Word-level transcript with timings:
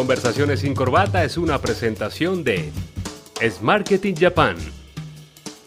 Conversaciones 0.00 0.60
sin 0.60 0.74
Corbata 0.74 1.24
es 1.24 1.36
una 1.36 1.60
presentación 1.60 2.42
de 2.42 2.72
Es 3.38 3.60
Marketing 3.60 4.14
Japan, 4.18 4.56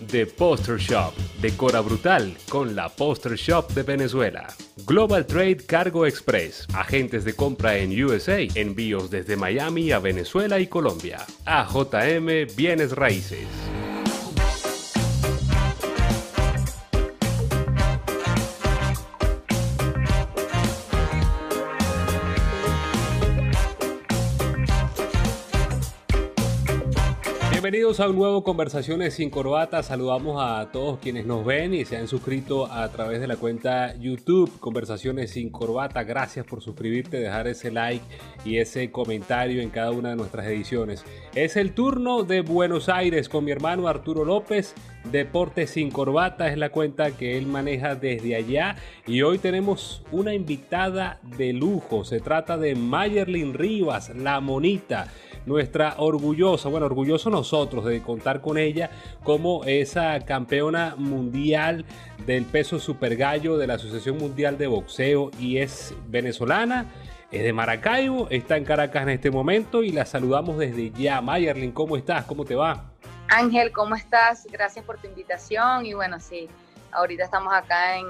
The 0.09 0.25
Poster 0.25 0.79
Shop, 0.79 1.13
Decora 1.39 1.81
Brutal 1.81 2.35
con 2.49 2.75
la 2.75 2.89
Poster 2.89 3.35
Shop 3.35 3.69
de 3.73 3.83
Venezuela, 3.83 4.47
Global 4.87 5.27
Trade 5.27 5.57
Cargo 5.67 6.07
Express, 6.07 6.65
agentes 6.73 7.25
de 7.25 7.35
compra 7.35 7.77
en 7.77 7.91
USA, 8.03 8.39
envíos 8.55 9.11
desde 9.11 9.37
Miami 9.37 9.91
a 9.91 9.99
Venezuela 9.99 10.59
y 10.59 10.65
Colombia, 10.65 11.23
AJM 11.45 12.55
Bienes 12.57 12.93
Raíces. 12.93 13.45
Bienvenidos 27.73 27.99
a 28.01 28.07
un 28.07 28.17
nuevo 28.17 28.43
Conversaciones 28.43 29.15
sin 29.15 29.31
Corbata. 29.31 29.81
Saludamos 29.81 30.39
a 30.39 30.71
todos 30.71 30.99
quienes 30.99 31.25
nos 31.25 31.43
ven 31.43 31.73
y 31.73 31.85
se 31.85 31.97
han 31.97 32.07
suscrito 32.07 32.71
a 32.71 32.87
través 32.89 33.19
de 33.19 33.25
la 33.25 33.35
cuenta 33.35 33.95
YouTube 33.95 34.59
Conversaciones 34.59 35.31
sin 35.31 35.49
Corbata. 35.49 36.03
Gracias 36.03 36.45
por 36.45 36.61
suscribirte, 36.61 37.17
dejar 37.17 37.47
ese 37.47 37.71
like 37.71 38.05
y 38.45 38.59
ese 38.59 38.91
comentario 38.91 39.59
en 39.59 39.71
cada 39.71 39.89
una 39.89 40.09
de 40.09 40.15
nuestras 40.15 40.45
ediciones. 40.45 41.03
Es 41.33 41.55
el 41.55 41.73
turno 41.73 42.21
de 42.21 42.41
Buenos 42.41 42.89
Aires 42.89 43.27
con 43.27 43.43
mi 43.43 43.49
hermano 43.49 43.87
Arturo 43.87 44.23
López. 44.23 44.75
Deportes 45.11 45.71
sin 45.71 45.89
Corbata 45.89 46.49
es 46.49 46.59
la 46.59 46.69
cuenta 46.69 47.17
que 47.17 47.39
él 47.39 47.47
maneja 47.47 47.95
desde 47.95 48.35
allá. 48.35 48.75
Y 49.07 49.23
hoy 49.23 49.39
tenemos 49.39 50.03
una 50.11 50.35
invitada 50.35 51.19
de 51.37 51.53
lujo. 51.53 52.05
Se 52.05 52.19
trata 52.19 52.55
de 52.55 52.75
Mayerlin 52.75 53.55
Rivas, 53.55 54.15
la 54.15 54.39
monita 54.41 55.07
nuestra 55.45 55.95
orgullosa, 55.97 56.69
bueno, 56.69 56.85
orgulloso 56.85 57.29
nosotros 57.29 57.85
de 57.85 58.01
contar 58.01 58.41
con 58.41 58.57
ella 58.57 58.89
como 59.23 59.63
esa 59.65 60.19
campeona 60.21 60.95
mundial 60.97 61.85
del 62.25 62.45
peso 62.45 62.79
super 62.79 63.15
gallo 63.15 63.57
de 63.57 63.67
la 63.67 63.75
Asociación 63.75 64.17
Mundial 64.17 64.57
de 64.57 64.67
Boxeo 64.67 65.31
y 65.39 65.57
es 65.57 65.93
venezolana. 66.07 66.85
Es 67.31 67.41
de 67.41 67.51
Maracaibo, 67.51 68.27
está 68.29 68.57
en 68.57 68.63
Caracas 68.63 69.01
en 69.03 69.09
este 69.09 69.31
momento 69.31 69.81
y 69.81 69.91
la 69.91 70.05
saludamos 70.05 70.59
desde 70.59 70.91
ya. 70.91 71.19
Mayerlin, 71.19 71.71
¿cómo 71.71 71.97
estás? 71.97 72.25
¿Cómo 72.25 72.45
te 72.45 72.53
va? 72.53 72.91
Ángel, 73.27 73.71
¿cómo 73.71 73.95
estás? 73.95 74.45
Gracias 74.51 74.85
por 74.85 74.99
tu 74.99 75.07
invitación 75.07 75.85
y 75.87 75.95
bueno, 75.95 76.19
sí, 76.19 76.47
ahorita 76.91 77.23
estamos 77.23 77.51
acá 77.51 77.97
en, 77.97 78.05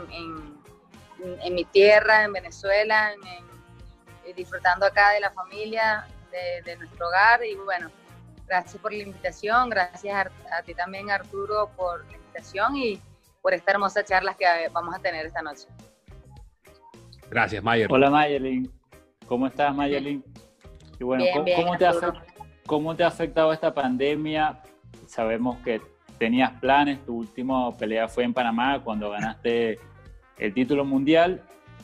en, 1.42 1.56
mi 1.56 1.64
tierra, 1.64 2.26
en 2.26 2.34
Venezuela, 2.34 3.14
en, 3.14 4.36
disfrutando 4.36 4.86
acá 4.86 5.12
de 5.12 5.22
la 5.22 5.32
familia 5.32 6.06
de, 6.66 6.76
nuestro 6.78 7.08
hogar 7.08 7.42
y 7.46 7.56
bueno, 7.56 7.90
gracias 8.48 8.82
por 8.82 8.92
la 8.92 9.04
invitación, 9.04 9.70
gracias 9.70 10.28
a, 10.52 10.64
ti 10.64 10.74
también 10.74 11.10
Arturo 11.12 11.70
por 11.76 12.06
la 12.06 12.16
invitación 12.16 12.76
y 12.76 13.00
por 13.42 13.54
esta 13.54 13.72
hermosa 13.72 14.04
charla 14.04 14.34
que 14.34 14.46
vamos 14.72 14.96
a 14.96 15.00
tener 15.00 15.26
esta 15.26 15.42
noche. 15.42 15.68
Gracias, 17.30 17.64
Mayer. 17.64 17.92
Hola, 17.92 18.10
Mayerlin. 18.10 18.72
¿Cómo 19.28 19.48
estás, 19.48 19.74
Mayerlin? 19.74 20.24
Y 21.00 21.04
bueno, 21.04 21.26
¿cómo, 21.34 21.78
te 21.78 21.86
ha, 21.86 21.94
¿cómo 22.66 22.96
te 22.96 23.04
ha 23.04 23.08
afectado 23.08 23.52
esta 23.52 23.74
pandemia? 23.74 24.62
Sabemos 25.08 25.58
que 25.64 25.82
tenías 26.18 26.52
planes, 26.60 27.04
tu 27.06 27.18
última 27.18 27.76
pelea 27.76 28.08
fue 28.08 28.24
en 28.24 28.34
Panamá 28.34 28.82
cuando 28.84 29.10
ganaste 29.10 29.80
el 30.38 30.54
título 30.54 30.86
mundial. 30.86 31.42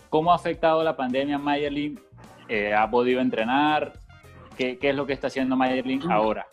¿Cómo 0.10 0.32
ha 0.32 0.36
afectado 0.36 0.84
la 0.84 0.96
pandemia, 0.96 1.38
Mayerlin? 1.38 2.00
Eh, 2.48 2.74
¿Ha 2.74 2.90
podido 2.90 3.22
entrenar? 3.22 3.94
¿Qué, 4.60 4.78
es 4.82 4.96
lo 4.96 5.06
que 5.06 5.14
está 5.14 5.28
haciendo 5.28 5.56
Mayerlin 5.56 6.12
ahora? 6.12 6.46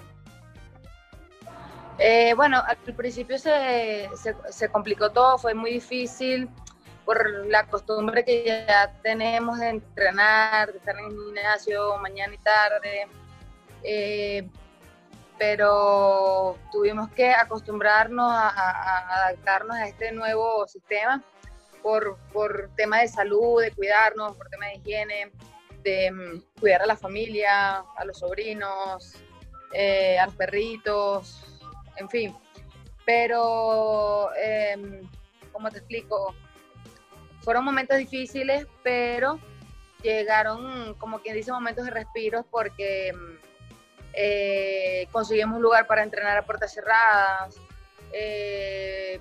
Eh, 1.99 2.35
bueno, 2.35 2.63
al 2.65 2.77
principio 2.95 3.37
se, 3.37 4.09
se, 4.51 4.69
complicó 4.69 5.11
todo, 5.11 5.39
fue 5.39 5.55
muy 5.55 5.73
difícil 5.73 6.49
por 7.05 7.47
la 7.47 7.67
costumbre 7.67 8.25
que 8.25 8.45
ya 8.45 8.93
tenemos 9.03 9.59
de 9.59 9.71
entrenar, 9.71 10.71
de 10.71 10.79
estar 10.79 10.97
en 10.97 11.07
el 11.07 11.11
gimnasio 11.11 11.99
mañana 11.99 12.33
y 12.33 12.39
tarde. 12.39 13.09
Eh, 13.83 14.49
pero 15.37 16.57
tuvimos 16.71 17.11
que 17.11 17.33
acostumbrarnos 17.33 18.31
a, 18.31 19.25
adaptarnos 19.25 19.77
a 19.79 19.89
este 19.89 20.13
nuevo 20.13 20.65
sistema 20.69 21.21
por, 21.83 22.17
por 22.33 22.71
tema 22.77 23.01
de 23.01 23.09
salud, 23.09 23.61
de 23.61 23.73
cuidarnos, 23.73 24.37
por 24.37 24.49
tema 24.49 24.67
de 24.67 24.75
higiene 24.77 25.33
de 25.87 26.11
mm, 26.11 26.61
cuidar 26.61 26.83
a 26.83 26.87
la 26.87 26.97
familia, 26.97 27.79
a 27.97 28.05
los 28.05 28.19
sobrinos, 28.19 29.15
eh, 29.73 30.19
a 30.19 30.27
los 30.27 30.35
perritos, 30.35 31.45
en 31.97 32.11
fin. 32.11 32.37
Pero, 33.05 34.31
em, 34.37 35.09
como 35.53 35.71
te 35.71 35.79
explico? 35.79 36.35
Fueron 37.43 37.65
momentos 37.65 37.97
difíciles, 37.99 38.67
pero 38.83 39.39
llegaron, 40.03 40.95
como 40.95 41.21
quien 41.21 41.37
dice, 41.37 41.53
momentos 41.53 41.85
de 41.85 41.93
respiros 41.93 42.45
porque 42.51 43.13
mm, 43.15 43.37
eh, 44.15 45.09
conseguimos 45.13 45.57
un 45.57 45.63
lugar 45.63 45.87
para 45.87 46.03
entrenar 46.03 46.37
a 46.37 46.43
puertas 46.43 46.75
cerradas. 46.75 47.57
Eh, 48.13 49.21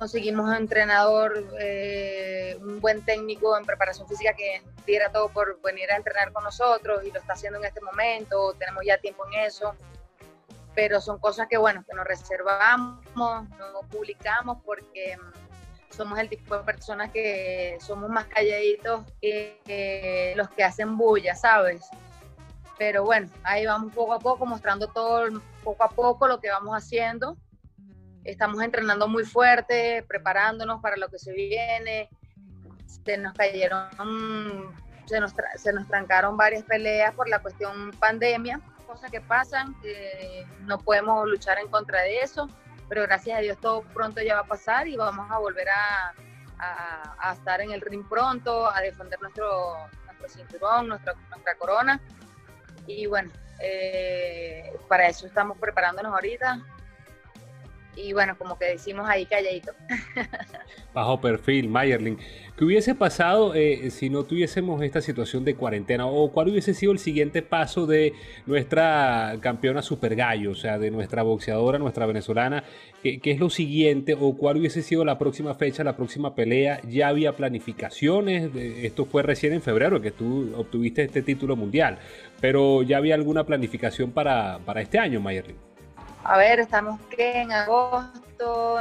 conseguimos 0.00 0.48
un 0.48 0.54
entrenador, 0.54 1.46
eh, 1.60 2.56
un 2.62 2.80
buen 2.80 3.04
técnico 3.04 3.58
en 3.58 3.66
preparación 3.66 4.08
física 4.08 4.32
que 4.32 4.62
diera 4.86 5.12
todo 5.12 5.28
por 5.28 5.60
venir 5.60 5.92
a 5.92 5.96
entrenar 5.96 6.32
con 6.32 6.42
nosotros 6.42 7.04
y 7.04 7.10
lo 7.10 7.20
está 7.20 7.34
haciendo 7.34 7.58
en 7.58 7.66
este 7.66 7.82
momento, 7.82 8.54
tenemos 8.58 8.82
ya 8.86 8.96
tiempo 8.96 9.26
en 9.26 9.40
eso, 9.44 9.74
pero 10.74 11.02
son 11.02 11.18
cosas 11.18 11.48
que 11.48 11.58
bueno, 11.58 11.84
que 11.86 11.94
nos 11.94 12.06
reservamos, 12.06 13.04
no 13.14 13.46
publicamos 13.90 14.56
porque 14.64 15.18
mm, 15.18 15.92
somos 15.94 16.18
el 16.18 16.30
tipo 16.30 16.56
de 16.56 16.64
personas 16.64 17.10
que 17.10 17.76
somos 17.78 18.08
más 18.08 18.24
calladitos 18.24 19.04
que 19.20 20.32
los 20.34 20.48
que 20.48 20.64
hacen 20.64 20.96
bulla, 20.96 21.34
¿sabes? 21.34 21.86
Pero 22.78 23.04
bueno, 23.04 23.28
ahí 23.42 23.66
vamos 23.66 23.92
poco 23.92 24.14
a 24.14 24.18
poco 24.18 24.46
mostrando 24.46 24.86
todo, 24.88 25.28
poco 25.62 25.84
a 25.84 25.90
poco 25.90 26.26
lo 26.26 26.40
que 26.40 26.48
vamos 26.48 26.74
haciendo 26.74 27.36
estamos 28.24 28.62
entrenando 28.62 29.08
muy 29.08 29.24
fuerte, 29.24 30.04
preparándonos 30.08 30.80
para 30.80 30.96
lo 30.96 31.08
que 31.08 31.18
se 31.18 31.32
viene. 31.32 32.08
Se 32.86 33.16
nos 33.16 33.34
cayeron, 33.34 33.88
se 35.06 35.20
nos, 35.20 35.34
se 35.56 35.72
nos 35.72 35.86
trancaron 35.88 36.36
varias 36.36 36.64
peleas 36.64 37.14
por 37.14 37.28
la 37.28 37.40
cuestión 37.40 37.90
pandemia, 37.98 38.60
cosas 38.86 39.10
que 39.10 39.20
pasan, 39.20 39.74
no 40.62 40.78
podemos 40.78 41.26
luchar 41.28 41.58
en 41.58 41.68
contra 41.68 42.02
de 42.02 42.20
eso, 42.20 42.48
pero 42.88 43.02
gracias 43.02 43.38
a 43.38 43.40
Dios 43.40 43.58
todo 43.58 43.82
pronto 43.82 44.20
ya 44.20 44.34
va 44.34 44.40
a 44.40 44.46
pasar 44.46 44.88
y 44.88 44.96
vamos 44.96 45.30
a 45.30 45.38
volver 45.38 45.68
a, 45.68 46.12
a, 47.18 47.32
estar 47.32 47.60
en 47.60 47.72
el 47.72 47.80
ring 47.80 48.04
pronto, 48.08 48.70
a 48.70 48.80
defender 48.80 49.20
nuestro, 49.20 49.76
nuestro 50.06 50.28
cinturón, 50.28 50.88
nuestra, 50.88 51.14
nuestra 51.30 51.54
corona. 51.56 52.00
Y 52.86 53.06
bueno, 53.06 53.30
eh, 53.60 54.72
para 54.88 55.08
eso 55.08 55.26
estamos 55.26 55.58
preparándonos 55.58 56.12
ahorita, 56.12 56.60
y 58.02 58.12
bueno, 58.12 58.36
como 58.38 58.58
que 58.58 58.66
decimos 58.66 59.08
ahí 59.08 59.26
calladito. 59.26 59.72
Bajo 60.94 61.20
perfil, 61.20 61.68
Mayerling. 61.68 62.18
¿Qué 62.56 62.64
hubiese 62.64 62.94
pasado 62.94 63.54
eh, 63.54 63.90
si 63.90 64.10
no 64.10 64.24
tuviésemos 64.24 64.82
esta 64.82 65.00
situación 65.00 65.44
de 65.44 65.54
cuarentena? 65.54 66.06
¿O 66.06 66.30
cuál 66.30 66.48
hubiese 66.48 66.74
sido 66.74 66.92
el 66.92 66.98
siguiente 66.98 67.42
paso 67.42 67.86
de 67.86 68.12
nuestra 68.46 69.36
campeona 69.40 69.82
Super 69.82 70.14
Gallo? 70.14 70.50
O 70.50 70.54
sea, 70.54 70.78
de 70.78 70.90
nuestra 70.90 71.22
boxeadora, 71.22 71.78
nuestra 71.78 72.06
venezolana. 72.06 72.64
¿Qué, 73.02 73.18
¿Qué, 73.20 73.30
es 73.30 73.40
lo 73.40 73.50
siguiente? 73.50 74.14
¿O 74.18 74.36
cuál 74.36 74.58
hubiese 74.58 74.82
sido 74.82 75.04
la 75.04 75.16
próxima 75.18 75.54
fecha, 75.54 75.84
la 75.84 75.96
próxima 75.96 76.34
pelea? 76.34 76.80
¿Ya 76.88 77.08
había 77.08 77.36
planificaciones? 77.36 78.50
Esto 78.54 79.06
fue 79.06 79.22
recién 79.22 79.52
en 79.52 79.62
febrero 79.62 80.00
que 80.00 80.10
tú 80.10 80.52
obtuviste 80.56 81.02
este 81.02 81.22
título 81.22 81.56
mundial. 81.56 81.98
Pero 82.40 82.82
¿ya 82.82 82.98
había 82.98 83.14
alguna 83.14 83.44
planificación 83.44 84.12
para, 84.12 84.58
para 84.66 84.82
este 84.82 84.98
año, 84.98 85.20
Mayerling? 85.20 85.69
A 86.24 86.38
ver, 86.38 86.60
estamos 86.60 87.00
que 87.08 87.40
en 87.40 87.52
agosto, 87.52 88.78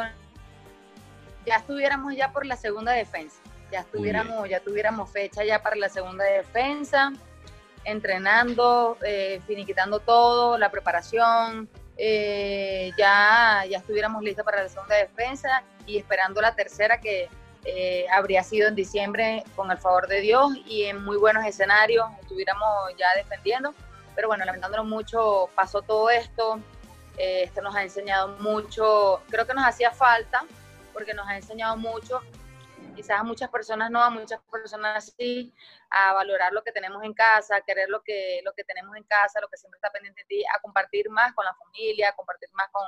ya 1.46 1.56
estuviéramos 1.56 2.16
ya 2.16 2.32
por 2.32 2.46
la 2.46 2.56
segunda 2.56 2.92
defensa, 2.92 3.40
ya 3.72 3.80
estuviéramos, 3.80 4.50
ya 4.50 4.60
tuviéramos 4.60 5.10
fecha 5.10 5.44
ya 5.44 5.62
para 5.62 5.76
la 5.76 5.90
segunda 5.90 6.26
defensa, 6.26 7.12
entrenando, 7.86 8.98
eh, 9.04 9.42
finiquitando 9.48 10.00
todo, 10.00 10.58
la 10.58 10.70
preparación, 10.70 11.70
eh, 11.98 12.92
ya, 12.98 13.66
ya 13.70 13.78
estuviéramos 13.78 14.22
listos 14.22 14.46
para 14.46 14.64
la 14.64 14.70
segunda 14.70 14.96
defensa 14.96 15.64
y 15.86 15.98
esperando 15.98 16.42
la 16.42 16.56
tercera 16.56 17.00
que 17.00 17.30
eh, 17.66 18.06
habría 18.12 18.44
sido 18.44 18.70
en 18.70 18.76
diciembre 18.76 19.44
con 19.56 19.70
el 19.70 19.78
favor 19.78 20.08
de 20.08 20.22
Dios 20.22 20.52
y 20.66 20.86
en 20.86 21.04
muy 21.04 21.18
buenos 21.18 21.46
escenarios 21.46 22.06
estuviéramos 22.22 22.68
ya 22.98 23.08
defendiendo. 23.16 23.74
Pero 24.16 24.28
bueno, 24.28 24.44
lamentándolo 24.44 24.84
mucho, 24.84 25.50
pasó 25.56 25.82
todo 25.82 26.10
esto, 26.10 26.60
eh, 27.18 27.44
esto 27.44 27.62
nos 27.62 27.76
ha 27.76 27.84
enseñado 27.84 28.30
mucho, 28.40 29.22
creo 29.30 29.46
que 29.46 29.54
nos 29.54 29.66
hacía 29.66 29.92
falta, 29.92 30.44
porque 30.94 31.14
nos 31.14 31.28
ha 31.28 31.36
enseñado 31.36 31.78
mucho 31.78 32.22
quizás 33.00 33.22
a 33.22 33.24
muchas 33.24 33.50
personas 33.50 33.90
no, 33.90 34.04
a 34.04 34.10
muchas 34.10 34.42
personas 34.52 35.14
sí, 35.18 35.54
a 35.90 36.14
valorar 36.14 36.52
lo 36.52 36.62
que 36.64 36.74
tenemos 36.74 37.02
en 37.04 37.14
casa, 37.14 37.56
a 37.56 37.62
querer 37.62 37.88
lo 37.90 38.02
que, 38.02 38.42
lo 38.44 38.52
que 38.54 38.66
tenemos 38.66 38.94
en 38.98 39.04
casa, 39.04 39.40
lo 39.40 39.48
que 39.48 39.56
siempre 39.56 39.78
está 39.78 39.90
pendiente 39.90 40.22
de 40.22 40.26
ti, 40.26 40.44
a 40.54 40.60
compartir 40.60 41.10
más 41.10 41.34
con 41.34 41.46
la 41.46 41.56
familia, 41.56 42.10
a 42.10 42.16
compartir 42.16 42.50
más 42.52 42.68
con, 42.72 42.86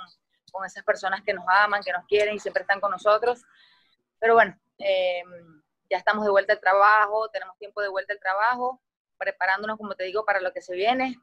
con 0.51 0.65
esas 0.65 0.83
personas 0.83 1.21
que 1.21 1.33
nos 1.33 1.45
aman, 1.47 1.81
que 1.81 1.93
nos 1.93 2.05
quieren 2.07 2.35
y 2.35 2.39
siempre 2.39 2.63
están 2.63 2.81
con 2.81 2.91
nosotros. 2.91 3.41
Pero 4.19 4.33
bueno, 4.33 4.53
eh, 4.79 5.23
ya 5.89 5.97
estamos 5.97 6.25
de 6.25 6.31
vuelta 6.31 6.51
al 6.53 6.59
trabajo, 6.59 7.29
tenemos 7.29 7.57
tiempo 7.57 7.81
de 7.81 7.87
vuelta 7.87 8.11
al 8.11 8.19
trabajo, 8.19 8.81
preparándonos, 9.17 9.77
como 9.77 9.95
te 9.95 10.03
digo, 10.03 10.25
para 10.25 10.41
lo 10.41 10.51
que 10.51 10.61
se 10.61 10.75
viene, 10.75 11.21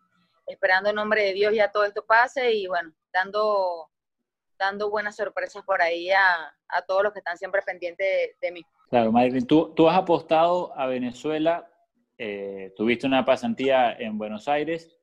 esperando 0.48 0.90
en 0.90 0.96
nombre 0.96 1.22
de 1.22 1.32
Dios 1.32 1.54
ya 1.54 1.70
todo 1.70 1.84
esto 1.84 2.04
pase 2.04 2.52
y 2.52 2.66
bueno, 2.66 2.92
dando, 3.12 3.88
dando 4.58 4.90
buenas 4.90 5.16
sorpresas 5.16 5.64
por 5.64 5.82
ahí 5.82 6.10
a, 6.10 6.54
a 6.68 6.82
todos 6.82 7.02
los 7.04 7.12
que 7.12 7.20
están 7.20 7.36
siempre 7.36 7.62
pendientes 7.62 8.06
de, 8.40 8.52
mí. 8.52 8.62
Claro, 8.90 9.12
Maylin, 9.12 9.46
tú, 9.46 9.72
tú 9.74 9.88
has 9.88 9.98
apostado 9.98 10.76
a 10.78 10.86
Venezuela, 10.86 11.70
eh, 12.16 12.72
tuviste 12.76 13.06
una 13.06 13.24
pasantía 13.24 13.92
en 13.92 14.18
Buenos 14.18 14.48
Aires, 14.48 14.96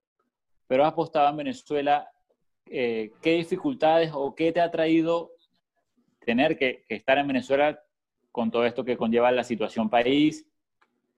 pero 0.68 0.84
has 0.84 0.92
apostado 0.92 1.30
en 1.30 1.38
Venezuela 1.38 2.10
eh, 2.68 3.12
¿qué 3.22 3.34
dificultades 3.34 4.12
o 4.14 4.34
qué 4.34 4.52
te 4.52 4.60
ha 4.60 4.72
traído 4.72 5.32
tener 6.26 6.58
que, 6.58 6.84
estar 6.90 7.18
en 7.18 7.28
Venezuela 7.28 7.80
con 8.32 8.50
todo 8.50 8.66
esto 8.66 8.84
que 8.84 8.98
conlleva 8.98 9.32
la 9.32 9.44
situación 9.44 9.90
país, 9.90 10.48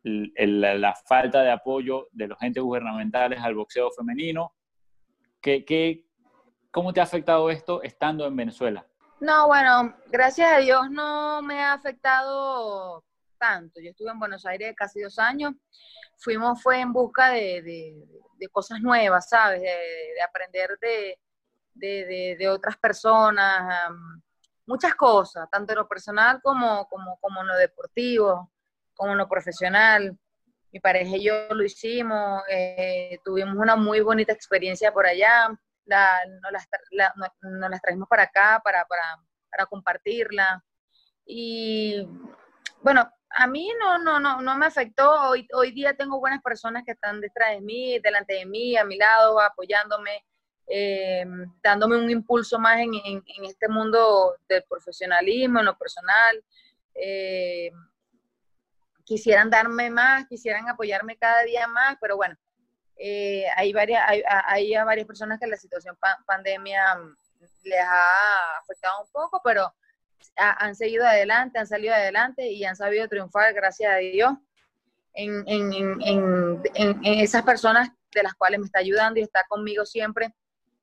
la 0.08 0.96
falta 0.96 1.42
de 1.42 1.52
apoyo 1.52 2.08
de 2.12 2.28
los 2.28 2.42
entes 2.42 2.64
gubernamentales 2.64 3.40
al 3.42 3.56
boxeo 3.56 3.92
femenino? 3.92 4.54
¿Qué, 5.42 5.64
qué, 5.66 6.06
cómo 6.72 6.94
te 6.94 7.00
ha 7.00 7.04
afectado 7.04 7.50
esto 7.50 7.82
estando 7.84 8.26
en 8.26 8.36
Venezuela? 8.36 8.86
No, 9.20 9.48
bueno, 9.48 9.96
gracias 10.08 10.52
a 10.52 10.58
Dios 10.60 10.92
no 10.92 11.42
me 11.42 11.60
ha 11.60 11.74
afectado 11.74 13.04
tanto. 13.38 13.80
Yo 13.80 13.92
estuve 13.92 14.12
en 14.12 14.20
Buenos 14.20 14.46
Aires 14.46 14.76
casi 14.76 15.02
dos 15.02 15.18
años. 15.18 15.54
Fuimos, 16.18 16.62
fue 16.62 16.80
en 16.80 16.94
busca 16.94 17.30
de, 17.30 18.06
cosas 18.52 18.80
nuevas, 18.80 19.30
¿sabes? 19.30 19.62
de 19.62 20.22
aprender 20.24 20.78
de, 20.80 21.18
de, 22.38 22.50
otras 22.50 22.78
personas, 22.78 23.92
muchas 24.66 24.96
cosas, 24.96 25.50
tanto 25.50 25.74
en 25.74 25.80
lo 25.80 25.88
personal 25.88 26.42
como, 26.42 26.88
como, 26.88 27.18
como 27.20 27.42
en 27.42 27.48
lo 27.48 27.56
deportivo, 27.56 28.52
como 28.98 29.14
en 29.14 29.20
lo 29.20 29.30
profesional. 29.30 30.18
Mi 30.72 30.80
pareja 30.82 31.16
y 31.16 31.24
yo 31.24 31.48
lo 31.52 31.64
hicimos, 31.64 32.44
eh, 32.50 33.20
tuvimos 33.24 33.56
una 33.56 33.78
muy 33.78 34.02
bonita 34.02 34.34
experiencia 34.34 34.92
por 34.92 35.08
allá, 35.08 35.50
la, 35.86 36.20
nos, 36.42 36.52
las, 36.52 36.68
las 37.72 37.82
trajimos 37.82 38.10
para 38.10 38.24
acá 38.24 38.60
para, 38.62 38.84
para, 38.86 39.04
para 39.50 39.66
compartirla. 39.66 40.62
Y 41.26 42.06
bueno, 42.82 43.10
a 43.30 43.48
mí 43.48 43.70
no, 43.80 43.98
no, 44.00 44.20
no, 44.20 44.42
no 44.42 44.58
me 44.58 44.66
afectó. 44.66 45.30
Hoy, 45.30 45.48
hoy 45.54 45.72
día 45.72 45.96
tengo 45.96 46.20
buenas 46.20 46.42
personas 46.42 46.84
que 46.86 46.92
están 46.92 47.22
detrás 47.22 47.52
de 47.52 47.62
mí, 47.62 48.00
delante 48.00 48.34
de 48.34 48.46
mí, 48.46 48.76
a 48.76 48.84
mi 48.84 48.98
lado, 48.98 49.40
apoyándome. 49.40 50.26
Eh, 50.70 51.26
dándome 51.64 51.96
un 51.96 52.10
impulso 52.10 52.60
más 52.60 52.78
en, 52.80 53.24
este 53.46 53.70
mundo 53.70 54.36
del 54.50 54.64
profesionalismo, 54.70 55.60
en 55.60 55.66
lo 55.66 55.78
personal. 55.78 56.44
Eh, 56.94 57.72
quisieran 59.08 59.50
darme 59.50 59.90
más, 59.90 60.28
quisieran 60.28 60.68
apoyarme 60.70 61.18
cada 61.18 61.42
día 61.44 61.68
más, 61.68 61.98
pero 62.02 62.18
bueno, 62.18 62.36
eh, 62.98 63.46
hay, 63.56 63.72
varias, 63.72 64.04
hay, 64.46 64.74
varias 64.86 65.08
personas 65.08 65.40
que 65.40 65.48
la 65.48 65.58
situación 65.58 65.98
pandemia 66.26 66.96
mm, 66.96 67.16
les 67.64 67.80
ha 67.80 68.58
afectado 68.62 69.02
un 69.02 69.12
poco, 69.12 69.42
pero 69.44 69.74
han 70.36 70.76
seguido 70.76 71.06
adelante, 71.06 71.58
han 71.58 71.68
salido 71.68 71.94
adelante 71.94 72.48
y 72.48 72.66
han 72.66 72.76
sabido 72.76 73.08
triunfar, 73.08 73.54
gracias 73.54 73.94
a 73.94 73.98
Dios, 73.98 74.34
en, 75.14 75.44
en 75.48 77.00
esas 77.04 77.42
personas 77.44 77.90
de 78.14 78.24
las 78.24 78.36
cuales 78.36 78.60
me 78.60 78.66
está 78.66 78.80
ayudando 78.80 79.20
y 79.20 79.24
está 79.24 79.46
conmigo 79.48 79.86
siempre 79.86 80.36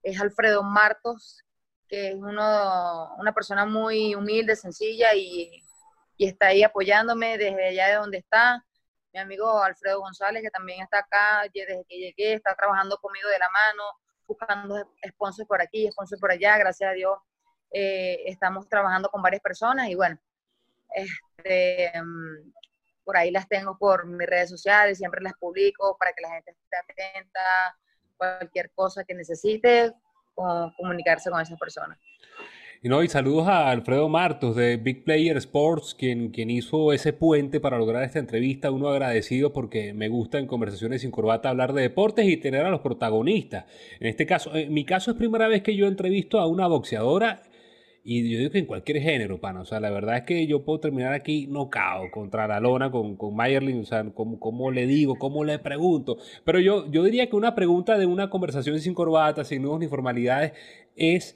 es 0.04 0.20
Alfredo 0.20 0.62
Martos, 0.62 1.42
que 1.88 2.10
es 2.10 2.14
uno, 2.14 3.14
una 3.16 3.32
persona 3.32 3.66
muy 3.66 4.14
humilde, 4.14 4.54
sencilla 4.54 5.14
y, 5.14 5.63
está 6.18 6.48
ahí 6.48 6.62
apoyándome 6.62 7.38
desde 7.38 7.68
allá 7.68 7.88
de 7.88 7.94
donde 7.94 8.18
está. 8.18 8.64
Mi 9.12 9.20
amigo 9.20 9.62
Alfredo 9.62 10.00
González, 10.00 10.42
que 10.42 10.50
también 10.50 10.82
está 10.82 10.98
acá 10.98 11.42
desde 11.52 11.84
que 11.88 11.96
llegué, 11.96 12.34
está 12.34 12.54
trabajando 12.54 12.96
conmigo 12.98 13.28
de 13.28 13.38
la 13.38 13.48
mano, 13.50 13.84
buscando 14.26 14.92
sponsors 15.08 15.46
por 15.46 15.62
aquí, 15.62 15.90
sponsors 15.90 16.20
por 16.20 16.32
allá, 16.32 16.58
gracias 16.58 16.90
a 16.90 16.94
Dios. 16.94 17.18
Eh, 17.70 18.22
estamos 18.26 18.68
trabajando 18.68 19.08
con 19.08 19.22
varias 19.22 19.42
personas 19.42 19.88
y 19.88 19.94
bueno, 19.94 20.18
este, 20.94 21.92
mm, 22.00 22.52
por 23.04 23.16
ahí 23.16 23.30
las 23.30 23.48
tengo 23.48 23.76
por 23.78 24.06
mis 24.06 24.26
redes 24.26 24.50
sociales, 24.50 24.98
siempre 24.98 25.20
las 25.20 25.34
publico 25.34 25.96
para 25.98 26.12
que 26.12 26.22
la 26.22 26.30
gente 26.30 26.52
esté 26.52 26.76
atenta, 26.76 27.78
cualquier 28.16 28.70
cosa 28.72 29.04
que 29.04 29.14
necesite, 29.14 29.92
o 30.34 30.72
comunicarse 30.76 31.30
con 31.30 31.40
esa 31.40 31.56
persona. 31.56 31.98
Y, 32.84 32.90
no, 32.90 33.02
y 33.02 33.08
saludos 33.08 33.48
a 33.48 33.70
Alfredo 33.70 34.10
Martos 34.10 34.56
de 34.56 34.76
Big 34.76 35.04
Player 35.04 35.38
Sports, 35.38 35.94
quien, 35.98 36.28
quien 36.28 36.50
hizo 36.50 36.92
ese 36.92 37.14
puente 37.14 37.58
para 37.58 37.78
lograr 37.78 38.02
esta 38.02 38.18
entrevista. 38.18 38.70
Uno 38.70 38.90
agradecido 38.90 39.54
porque 39.54 39.94
me 39.94 40.10
gusta 40.10 40.38
en 40.38 40.46
conversaciones 40.46 41.00
sin 41.00 41.10
corbata 41.10 41.48
hablar 41.48 41.72
de 41.72 41.80
deportes 41.80 42.28
y 42.28 42.36
tener 42.36 42.66
a 42.66 42.68
los 42.68 42.80
protagonistas. 42.80 43.64
En 44.00 44.08
este 44.08 44.26
caso, 44.26 44.54
en 44.54 44.74
mi 44.74 44.84
caso 44.84 45.12
es 45.12 45.16
primera 45.16 45.48
vez 45.48 45.62
que 45.62 45.74
yo 45.74 45.86
entrevisto 45.86 46.38
a 46.38 46.46
una 46.46 46.66
boxeadora 46.66 47.40
y 48.06 48.30
yo 48.30 48.38
digo 48.38 48.50
que 48.50 48.58
en 48.58 48.66
cualquier 48.66 49.00
género, 49.00 49.40
pana. 49.40 49.62
O 49.62 49.64
sea, 49.64 49.80
la 49.80 49.88
verdad 49.88 50.18
es 50.18 50.22
que 50.24 50.46
yo 50.46 50.62
puedo 50.66 50.78
terminar 50.80 51.14
aquí 51.14 51.46
nocao 51.46 52.10
contra 52.10 52.46
la 52.46 52.60
lona 52.60 52.90
con, 52.90 53.16
con 53.16 53.34
Mayerlin. 53.34 53.80
O 53.80 53.86
sea, 53.86 54.04
¿cómo, 54.12 54.70
le 54.70 54.86
digo? 54.86 55.14
¿Cómo 55.18 55.42
le 55.42 55.58
pregunto? 55.58 56.18
Pero 56.44 56.60
yo, 56.60 56.90
yo 56.90 57.02
diría 57.02 57.30
que 57.30 57.36
una 57.36 57.54
pregunta 57.54 57.96
de 57.96 58.04
una 58.04 58.28
conversación 58.28 58.78
sin 58.78 58.92
corbata, 58.92 59.42
sin 59.42 59.62
nudos 59.62 59.80
ni 59.80 59.88
formalidades, 59.88 60.52
es 60.96 61.34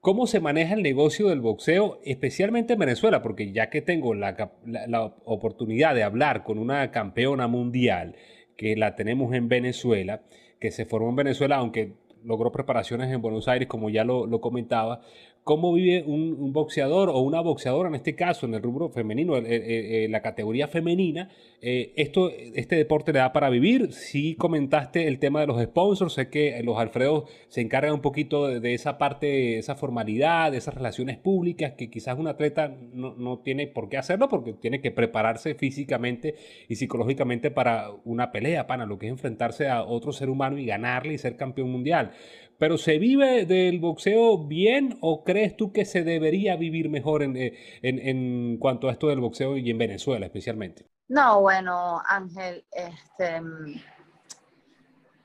cómo 0.00 0.26
se 0.26 0.40
maneja 0.40 0.74
el 0.74 0.82
negocio 0.82 1.28
del 1.28 1.40
boxeo, 1.40 2.00
especialmente 2.04 2.74
en 2.74 2.78
Venezuela, 2.78 3.22
porque 3.22 3.52
ya 3.52 3.70
que 3.70 3.82
tengo 3.82 4.14
la, 4.14 4.52
la 4.64 5.14
oportunidad 5.24 5.94
de 5.94 6.02
hablar 6.02 6.42
con 6.42 6.58
una 6.58 6.90
campeona 6.90 7.46
mundial, 7.48 8.16
que 8.56 8.76
la 8.76 8.94
tenemos 8.94 9.34
en 9.34 9.48
Venezuela, 9.48 10.22
que 10.58 10.70
se 10.70 10.84
formó 10.84 11.10
en 11.10 11.16
Venezuela, 11.16 11.56
aunque 11.56 11.94
logró 12.24 12.52
preparaciones 12.52 13.10
en 13.10 13.22
Buenos 13.22 13.48
Aires, 13.48 13.68
como 13.68 13.90
ya 13.90 14.04
lo, 14.04 14.26
lo 14.26 14.40
comentaba, 14.40 15.00
cómo 15.44 15.72
vive 15.72 16.04
un, 16.06 16.52
boxeador 16.52 17.08
o 17.10 17.18
una 17.20 17.40
boxeadora, 17.40 17.88
en 17.88 17.94
este 17.94 18.14
caso, 18.14 18.46
en 18.46 18.54
el 18.54 18.62
rubro 18.62 18.88
femenino, 18.90 19.40
la 19.40 20.22
categoría 20.22 20.68
femenina, 20.68 21.28
eh, 21.62 21.92
esto, 21.96 22.30
este 22.30 22.76
deporte 22.76 23.12
le 23.12 23.18
da 23.18 23.32
para 23.32 23.50
vivir. 23.50 23.92
Sí 23.92 24.34
comentaste 24.36 25.06
el 25.06 25.18
tema 25.18 25.40
de 25.40 25.46
los 25.46 25.62
sponsors, 25.62 26.14
sé 26.14 26.30
que 26.30 26.60
los 26.64 26.78
Alfredos 26.78 27.28
se 27.48 27.60
encargan 27.60 27.94
un 27.94 28.00
poquito 28.00 28.48
de, 28.48 28.74
esa 28.74 28.98
parte, 28.98 29.58
esa 29.58 29.74
formalidad, 29.76 30.52
de 30.52 30.58
esas 30.58 30.74
relaciones 30.74 31.18
públicas, 31.18 31.72
que 31.76 31.90
quizás 31.90 32.18
un 32.18 32.28
atleta 32.28 32.74
no, 32.92 33.14
no, 33.14 33.40
tiene 33.40 33.66
por 33.66 33.88
qué 33.88 33.98
hacerlo 33.98 34.28
porque 34.28 34.54
tiene 34.54 34.80
que 34.80 34.90
prepararse 34.90 35.54
físicamente 35.54 36.34
y 36.68 36.76
psicológicamente 36.76 37.50
para 37.50 37.90
una 38.04 38.32
pelea, 38.32 38.66
para 38.66 38.86
lo 38.86 38.98
que 38.98 39.06
es 39.06 39.12
enfrentarse 39.12 39.68
a 39.68 39.82
otro 39.82 40.12
ser 40.12 40.30
humano 40.30 40.58
y 40.58 40.66
ganarle 40.66 41.14
y 41.14 41.18
ser 41.18 41.36
campeón 41.36 41.70
mundial. 41.70 42.12
Pero 42.60 42.76
¿se 42.76 42.98
vive 42.98 43.46
del 43.46 43.80
boxeo 43.80 44.46
bien 44.46 44.98
o 45.00 45.24
crees 45.24 45.56
tú 45.56 45.72
que 45.72 45.86
se 45.86 46.04
debería 46.04 46.56
vivir 46.56 46.90
mejor 46.90 47.22
en, 47.22 47.34
eh, 47.34 47.54
en, 47.80 47.98
en 47.98 48.58
cuanto 48.58 48.88
a 48.88 48.92
esto 48.92 49.08
del 49.08 49.18
boxeo 49.18 49.56
y 49.56 49.70
en 49.70 49.78
Venezuela 49.78 50.26
especialmente? 50.26 50.86
No, 51.08 51.40
bueno, 51.40 52.02
Ángel, 52.06 52.62
este, 52.70 53.40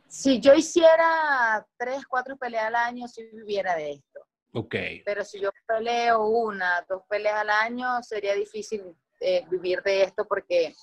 si 0.08 0.40
yo 0.40 0.54
hiciera 0.54 1.68
tres, 1.78 2.06
cuatro 2.08 2.38
peleas 2.38 2.68
al 2.68 2.76
año, 2.76 3.06
si 3.06 3.26
viviera 3.26 3.76
de 3.76 3.92
esto. 3.92 4.22
Ok. 4.54 4.76
Pero 5.04 5.26
si 5.26 5.42
yo 5.42 5.50
peleo 5.68 6.26
una, 6.30 6.86
dos 6.88 7.04
peleas 7.10 7.42
al 7.42 7.50
año, 7.50 8.02
sería 8.02 8.34
difícil 8.34 8.82
eh, 9.20 9.44
vivir 9.52 9.84
de 9.84 10.04
esto 10.04 10.26
porque 10.26 10.74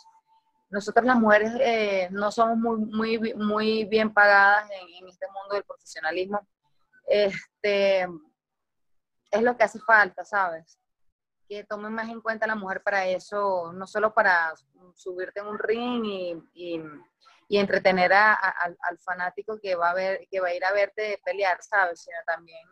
nosotras 0.73 1.05
las 1.05 1.17
mujeres 1.17 1.53
eh, 1.61 2.09
no 2.11 2.33
somos 2.33 2.57
muy, 2.57 3.19
muy, 3.19 3.35
muy 3.35 3.85
bien 3.85 4.13
pagadas 4.13 4.71
en, 4.71 5.07
este 5.07 5.27
mundo 5.27 5.55
del 5.55 5.65
profesionalismo. 5.65 6.41
Este, 7.07 8.09
es 9.31 9.43
lo 9.43 9.55
que 9.55 9.65
hace 9.65 9.79
falta, 9.81 10.25
¿sabes? 10.25 10.79
Que 11.47 11.65
tomen 11.65 11.93
más 11.93 12.09
en 12.09 12.23
cuenta 12.23 12.47
a 12.47 12.49
la 12.49 12.55
mujer 12.55 12.83
para 12.83 13.05
eso, 13.05 13.71
no 13.75 13.87
solo 13.87 14.15
para 14.15 14.55
subirte 14.95 15.41
en 15.41 15.47
un 15.47 15.59
ring 15.59 16.05
y, 16.07 16.43
y, 16.55 17.59
entretener 17.59 18.11
al 18.15 18.99
fanático 19.05 19.59
que 19.61 19.75
va, 19.75 19.91
a 19.91 19.95
ver, 19.95 20.27
que 20.31 20.41
va 20.41 20.49
a 20.49 20.55
ir 20.55 20.65
a 20.65 20.73
verte 20.73 21.21
pelear, 21.23 21.63
¿sabes? 21.63 22.01
Sino 22.01 22.17
también 22.25 22.67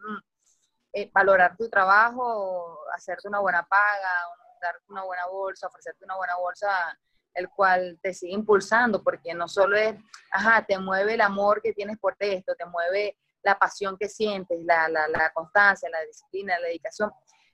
eh, 0.95 1.11
valorar 1.13 1.55
tu 1.55 1.69
trabajo, 1.69 2.79
hacerte 2.97 3.29
una 3.29 3.41
buena 3.41 3.63
paga, 3.63 4.11
darte 4.59 4.85
una 4.89 5.03
buena 5.05 5.27
bolsa, 5.27 5.67
ofrecerte 5.67 6.07
una 6.07 6.17
buena 6.17 6.37
bolsa 6.37 6.99
el 7.35 7.49
cual 7.49 7.99
te 8.03 8.13
sigue 8.13 8.33
impulsando, 8.33 9.03
porque 9.03 9.35
no 9.35 9.49
solo 9.49 9.77
es, 9.77 9.95
ajá, 10.31 10.65
te 10.67 10.79
mueve 10.79 11.15
el 11.15 11.21
amor 11.21 11.61
que 11.63 11.73
tienes 11.73 11.99
por 11.99 12.17
esto, 12.19 12.55
te 12.57 12.67
mueve 12.67 13.17
la 13.43 13.59
pasión 13.59 13.97
que 13.99 14.09
sientes, 14.09 14.63
la, 14.65 14.89
la, 14.89 15.09
la 15.09 15.31
constancia, 15.33 15.89
la 15.91 16.05
disciplina, 16.05 16.59
la 16.59 16.67
dedicación, 16.67 17.11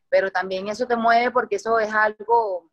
pero 0.08 0.30
también 0.30 0.68
eso 0.68 0.86
te 0.86 0.96
mueve 0.96 1.30
porque 1.30 1.56
eso 1.56 1.78
es 1.78 1.92
algo 1.92 2.70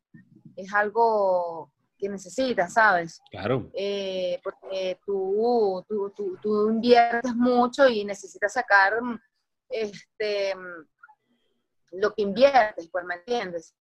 es 0.56 0.74
algo 0.74 1.72
que 1.98 2.10
necesitas, 2.10 2.74
¿sabes? 2.74 3.22
Claro. 3.32 3.70
Eh, 3.74 4.40
porque 4.44 5.00
tú, 5.06 5.86
tú, 5.88 6.38
tú, 6.42 6.70
inviertes 6.70 7.34
mucho 7.36 7.88
y 7.88 8.04
necesitas 8.04 8.54
sacar 8.54 8.94
este, 9.70 10.54
lo 11.92 12.14
que 12.14 12.24
inviertes, 12.24 12.90
pues, 12.92 13.06
¿me 13.06 13.16
entiendes? 13.16 13.74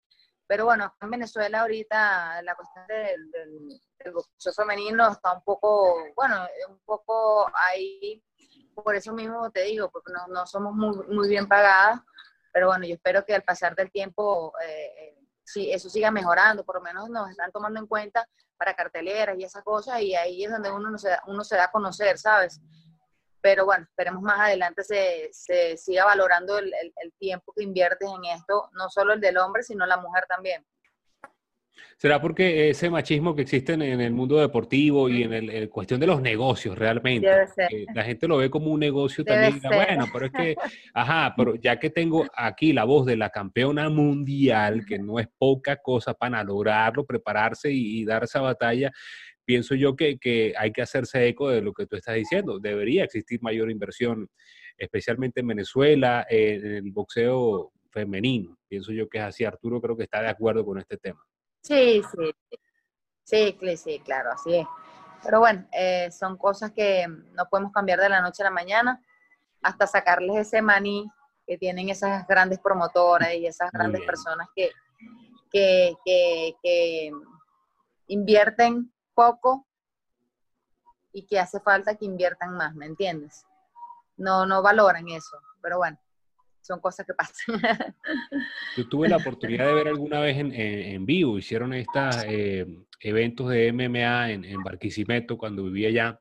Pero 0.52 0.66
bueno, 0.66 0.94
en 1.00 1.10
Venezuela 1.10 1.62
ahorita 1.62 2.42
la 2.42 2.56
cuestión 2.56 2.86
del, 2.86 3.32
del, 3.32 4.54
femenino 4.54 5.10
está 5.10 5.32
un 5.32 5.44
poco, 5.46 5.96
bueno, 6.14 6.46
un 6.68 6.78
poco 6.80 7.50
ahí, 7.56 8.22
por 8.76 8.94
eso 8.94 9.14
mismo 9.14 9.50
te 9.50 9.62
digo, 9.62 9.90
porque 9.90 10.12
no, 10.12 10.28
no 10.28 10.46
somos 10.46 10.74
muy, 10.74 11.08
muy 11.08 11.30
bien 11.30 11.48
pagadas, 11.48 12.02
pero 12.52 12.68
bueno, 12.68 12.86
yo 12.86 12.96
espero 12.96 13.24
que 13.24 13.34
al 13.34 13.44
pasar 13.44 13.78
del 13.78 13.90
tiempo 13.92 14.52
eh, 14.62 15.16
sí, 15.42 15.72
eso 15.72 15.90
siga 15.90 16.12
mejorando, 16.12 16.66
por 16.66 16.76
lo 16.76 16.82
menos 16.82 17.10
nos 17.10 17.30
están 17.30 17.54
tomando 17.54 17.80
en 17.80 17.88
cuenta 17.88 18.28
para 18.58 18.76
carteleras 18.76 19.40
y 19.40 19.46
esas 19.46 19.64
cosas, 19.64 20.02
y 20.02 20.16
ahí 20.16 20.44
es 20.44 20.52
donde 20.52 20.70
uno, 20.70 20.98
se, 20.98 21.18
uno 21.28 21.46
se 21.46 21.56
da 21.56 21.64
a 21.64 21.72
conocer, 21.72 22.18
¿sabes? 22.18 22.60
Pero 23.42 23.66
bueno, 23.66 23.84
esperemos 23.84 24.22
más 24.22 24.40
adelante 24.40 24.84
se, 24.84 25.30
se 25.32 25.78
siga 25.78 26.06
valorando 26.06 26.58
el, 26.60 26.74
el 26.74 27.14
tiempo 27.20 27.54
que 27.56 27.64
inviertes 27.64 28.08
en 28.08 28.26
esto, 28.26 28.70
no 28.74 28.90
solo 28.90 29.14
el 29.14 29.22
del 29.22 29.38
hombre, 29.38 29.64
sino 29.64 29.86
la 29.86 29.98
mujer 29.98 30.26
también. 30.28 30.66
¿Será 32.02 32.20
porque 32.20 32.72
ese 32.72 32.90
machismo 32.90 33.36
que 33.36 33.44
existe 33.44 33.74
en, 33.74 33.82
el 33.84 34.12
mundo 34.12 34.38
deportivo 34.38 35.08
y 35.08 35.22
en 35.22 35.34
el, 35.34 35.70
cuestión 35.70 36.00
de 36.00 36.08
los 36.08 36.20
negocios 36.20 36.76
realmente? 36.76 37.30
la 37.94 38.04
gente 38.04 38.28
lo 38.28 38.38
ve 38.38 38.50
como 38.50 38.72
un 38.72 38.80
negocio 38.80 39.24
también. 39.24 39.62
Bueno, 39.62 40.08
pero 40.12 40.26
es 40.26 40.32
que, 40.32 40.56
ajá, 40.96 41.32
pero 41.38 41.54
ya 41.54 41.78
que 41.78 41.92
tengo 41.92 42.26
aquí 42.36 42.74
la 42.74 42.86
voz 42.86 43.06
de 43.06 43.18
la 43.18 43.30
campeona 43.30 43.88
mundial, 43.90 44.84
que 44.84 44.98
no 44.98 45.20
es 45.20 45.28
poca 45.38 45.76
cosa 45.76 46.16
para 46.16 46.44
lograrlo, 46.44 47.06
prepararse 47.06 47.72
y, 47.72 48.04
dar 48.04 48.24
esa 48.24 48.42
batalla, 48.42 48.92
pienso 49.52 49.76
yo 49.76 49.98
que, 49.98 50.18
que, 50.18 50.54
hay 50.58 50.72
que 50.72 50.82
hacerse 50.82 51.28
eco 51.28 51.50
de 51.50 51.62
lo 51.62 51.74
que 51.74 51.86
tú 51.86 51.98
estás 51.98 52.16
diciendo. 52.16 52.58
Debería 52.58 53.04
existir 53.04 53.42
mayor 53.42 53.70
inversión, 53.70 54.30
especialmente 54.78 55.42
en 55.42 55.48
Venezuela, 55.48 56.26
en 56.30 56.66
el 56.66 56.92
boxeo 56.94 57.74
femenino. 57.90 58.58
Pienso 58.70 58.94
yo 58.94 59.10
que 59.10 59.18
es 59.18 59.26
así. 59.26 59.44
Arturo 59.44 59.82
creo 59.82 59.98
que 59.98 60.04
está 60.04 60.22
de 60.22 60.30
acuerdo 60.30 60.66
con 60.66 60.80
este 60.80 60.96
tema. 60.96 61.22
Sí, 61.62 62.02
sí, 62.02 62.32
sí, 63.26 63.76
sí, 63.76 64.00
claro, 64.06 64.32
así 64.32 64.56
es. 64.56 64.68
Pero 65.22 65.42
bueno, 65.42 65.68
eh, 65.74 66.10
son 66.12 66.38
cosas 66.38 66.72
que 66.72 67.06
no 67.10 67.46
podemos 67.52 67.74
cambiar 67.74 68.00
de 68.00 68.08
la 68.08 68.22
noche 68.22 68.44
a 68.44 68.46
la 68.46 68.52
mañana 68.52 69.04
hasta 69.62 69.86
sacarles 69.86 70.48
ese 70.48 70.62
maní 70.62 71.12
que 71.46 71.58
tienen 71.58 71.90
esas 71.90 72.26
grandes 72.26 72.60
promotoras 72.60 73.34
y 73.34 73.48
esas 73.48 73.70
grandes 73.70 74.02
personas 74.04 74.48
que, 74.56 74.70
que, 75.52 75.94
que, 76.06 77.12
invierten 78.08 78.94
poco 79.22 79.68
y 81.14 81.28
que 81.28 81.40
hace 81.40 81.60
falta 81.60 81.96
que 81.96 82.06
inviertan 82.06 82.56
más, 82.56 82.74
¿me 82.74 82.86
entiendes? 82.88 83.46
No, 84.18 84.46
no 84.46 84.62
valoran 84.62 85.08
eso, 85.10 85.38
pero 85.62 85.78
bueno 85.78 86.00
son 86.62 86.80
cosas 86.80 87.06
que 87.06 87.14
pasan. 87.14 87.34
Yo 88.78 88.88
tuve 88.88 89.10
la 89.10 89.18
oportunidad 89.18 89.66
de 89.66 89.74
ver 89.74 89.88
alguna 89.88 90.20
vez 90.20 90.38
en, 90.38 91.06
vivo, 91.06 91.38
hicieron 91.38 91.74
estos 91.74 92.24
eh, 92.28 92.66
eventos 93.00 93.50
de 93.50 93.74
MMA 93.74 94.32
en, 94.32 94.64
Barquisimeto 94.64 95.38
cuando 95.38 95.64
vivía 95.64 95.90
allá. 95.90 96.20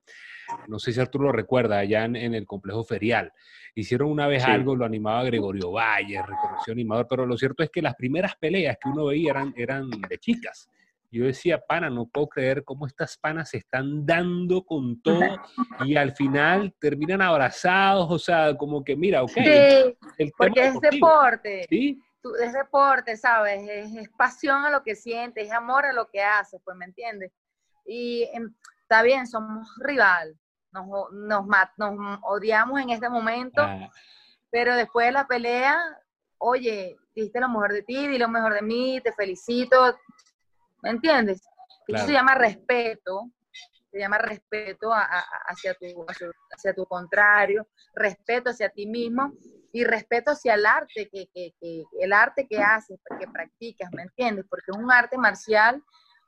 No 0.67 0.79
sé 0.79 0.93
si 0.93 1.01
Arturo 1.01 1.27
lo 1.27 1.33
recuerda, 1.33 1.79
allá 1.79 2.07
en, 2.07 2.17
el 2.17 2.47
complejo 2.47 2.85
ferial. 2.85 3.33
Hicieron 3.75 4.11
una 4.11 4.27
vez 4.27 4.43
algo, 4.45 4.75
lo 4.75 4.87
animaba 4.87 5.23
Gregorio 5.25 5.73
Valle, 5.73 6.23
reconoció 6.23 6.73
animador, 6.73 7.07
pero 7.07 7.27
lo 7.27 7.37
cierto 7.37 7.63
es 7.63 7.71
que 7.71 7.83
las 7.83 7.95
primeras 7.95 8.35
peleas 8.37 8.79
que 8.83 8.89
uno 8.89 9.05
veía 9.05 9.31
eran, 9.31 9.53
eran 9.57 9.91
de 9.91 10.19
chicas 10.19 10.71
yo 11.11 11.25
decía, 11.25 11.61
pana, 11.61 11.91
no 11.91 12.07
puedo 12.07 12.29
creer 12.29 12.65
cómo 12.65 12.87
estas 12.87 13.17
panas 13.17 13.51
se 13.51 13.59
están 13.59 14.07
dando 14.07 14.65
con 14.65 15.01
todo 15.03 15.41
y 15.85 15.97
al 15.97 16.13
final 16.13 16.75
terminan 16.79 17.21
abrazados, 17.21 18.07
o 18.11 18.19
sea, 18.19 18.57
como 18.57 18.85
que 18.85 18.97
mira, 18.97 19.23
ok. 19.23 19.33
Sí, 19.33 20.31
porque 20.37 20.67
es 20.67 20.81
deporte. 20.81 21.67
¿Sí? 21.69 22.01
es 22.41 22.53
deporte, 22.53 23.17
¿sabes? 23.17 23.67
Es, 23.69 24.09
pasión 24.11 24.65
a 24.65 24.71
lo 24.71 24.83
que 24.83 24.95
sientes, 24.95 25.47
es 25.47 25.53
amor 25.53 25.87
a 25.87 25.93
lo 25.93 26.09
que 26.09 26.23
haces, 26.23 26.61
pues, 26.65 26.77
¿me 26.77 26.85
entiendes? 26.85 27.33
Y 27.87 28.29
em, 28.33 28.55
está 28.83 29.03
bien, 29.03 29.27
somos 29.27 29.69
rival, 29.79 30.39
nos, 30.73 30.87
nos, 31.13 31.47
nos 31.77 32.19
odiamos 32.23 32.81
en 32.81 32.91
este 32.91 33.09
momento, 33.09 33.63
ah. 33.63 33.91
pero 34.51 34.77
después 34.77 35.07
de 35.07 35.13
la 35.13 35.27
pelea, 35.27 35.79
oye, 36.39 36.97
diste 37.15 37.41
lo 37.41 37.49
mejor 37.49 37.73
de 37.73 37.83
ti, 37.83 38.07
di 38.07 38.19
lo 38.19 38.29
mejor 38.29 38.55
de 38.55 38.63
mí, 38.63 39.01
te 39.03 39.13
felicito, 39.13 39.97
¿me 40.83 40.91
entiendes? 40.91 41.43
Eso 41.87 42.07
se 42.07 42.13
llama 42.13 42.35
respeto, 42.35 43.31
se 43.91 43.99
llama 43.99 44.19
respeto 44.19 44.93
hacia, 44.93 45.75
tu, 45.75 46.07
hacia, 46.53 46.75
tu 46.75 46.87
contrario, 46.87 47.67
respeto 47.95 48.51
hacia 48.51 48.69
ti 48.69 48.87
mismo 48.87 49.33
y 49.73 49.85
respeto 49.85 50.31
hacia 50.31 50.55
el 50.55 50.67
arte 50.67 51.09
que, 51.09 51.29
que, 51.33 51.85
el 52.01 52.13
arte 52.13 52.47
que 52.47 52.59
haces, 52.59 53.01
que 53.19 53.27
practicas, 53.27 53.91
¿me 53.93 54.03
entiendes? 54.03 54.45
Porque 54.49 54.71
es 54.71 54.77
un 54.77 54.93
arte 54.93 55.19
marcial, 55.19 55.83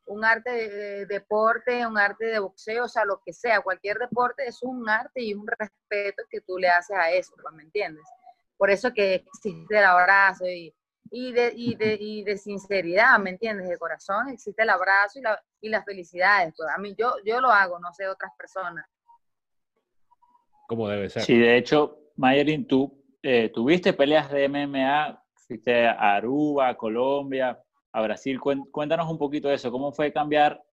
un 0.06 0.24
arte 0.24 0.50
de, 0.50 1.06
deporte, 1.06 1.86
un 1.86 1.98
arte 1.98 2.26
de 2.26 2.40
boxeo, 2.40 2.84
o 2.84 2.88
sea, 2.88 3.04
lo 3.04 3.20
que 3.24 3.32
sea, 3.32 3.60
cualquier 3.60 3.98
deporte 3.98 4.44
es 4.46 4.62
un 4.62 4.88
arte 4.88 5.22
y 5.22 5.34
un 5.34 5.46
respeto 5.46 6.24
que 6.28 6.40
tú 6.40 6.58
le 6.58 6.68
haces 6.68 6.96
a 6.96 7.10
eso, 7.10 7.34
¿me 7.52 7.62
entiendes? 7.62 8.04
Por 8.56 8.70
eso 8.70 8.92
que 8.92 9.14
existe 9.14 9.78
el 9.78 9.84
abrazo 9.84 10.46
y, 10.46 10.74
y 11.14 11.30
de, 11.30 11.52
y 11.54 11.74
de, 11.74 11.98
y 12.00 12.24
de 12.24 12.38
sinceridad, 12.38 13.18
¿me 13.18 13.30
entiendes? 13.30 13.68
De 13.68 13.76
corazón 13.76 14.30
existe 14.30 14.62
el 14.62 14.70
abrazo 14.70 15.18
y, 15.18 15.22
la, 15.22 15.44
y 15.60 15.68
las 15.68 15.84
felicidades. 15.84 16.54
Pues 16.56 16.70
a 16.74 16.78
mí 16.78 16.94
yo, 16.96 17.16
yo 17.22 17.38
lo 17.38 17.50
hago, 17.50 17.78
no 17.78 17.92
sé 17.92 18.08
otras 18.08 18.32
personas. 18.36 18.86
Como 20.66 20.88
debe 20.88 21.10
ser. 21.10 21.22
Sí, 21.22 21.38
de 21.38 21.58
hecho, 21.58 21.98
Mayelin, 22.16 22.66
tú 22.66 23.04
eh, 23.22 23.50
tuviste 23.50 23.92
peleas 23.92 24.30
de 24.30 24.48
MMA, 24.48 25.22
fuiste 25.34 25.86
a 25.86 26.14
Aruba, 26.14 26.68
a 26.68 26.76
Colombia, 26.78 27.62
a 27.92 28.00
Brasil. 28.00 28.40
Cuéntanos 28.40 29.10
un 29.10 29.18
poquito 29.18 29.48
de 29.48 29.56
eso. 29.56 29.70
¿Cómo 29.70 29.92
fue 29.92 30.14
cambiar 30.14 30.64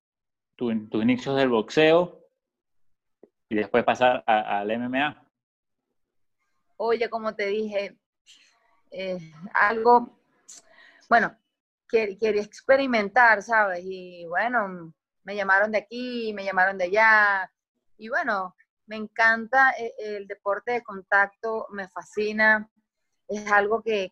tus 0.55 0.73
inicios 0.93 1.35
del 1.35 1.49
boxeo 1.49 2.17
y 3.49 3.55
después 3.55 3.83
pasar 3.83 4.23
al 4.25 4.79
MMA? 4.79 5.21
Oye, 6.77 7.09
como 7.09 7.35
te 7.35 7.47
dije, 7.47 7.97
eh, 8.89 9.19
algo 9.53 10.18
bueno, 11.09 11.35
quería 11.89 12.41
experimentar, 12.41 13.41
¿sabes? 13.41 13.81
Y 13.83 14.25
bueno, 14.27 14.93
me 15.23 15.35
llamaron 15.35 15.71
de 15.71 15.79
aquí, 15.79 16.33
me 16.33 16.45
llamaron 16.45 16.77
de 16.77 16.85
allá. 16.85 17.51
Y 17.97 18.09
bueno, 18.09 18.55
me 18.85 18.95
encanta 18.95 19.71
e, 19.77 19.93
el, 19.97 20.27
deporte 20.27 20.73
de 20.73 20.83
contacto, 20.83 21.67
me 21.71 21.87
fascina, 21.89 22.69
es 23.27 23.51
algo 23.51 23.81
que, 23.83 24.11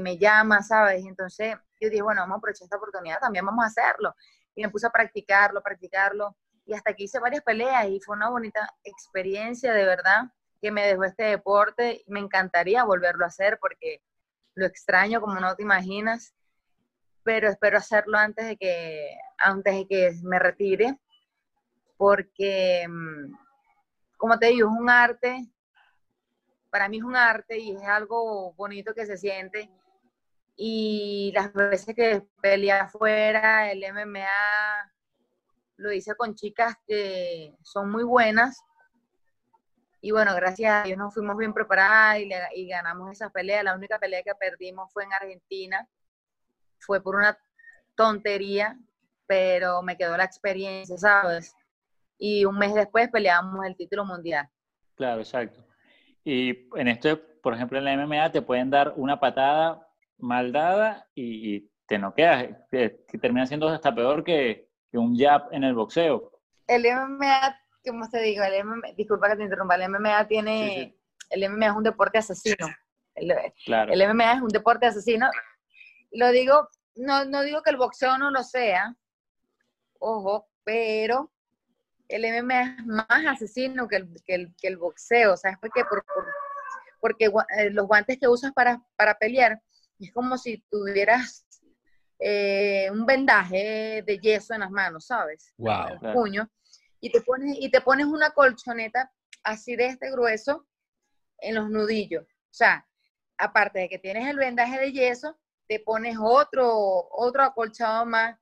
me 0.00 0.18
llama, 0.18 0.62
¿sabes? 0.62 1.04
Entonces 1.04 1.56
yo 1.80 1.90
dije, 1.90 2.02
bueno, 2.02 2.22
vamos 2.22 2.36
a 2.36 2.38
aprovechar 2.38 2.66
esta 2.66 2.76
oportunidad, 2.76 3.18
también 3.20 3.44
vamos 3.46 3.64
a 3.64 3.68
hacerlo. 3.68 4.14
Y 4.54 4.62
me 4.62 4.70
puse 4.70 4.86
a 4.86 4.90
practicarlo, 4.90 5.62
practicarlo. 5.62 6.36
Y 6.66 6.74
hasta 6.74 6.94
que 6.94 7.04
hice 7.04 7.20
varias 7.20 7.42
peleas 7.42 7.86
y 7.88 8.00
fue 8.00 8.16
una 8.16 8.30
bonita 8.30 8.68
experiencia, 8.84 9.72
de 9.72 9.84
verdad, 9.84 10.24
que 10.60 10.70
me 10.70 10.86
dejó 10.86 11.04
este 11.04 11.24
deporte. 11.24 12.04
Me 12.06 12.20
encantaría 12.20 12.84
volverlo 12.84 13.24
a 13.24 13.28
hacer 13.28 13.58
porque 13.60 14.02
lo 14.56 14.66
extraño 14.66 15.20
como 15.20 15.38
no 15.38 15.54
te 15.54 15.62
imaginas, 15.62 16.34
pero 17.22 17.48
espero 17.48 17.78
hacerlo 17.78 18.18
antes 18.18 18.46
de 18.46 18.56
que, 18.56 19.16
antes 19.38 19.74
de 19.74 19.86
que 19.86 20.12
me 20.22 20.38
retire, 20.38 20.98
porque, 21.96 22.86
mm, 22.88 23.34
como 24.16 24.38
te 24.38 24.46
digo, 24.46 24.68
es 24.68 24.80
un 24.80 24.90
arte, 24.90 25.46
para 26.70 26.88
mí 26.88 26.98
es 26.98 27.04
un 27.04 27.16
arte 27.16 27.58
y 27.58 27.76
es 27.76 27.82
algo 27.84 28.52
bonito 28.54 28.94
que 28.94 29.06
se 29.06 29.16
siente. 29.16 29.70
Y 30.56 31.32
las 31.34 31.52
veces 31.52 31.94
que 31.94 32.22
peleé 32.40 32.72
afuera, 32.72 33.70
el 33.70 33.84
MMA, 33.84 34.92
lo 35.76 35.92
hice 35.92 36.14
con 36.14 36.34
chicas 36.34 36.74
que 36.86 37.54
son 37.62 37.90
muy 37.90 38.04
buenas 38.04 38.62
y 40.00 40.10
bueno, 40.10 40.34
gracias 40.34 40.72
a 40.72 40.82
Dios 40.84 40.98
nos 40.98 41.14
fuimos 41.14 41.36
bien 41.36 41.52
preparadas 41.52 42.20
y, 42.54 42.68
ganamos 42.68 43.10
esa 43.10 43.30
pelea. 43.30 43.62
La 43.62 43.74
única 43.74 43.98
pelea 43.98 44.22
que 44.22 44.34
perdimos 44.34 44.92
fue 44.92 45.04
en 45.04 45.12
Argentina. 45.12 45.88
Fue 46.78 47.02
por 47.02 47.16
una 47.16 47.36
tontería, 47.94 48.78
pero 49.26 49.82
me 49.82 49.96
quedó 49.96 50.16
la 50.16 50.24
experiencia, 50.24 50.96
¿sabes? 50.98 51.54
Y 52.18 52.44
un 52.44 52.58
mes 52.58 52.74
después 52.74 53.08
peleamos 53.08 53.64
el 53.66 53.76
título 53.76 54.04
mundial. 54.04 54.48
Claro, 54.94 55.20
exacto. 55.20 55.64
Y 56.24 56.68
en 56.78 56.88
esto, 56.88 57.20
por 57.42 57.54
ejemplo, 57.54 57.78
en 57.78 57.84
la 57.84 57.96
MMA 57.96 58.32
te 58.32 58.42
pueden 58.42 58.70
dar 58.70 58.92
una 58.96 59.18
patada 59.18 59.88
mal 60.18 60.52
dada 60.52 61.06
y, 61.14 61.70
te 61.86 61.98
noqueas, 61.98 62.48
que, 62.70 63.04
que 63.06 63.18
termina 63.18 63.46
siendo 63.46 63.68
hasta 63.68 63.94
peor 63.94 64.24
que, 64.24 64.68
que 64.90 64.98
un 64.98 65.16
jab 65.16 65.48
en 65.52 65.64
el 65.64 65.74
boxeo. 65.74 66.32
El 66.66 66.82
MMA 66.82 67.56
como 67.86 68.08
te 68.08 68.20
digo, 68.20 68.44
el 68.44 68.64
MMA, 68.64 68.92
disculpa 68.96 69.30
que 69.30 69.36
te 69.36 69.44
interrumpa, 69.44 69.76
el 69.76 69.88
MMA 69.88 70.26
tiene, 70.26 70.96
el 71.30 71.50
MMA 71.50 71.66
es 71.66 71.72
un 71.72 71.82
deporte 71.84 72.18
asesino. 72.18 72.68
El, 73.14 74.08
MMA 74.08 74.32
es 74.34 74.42
un 74.42 74.48
deporte 74.48 74.86
asesino. 74.86 75.30
Lo 76.12 76.30
digo 76.30 76.68
no, 76.96 77.24
no 77.24 77.42
digo 77.42 77.62
que 77.62 77.70
el 77.70 77.76
boxeo 77.76 78.18
no 78.18 78.30
lo 78.30 78.42
sea, 78.42 78.94
ojo, 79.98 80.48
pero 80.64 81.30
el 82.08 82.22
MMA 82.22 82.60
es 82.62 82.86
más 82.86 83.26
asesino 83.28 83.86
que 83.86 83.96
el, 83.96 84.22
que 84.24 84.34
el, 84.34 84.54
que 84.56 84.68
el 84.68 84.76
boxeo, 84.76 85.36
¿sabes 85.36 85.58
por 85.58 85.70
qué? 85.72 85.84
Por, 85.84 86.04
porque 87.00 87.26
eh, 87.26 87.70
los 87.70 87.86
guantes 87.86 88.18
que 88.18 88.28
usas 88.28 88.52
para, 88.52 88.82
para 88.96 89.16
pelear 89.18 89.60
es 89.98 90.12
como 90.12 90.38
si 90.38 90.58
tuvieras 90.70 91.46
eh, 92.18 92.88
un 92.90 93.04
vendaje 93.04 94.02
de 94.06 94.18
yeso 94.18 94.54
en 94.54 94.60
las 94.60 94.70
manos, 94.70 95.06
¿sabes? 95.06 95.52
Wow. 95.58 95.98
El 96.00 96.12
puño. 96.12 96.50
Y 97.00 97.10
te, 97.10 97.20
pones, 97.20 97.56
y 97.58 97.70
te 97.70 97.80
pones 97.80 98.06
una 98.06 98.30
colchoneta 98.30 99.12
así 99.44 99.76
de 99.76 99.86
este 99.86 100.10
grueso 100.10 100.66
en 101.38 101.54
los 101.54 101.70
nudillos. 101.70 102.24
O 102.24 102.54
sea, 102.54 102.86
aparte 103.38 103.80
de 103.80 103.88
que 103.88 103.98
tienes 103.98 104.26
el 104.28 104.38
vendaje 104.38 104.78
de 104.78 104.92
yeso, 104.92 105.38
te 105.68 105.80
pones 105.80 106.16
otro, 106.20 107.08
otro 107.10 107.42
acolchado 107.42 108.06
más. 108.06 108.38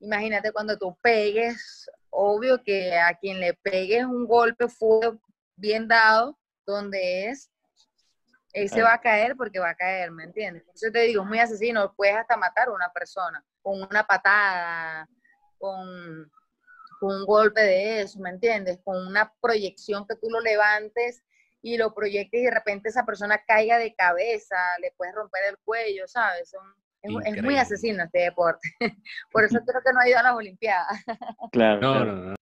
Imagínate 0.00 0.52
cuando 0.52 0.76
tú 0.78 0.96
pegues, 1.00 1.88
obvio 2.10 2.62
que 2.62 2.98
a 2.98 3.14
quien 3.14 3.40
le 3.40 3.54
pegues 3.54 4.04
un 4.04 4.26
golpe 4.26 4.68
fue 4.68 5.12
bien 5.56 5.86
dado, 5.86 6.38
donde 6.66 7.28
es, 7.28 7.50
ese 8.52 8.82
va 8.82 8.94
a 8.94 9.00
caer 9.00 9.36
porque 9.36 9.58
va 9.58 9.70
a 9.70 9.74
caer, 9.74 10.10
¿me 10.10 10.24
entiendes? 10.24 10.64
Eso 10.74 10.90
te 10.92 11.00
digo, 11.00 11.22
es 11.22 11.28
muy 11.28 11.38
asesino, 11.38 11.94
puedes 11.94 12.16
hasta 12.16 12.36
matar 12.36 12.68
a 12.68 12.72
una 12.72 12.92
persona 12.92 13.42
con 13.62 13.82
una 13.82 14.04
patada, 14.04 15.08
con, 15.58 16.30
con 17.02 17.16
un 17.16 17.26
golpe 17.26 17.60
de 17.60 18.02
eso, 18.02 18.20
¿me 18.20 18.30
entiendes? 18.30 18.78
Con 18.84 19.08
una 19.08 19.32
proyección 19.40 20.06
que 20.06 20.14
tú 20.14 20.30
lo 20.30 20.40
levantes 20.40 21.24
y 21.60 21.76
lo 21.76 21.92
proyectes 21.92 22.40
y 22.40 22.44
de 22.44 22.52
repente 22.52 22.90
esa 22.90 23.04
persona 23.04 23.42
caiga 23.44 23.76
de 23.78 23.92
cabeza, 23.92 24.54
le 24.80 24.92
puedes 24.96 25.12
romper 25.12 25.40
el 25.50 25.58
cuello, 25.64 26.06
¿sabes? 26.06 26.54
es, 27.02 27.42
muy 27.42 27.56
asesino 27.56 28.04
este 28.04 28.20
deporte. 28.20 28.68
Por 29.32 29.42
eso 29.44 29.58
creo 29.66 29.82
que 29.84 29.92
no 29.92 29.98
ha 29.98 30.08
ido 30.08 30.20
a 30.20 30.22
las 30.22 30.34
Olimpiadas. 30.34 31.04
Claro. 31.50 31.80
No, 31.80 32.04
no, 32.04 32.14
no. 32.14 32.34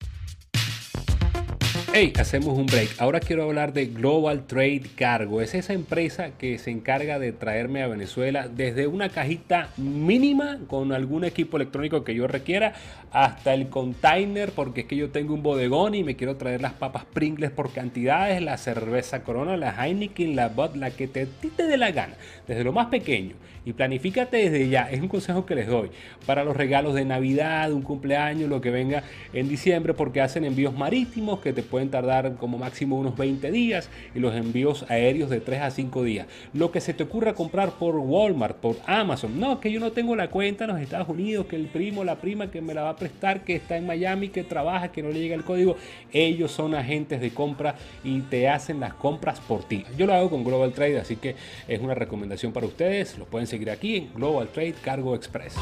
Hey, 1.93 2.13
hacemos 2.21 2.57
un 2.57 2.67
break. 2.67 3.01
Ahora 3.01 3.19
quiero 3.19 3.43
hablar 3.43 3.73
de 3.73 3.87
Global 3.87 4.47
Trade 4.47 4.83
Cargo. 4.95 5.41
Es 5.41 5.57
esa 5.57 5.73
empresa 5.73 6.31
que 6.39 6.57
se 6.59 6.71
encarga 6.71 7.19
de 7.19 7.33
traerme 7.33 7.83
a 7.83 7.89
Venezuela 7.89 8.47
desde 8.47 8.87
una 8.87 9.09
cajita 9.09 9.71
mínima 9.77 10.61
con 10.69 10.93
algún 10.93 11.25
equipo 11.25 11.57
electrónico 11.57 12.05
que 12.05 12.15
yo 12.15 12.29
requiera 12.29 12.75
hasta 13.11 13.55
el 13.55 13.71
container 13.71 14.53
porque 14.53 14.83
es 14.83 14.87
que 14.87 14.95
yo 14.95 15.11
tengo 15.11 15.35
un 15.35 15.43
bodegón 15.43 15.97
y 15.97 16.05
me 16.05 16.15
quiero 16.15 16.37
traer 16.37 16.63
las 16.63 16.75
papas 16.75 17.07
Pringles 17.07 17.51
por 17.51 17.73
cantidades, 17.73 18.41
la 18.41 18.57
cerveza 18.57 19.25
Corona, 19.25 19.57
la 19.57 19.75
Heineken, 19.85 20.37
la 20.37 20.47
Bud, 20.47 20.77
la 20.77 20.93
que 20.93 21.09
te, 21.09 21.27
te 21.27 21.65
dé 21.65 21.77
la 21.77 21.91
gana. 21.91 22.15
Desde 22.47 22.63
lo 22.63 22.73
más 22.73 22.87
pequeño 22.87 23.35
y 23.65 23.73
planifícate 23.73 24.37
desde 24.37 24.69
ya. 24.69 24.91
Es 24.91 25.01
un 25.01 25.09
consejo 25.09 25.47
que 25.47 25.55
les 25.55 25.67
doy 25.67 25.91
para 26.27 26.45
los 26.45 26.57
regalos 26.57 26.95
de 26.95 27.05
Navidad, 27.05 27.73
un 27.73 27.83
cumpleaños, 27.83 28.49
lo 28.49 28.61
que 28.61 28.71
venga 28.71 29.03
en 29.33 29.49
diciembre 29.49 29.95
porque 29.95 30.21
hacen 30.21 30.45
envíos 30.45 30.75
marítimos 30.75 31.41
que 31.41 31.53
te 31.53 31.63
pueden 31.63 31.80
tardar 31.89 32.35
como 32.37 32.59
máximo 32.59 32.99
unos 32.99 33.17
20 33.17 33.51
días 33.51 33.89
y 34.15 34.19
los 34.19 34.35
envíos 34.35 34.85
aéreos 34.91 35.31
de 35.31 35.41
3 35.41 35.63
a 35.63 35.71
5 35.71 36.03
días. 36.05 36.27
Lo 36.53 36.71
que 36.71 36.81
se 36.81 36.93
te 36.93 37.05
ocurra 37.05 37.35
comprar 37.35 37.71
por 37.79 37.97
Walmart, 37.97 38.57
por 38.57 38.77
Amazon, 38.87 39.41
no, 39.41 39.61
que 39.61 39.73
yo 39.73 39.81
no 39.81 39.93
tengo 39.93 40.17
la 40.17 40.29
cuenta 40.29 40.65
en 40.65 40.71
los 40.73 40.81
Estados 40.81 41.09
Unidos, 41.09 41.47
que 41.47 41.57
el 41.57 41.67
primo, 41.67 42.05
la 42.05 42.17
prima 42.17 42.51
que 42.51 42.61
me 42.61 42.75
la 42.75 42.83
va 42.83 42.91
a 42.91 42.97
prestar, 42.97 43.45
que 43.45 43.57
está 43.57 43.77
en 43.77 43.87
Miami, 43.87 44.29
que 44.29 44.45
trabaja, 44.45 44.89
que 44.89 45.03
no 45.03 45.11
le 45.11 45.21
llega 45.21 45.35
el 45.35 45.45
código, 45.45 45.77
ellos 46.13 46.51
son 46.51 46.75
agentes 46.75 47.21
de 47.21 47.31
compra 47.31 47.77
y 48.05 48.21
te 48.23 48.49
hacen 48.49 48.81
las 48.81 48.95
compras 48.95 49.41
por 49.41 49.65
ti. 49.65 49.85
Yo 49.97 50.07
lo 50.07 50.15
hago 50.15 50.31
con 50.31 50.45
Global 50.45 50.73
Trade, 50.73 50.99
así 50.99 51.17
que 51.17 51.37
es 51.69 51.81
una 51.81 51.95
recomendación 51.95 52.53
para 52.53 52.67
ustedes, 52.67 53.17
los 53.19 53.29
pueden 53.29 53.47
seguir 53.47 53.71
aquí 53.71 53.97
en 53.97 54.15
Global 54.15 54.49
Trade 54.49 54.75
Cargo 54.83 55.15
Express. 55.15 55.55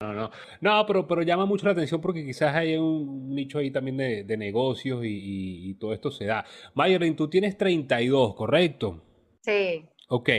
No, 0.00 0.12
no, 0.12 0.30
no, 0.60 0.86
pero, 0.86 1.08
pero 1.08 1.22
llama 1.22 1.44
mucho 1.44 1.66
la 1.66 1.72
atención 1.72 2.00
porque 2.00 2.24
quizás 2.24 2.54
hay 2.54 2.76
un 2.76 3.34
nicho 3.34 3.58
ahí 3.58 3.70
también 3.70 3.96
de, 3.96 4.36
negocios 4.36 5.00
y, 5.04 5.74
todo 5.74 5.92
esto 5.92 6.10
se 6.10 6.26
da. 6.26 6.44
Mayerlin, 6.74 7.16
tú 7.16 7.28
tienes 7.28 7.56
32, 7.56 8.34
¿correcto? 8.34 9.02
Sí. 9.40 9.84
Ok. 10.08 10.30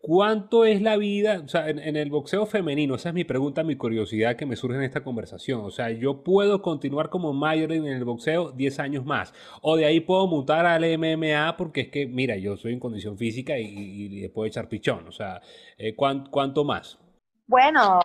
¿Cuánto 0.00 0.64
es 0.64 0.82
la 0.82 0.96
vida, 0.96 1.42
o 1.44 1.48
sea, 1.48 1.68
en, 1.68 1.96
el 1.96 2.10
boxeo 2.10 2.46
femenino? 2.46 2.94
Esa 2.94 3.08
es 3.08 3.14
mi 3.14 3.24
pregunta, 3.24 3.64
mi 3.64 3.76
curiosidad 3.76 4.36
que 4.36 4.46
me 4.46 4.54
surge 4.54 4.76
en 4.76 4.84
esta 4.84 5.02
conversación. 5.02 5.62
O 5.64 5.70
sea, 5.70 5.90
yo 5.90 6.22
puedo 6.22 6.62
continuar 6.62 7.10
como 7.10 7.32
Mayerlin 7.32 7.86
en 7.86 7.96
el 7.96 8.04
boxeo 8.04 8.52
10 8.52 8.78
años 8.78 9.04
más. 9.04 9.34
O 9.62 9.76
de 9.76 9.84
ahí 9.84 10.00
puedo 10.00 10.26
mutar 10.28 10.64
al 10.64 10.84
MMA 10.96 11.56
porque 11.56 11.82
es 11.82 11.88
que, 11.88 12.06
mira, 12.06 12.36
yo 12.36 12.56
soy 12.56 12.72
en 12.72 12.80
condición 12.80 13.18
física 13.18 13.58
y, 13.58 14.20
le 14.20 14.28
puedo 14.30 14.46
echar 14.46 14.68
pichón. 14.68 15.08
O 15.08 15.12
sea, 15.12 15.40
eh, 15.76 15.96
¿cuánto 15.96 16.64
más? 16.64 17.00
Bueno, 17.48 18.00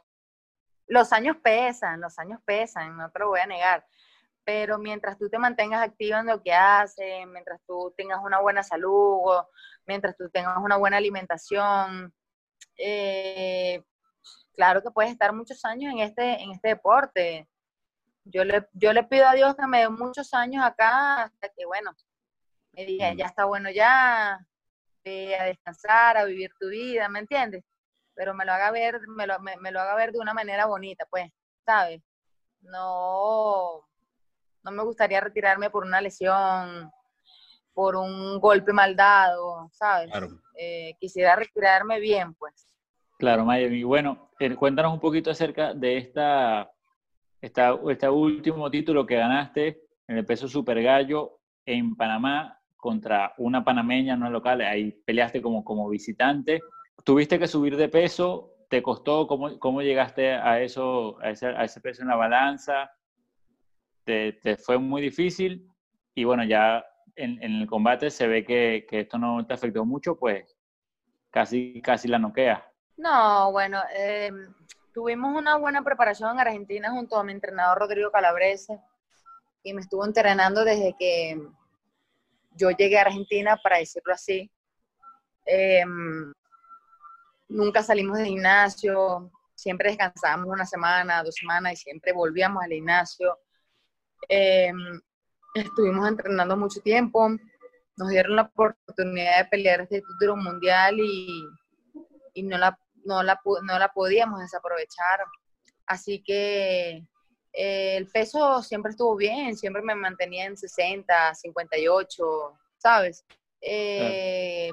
los 0.92 1.14
años 1.14 1.38
pesan, 1.42 2.02
los 2.02 2.20
años 2.20 2.42
pesan, 2.44 2.98
no 2.98 3.10
te 3.10 3.20
lo 3.20 3.30
voy 3.30 3.40
a 3.40 3.46
negar. 3.46 3.88
Pero 4.44 4.78
mientras 4.78 5.18
tú 5.18 5.30
te 5.30 5.40
mantengas 5.40 5.82
activo 5.82 6.18
en 6.18 6.26
lo 6.26 6.44
que 6.44 6.54
haces, 6.54 7.26
mientras 7.28 7.62
tú 7.66 7.94
tengas 7.96 8.20
una 8.22 8.42
buena 8.42 8.62
salud, 8.62 9.42
mientras 9.86 10.18
tú 10.18 10.30
tengas 10.30 10.58
una 10.58 10.76
buena 10.76 10.98
alimentación, 10.98 12.14
eh, 12.78 13.82
claro 14.54 14.84
que 14.84 14.92
puedes 14.92 15.14
estar 15.14 15.32
muchos 15.32 15.64
años 15.64 15.94
en 15.94 16.00
este, 16.00 16.44
en 16.44 16.52
este 16.52 16.68
deporte. 16.70 17.48
Yo 18.26 18.44
le, 18.44 18.68
yo 18.74 18.92
le 18.92 19.04
pido 19.04 19.30
a 19.30 19.34
Dios 19.34 19.56
que 19.56 19.68
me 19.68 19.80
dé 19.80 19.90
muchos 19.90 20.34
años 20.34 20.66
acá 20.66 21.24
hasta 21.24 21.48
que, 21.56 21.66
bueno, 21.66 21.96
me 22.74 22.86
diga, 22.86 23.14
mm. 23.14 23.16
ya 23.16 23.28
está 23.28 23.46
bueno 23.46 23.70
ya, 23.72 24.34
a 24.34 25.44
descansar, 25.46 26.18
a 26.18 26.26
vivir 26.26 26.52
tu 26.60 26.68
vida, 26.68 27.08
¿me 27.08 27.20
entiendes? 27.20 27.64
Pero 28.16 28.34
me 28.34 28.46
lo 28.46 28.52
haga 28.54 28.72
ver, 28.72 29.02
me 29.08 29.28
lo, 29.28 29.40
me, 29.40 29.72
lo 29.72 29.80
haga 29.80 29.96
ver 29.96 30.12
de 30.12 30.20
una 30.20 30.34
manera 30.34 30.66
bonita, 30.66 31.06
pues, 31.10 31.32
¿sabes? 31.66 32.02
No, 32.62 33.88
no 34.64 34.72
me 34.72 34.84
gustaría 34.84 35.22
retirarme 35.22 35.70
por 35.70 35.84
una 35.86 36.02
lesión, 36.02 36.92
por 37.74 37.96
un 37.96 38.40
golpe 38.40 38.74
mal 38.74 38.96
dado, 38.96 39.70
¿sabes? 39.74 40.12
Eh, 40.58 40.96
quisiera 41.00 41.36
retirarme 41.36 42.00
bien, 42.00 42.34
pues. 42.36 42.68
Claro, 43.18 43.46
Maya. 43.46 43.68
Y 43.68 43.84
bueno, 43.84 44.32
eh, 44.40 44.56
cuéntanos 44.56 44.94
un 44.94 45.00
poquito 45.00 45.32
acerca 45.32 45.74
de 45.74 45.98
esta, 45.98 46.72
esta, 47.40 47.80
este 47.90 48.10
último 48.10 48.70
título 48.70 49.06
que 49.06 49.16
ganaste 49.16 49.82
en 50.08 50.18
el 50.18 50.26
peso 50.26 50.48
super 50.48 50.82
gallo 50.82 51.40
en 51.66 51.96
Panamá 51.96 52.60
contra 52.76 53.34
una 53.38 53.64
panameña 53.64 54.16
no 54.16 54.30
local. 54.30 54.62
Ahí 54.62 54.92
peleaste 55.06 55.42
como, 55.42 55.64
como 55.64 55.88
visitante 55.88 56.62
tuviste 57.04 57.40
que 57.40 57.48
subir 57.48 57.78
de 57.78 57.90
peso, 57.90 58.56
¿te 58.70 58.82
costó? 58.82 59.28
¿Cómo, 59.28 59.60
cómo 59.60 59.82
llegaste 59.82 60.34
a 60.34 60.62
eso, 60.62 61.20
a 61.22 61.30
ese, 61.30 61.48
a 61.48 61.64
ese, 61.64 61.82
peso 61.82 62.02
en 62.02 62.08
la 62.08 62.16
balanza? 62.16 62.92
¿Te, 64.04 64.34
¿Te, 64.34 64.58
fue 64.58 64.78
muy 64.78 65.02
difícil? 65.02 65.70
Y 66.16 66.24
bueno, 66.24 66.44
ya 66.44 66.86
en, 67.16 67.42
el 67.42 67.68
combate 67.68 68.10
se 68.10 68.28
ve 68.28 68.46
que, 68.46 68.86
esto 68.90 69.18
no 69.18 69.46
te 69.46 69.54
afectó 69.54 69.86
mucho, 69.86 70.16
pues 70.16 70.58
casi, 71.30 71.82
casi 71.82 72.08
la 72.08 72.20
noquea. 72.20 72.66
No, 72.98 73.52
bueno, 73.52 73.82
eh, 73.96 74.32
tuvimos 74.94 75.36
una 75.36 75.58
buena 75.58 75.84
preparación 75.84 76.32
en 76.32 76.40
Argentina 76.40 76.92
junto 76.92 77.18
a 77.18 77.24
mi 77.24 77.32
entrenador 77.32 77.80
Rodrigo 77.80 78.12
Calabrese 78.12 78.80
y 79.64 79.74
me 79.74 79.82
estuvo 79.82 80.06
entrenando 80.06 80.64
desde 80.64 80.96
que 80.98 81.42
yo 82.56 82.72
llegué 82.72 82.98
a 82.98 83.04
Argentina, 83.04 83.58
para 83.62 83.78
decirlo 83.78 84.14
así. 84.14 84.52
Eh, 85.46 85.84
nunca 87.52 87.84
salimos 87.84 88.18
del 88.18 88.28
gimnasio, 88.28 89.32
siempre 89.54 89.90
descansábamos 89.90 90.48
una 90.48 90.66
semana, 90.66 91.24
dos 91.24 91.36
semanas 91.36 91.74
y 91.74 91.76
siempre 91.78 92.14
volvíamos 92.14 92.64
al 92.64 92.72
gimnasio. 92.72 93.38
Em, 94.28 95.00
estuvimos 95.54 96.08
entrenando 96.08 96.58
mucho 96.58 96.80
tiempo, 96.82 97.30
nos 97.98 98.10
dieron 98.10 98.36
la 98.36 98.44
oportunidad 98.44 99.40
de 99.40 99.50
pelear 99.50 99.82
este 99.82 100.02
título 100.02 100.36
mundial 100.38 101.00
y, 101.00 101.46
y 102.34 102.44
no, 102.44 102.58
la, 102.58 102.78
no, 103.06 103.22
la, 103.22 103.40
no 103.64 103.80
la 103.80 103.92
podíamos 103.92 104.40
desaprovechar. 104.40 105.20
Así 105.86 106.24
que 106.24 107.04
eh, 107.54 107.98
el 107.98 108.08
peso 108.08 108.64
siempre 108.64 108.92
estuvo 108.92 109.16
bien, 109.16 109.58
siempre 109.58 109.82
me 109.82 109.94
mantenía 109.94 110.46
en 110.46 110.58
60, 110.58 111.36
58, 111.36 112.60
¿sabes? 112.78 113.26
Eh, 113.60 114.72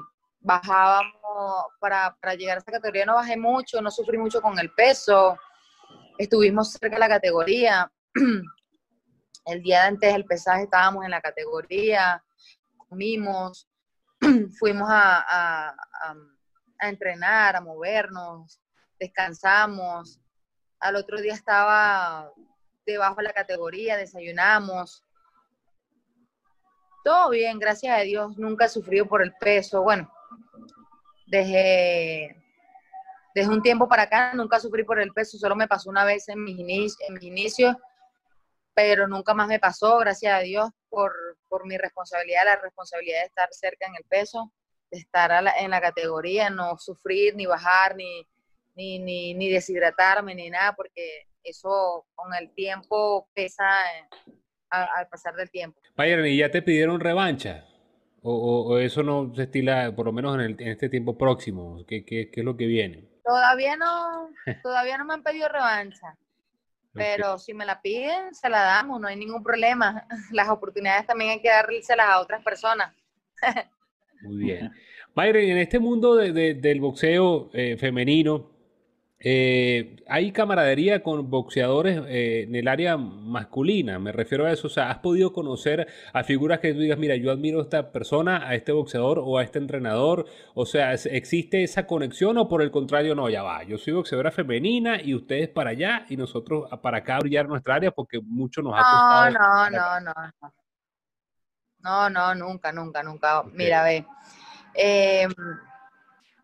bajábamos 0.49 1.67
para, 1.79 2.35
llegar 2.35 2.57
a 2.57 2.61
esta 2.61 2.73
categoría, 2.73 3.05
no 3.05 3.17
bajé 3.17 3.37
mucho, 3.37 3.83
no 3.83 3.91
sufrí 3.91 4.17
mucho 4.17 4.41
con 4.41 4.59
el 4.59 4.73
peso, 4.73 5.37
estuvimos 6.17 6.73
cerca 6.73 6.97
de 6.97 7.01
la 7.01 7.09
categoría. 7.09 7.93
El 9.45 9.63
día 9.63 9.83
de 9.83 9.89
antes 9.89 10.13
del 10.13 10.25
pesaje 10.25 10.65
estábamos 10.65 11.05
en 11.05 11.11
la 11.11 11.21
categoría, 11.21 12.23
comimos, 12.77 13.69
fuimos 14.59 14.89
a, 14.91 15.75
a, 16.81 16.89
entrenar, 16.89 17.57
a 17.57 17.61
movernos, 17.61 18.59
descansamos. 18.99 20.19
Al 20.81 20.97
otro 20.97 21.21
día 21.21 21.35
estaba 21.35 22.31
debajo 22.87 23.17
de 23.17 23.25
la 23.25 23.33
categoría, 23.33 23.99
desayunamos. 23.99 25.05
Todo 27.05 27.31
bien, 27.31 27.59
gracias 27.59 27.99
a 27.99 28.03
Dios, 28.03 28.39
nunca 28.39 28.65
he 28.67 28.69
sufrido 28.69 29.07
por 29.07 29.23
el 29.23 29.35
peso. 29.35 29.83
Bueno, 29.83 30.11
dejé, 31.29 32.37
desde 33.35 33.51
un 33.51 33.63
tiempo 33.63 33.89
para 33.89 34.05
acá 34.05 34.33
nunca 34.35 34.59
sufrí 34.59 34.85
por 34.85 35.01
el 35.01 35.13
peso, 35.13 35.39
solo 35.39 35.55
me 35.55 35.69
pasó 35.69 35.91
una 35.91 36.05
vez 36.05 36.29
en 36.29 36.43
mis, 36.43 36.97
inicios, 37.21 37.77
pero 38.75 39.07
nunca 39.07 39.35
más 39.35 39.49
me 39.49 39.59
pasó, 39.59 39.99
gracias 39.99 40.33
a 40.35 40.41
Dios, 40.41 40.71
por, 40.89 41.13
por 41.49 41.67
mi 41.67 41.77
responsabilidad, 41.77 42.45
la 42.45 42.57
responsabilidad 42.57 43.21
de 43.21 43.27
estar 43.27 43.49
cerca 43.53 43.87
en 43.87 43.95
el 43.97 44.05
peso, 44.05 44.53
de 44.91 44.99
estar 44.99 45.31
en 45.59 45.71
la 45.71 45.81
categoría, 45.81 46.51
no 46.51 46.79
sufrir, 46.79 47.37
ni 47.37 47.47
bajar, 47.47 47.95
ni, 47.97 48.27
ni, 48.75 49.35
ni, 49.35 49.49
deshidratarme, 49.49 50.35
ni 50.35 50.51
nada, 50.51 50.75
porque 50.75 51.27
eso 51.43 52.07
con 52.15 52.33
el 52.35 52.53
tiempo 52.55 53.29
pesa 53.35 53.69
al 54.71 55.09
pasar 55.09 55.35
del 55.35 55.51
tiempo. 55.51 55.81
Bayern, 55.97 56.27
¿y 56.27 56.39
ya 56.39 56.51
te 56.51 56.63
pidieron 56.63 57.01
revancha? 57.01 57.67
O, 58.23 58.79
eso 58.79 59.03
no 59.03 59.33
se 59.35 59.45
estila, 59.45 59.95
por 59.95 60.07
lo 60.07 60.13
menos 60.13 60.35
en, 60.35 60.41
el, 60.41 60.57
en 60.59 60.69
este 60.69 60.89
tiempo 60.89 61.17
próximo? 61.17 61.85
¿Qué, 61.87 62.05
¿Qué, 62.05 62.31
qué, 62.31 62.41
es 62.41 62.45
lo 62.45 62.57
que 62.57 62.67
viene? 62.67 63.05
Todavía 63.25 63.77
no, 63.77 64.31
todavía 64.63 64.99
no 64.99 65.05
me 65.05 65.15
han 65.15 65.23
pedido 65.23 65.49
revancha. 65.49 66.17
Pero 66.93 67.39
si 67.39 67.55
me 67.55 67.65
la 67.65 67.81
piden, 67.81 68.35
se 68.35 68.49
la 68.49 68.63
damos, 68.63 69.01
no 69.01 69.07
hay 69.07 69.17
ningún 69.17 69.43
problema. 69.43 70.07
Las 70.33 70.49
oportunidades 70.49 71.07
también 71.07 71.31
hay 71.31 71.41
que 71.41 71.49
dárselas 71.49 72.09
a 72.09 72.21
otras 72.21 72.43
personas. 72.43 72.95
Muy 74.23 74.37
bien. 74.37 74.73
Mayre, 75.15 75.51
en 75.51 75.59
este 75.59 75.79
mundo 75.79 76.17
de, 76.17 76.55
del 76.55 76.81
boxeo 76.81 77.51
eh, 77.53 77.77
femenino, 77.77 78.51
eh, 79.21 79.97
hay 80.09 80.31
camaradería 80.31 81.03
con 81.03 81.29
boxeadores 81.29 82.01
eh, 82.07 82.45
en 82.47 82.55
el 82.55 82.69
área 82.69 82.97
masculina, 82.97 83.99
me 83.99 84.13
refiero 84.13 84.47
a 84.47 84.53
eso. 84.53 84.69
O 84.69 84.71
sea, 84.71 84.91
¿has 84.91 84.99
podido 84.99 85.33
conocer 85.33 85.89
a 86.13 86.23
figuras 86.23 86.61
que 86.61 86.73
tú 86.73 86.81
digas, 86.81 86.99
mira, 86.99 87.17
yo 87.17 87.33
admiro 87.33 87.59
a 87.59 87.63
esta 87.63 87.91
persona, 87.91 88.47
a 88.47 88.55
este 88.55 88.71
boxeador 88.71 89.19
o 89.19 89.39
a 89.39 89.43
este 89.43 89.59
entrenador? 89.59 90.27
O 90.55 90.67
sea, 90.67 90.95
¿existe 90.95 91.65
esa 91.65 91.87
conexión 91.87 92.39
o 92.39 92.49
por 92.49 92.63
el 92.63 92.71
contrario, 92.71 93.15
no, 93.17 93.29
ya 93.29 93.43
va, 93.43 93.65
yo 93.65 93.77
soy 93.77 93.95
boxeadora 93.95 94.31
femenina 94.31 95.03
y 95.03 95.15
ustedes 95.15 95.49
para 95.49 95.71
allá 95.71 96.07
y 96.09 96.17
nosotros 96.17 96.69
para 96.81 96.99
acá 96.99 97.19
brillar 97.19 97.49
nuestra 97.49 97.75
área 97.75 97.91
porque 97.91 98.21
mucho 98.21 98.63
nos 98.63 98.75
ha 98.75 98.79
costado. 98.79 99.31
No, 99.33 99.71
no, 99.71 100.01
no, 100.01 100.13
no. 100.13 100.53
No, 101.81 102.11
no, 102.11 102.35
nunca, 102.35 102.73
nunca, 102.73 103.03
nunca. 103.03 103.45
Mira, 103.53 103.83
ve. 103.85 104.05
Eh, 104.75 105.29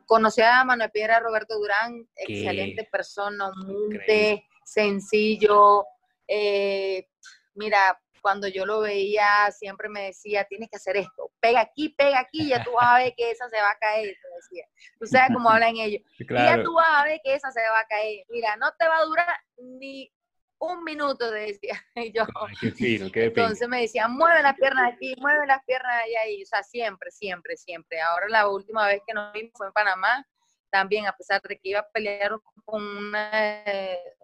Conocí 0.06 0.42
a 0.42 0.64
Manuel 0.64 0.90
Piedra 0.90 1.20
Roberto 1.20 1.58
Durán, 1.58 2.06
excelente 2.16 2.88
persona, 2.90 3.50
humilde, 3.50 4.44
sencillo. 4.64 5.84
Eh, 6.28 7.06
mira, 7.54 7.98
cuando 8.24 8.48
yo 8.48 8.64
lo 8.64 8.80
veía, 8.80 9.50
siempre 9.50 9.90
me 9.90 10.04
decía, 10.04 10.44
tienes 10.44 10.70
que 10.70 10.76
hacer 10.76 10.96
esto, 10.96 11.30
pega 11.40 11.60
aquí, 11.60 11.90
pega 11.90 12.20
aquí, 12.20 12.48
ya 12.48 12.64
tú 12.64 12.72
vas 12.72 12.86
a 12.86 12.98
ver 12.98 13.14
que 13.14 13.30
esa 13.30 13.50
se 13.50 13.56
va 13.60 13.70
a 13.70 13.78
caer, 13.78 14.16
decía. 14.36 14.66
Tú 14.98 15.06
sabes 15.06 15.28
cómo 15.34 15.50
hablan 15.50 15.76
ellos. 15.76 16.00
Y 16.18 16.34
ya 16.34 16.62
tú 16.62 16.72
vas 16.72 16.88
a 16.88 17.04
ver 17.04 17.20
que 17.22 17.34
esa 17.34 17.50
se 17.52 17.60
va 17.60 17.80
a 17.80 17.86
caer. 17.86 18.24
Mira, 18.30 18.56
no 18.56 18.72
te 18.78 18.88
va 18.88 18.96
a 18.96 19.04
durar 19.04 19.36
ni 19.58 20.10
un 20.58 20.84
minuto, 20.84 21.30
decía. 21.30 21.80
Y 21.96 22.12
yo, 22.12 22.24
entonces 22.62 23.68
me 23.68 23.82
decía, 23.82 24.08
mueve 24.08 24.42
las 24.42 24.54
piernas 24.54 24.92
aquí, 24.94 25.14
mueve 25.18 25.46
las 25.46 25.62
piernas 25.64 25.92
allá, 26.04 26.28
y, 26.28 26.42
o 26.42 26.46
sea, 26.46 26.62
siempre, 26.62 27.10
siempre, 27.10 27.56
siempre. 27.56 28.00
Ahora 28.00 28.28
la 28.28 28.48
última 28.48 28.86
vez 28.86 29.02
que 29.06 29.14
nos 29.14 29.32
vimos 29.32 29.52
fue 29.56 29.66
en 29.66 29.72
Panamá, 29.72 30.26
también, 30.70 31.06
a 31.06 31.16
pesar 31.16 31.40
de 31.42 31.56
que 31.56 31.68
iba 31.68 31.80
a 31.80 31.88
pelear 31.90 32.32
con 32.64 32.82
una, 32.82 33.32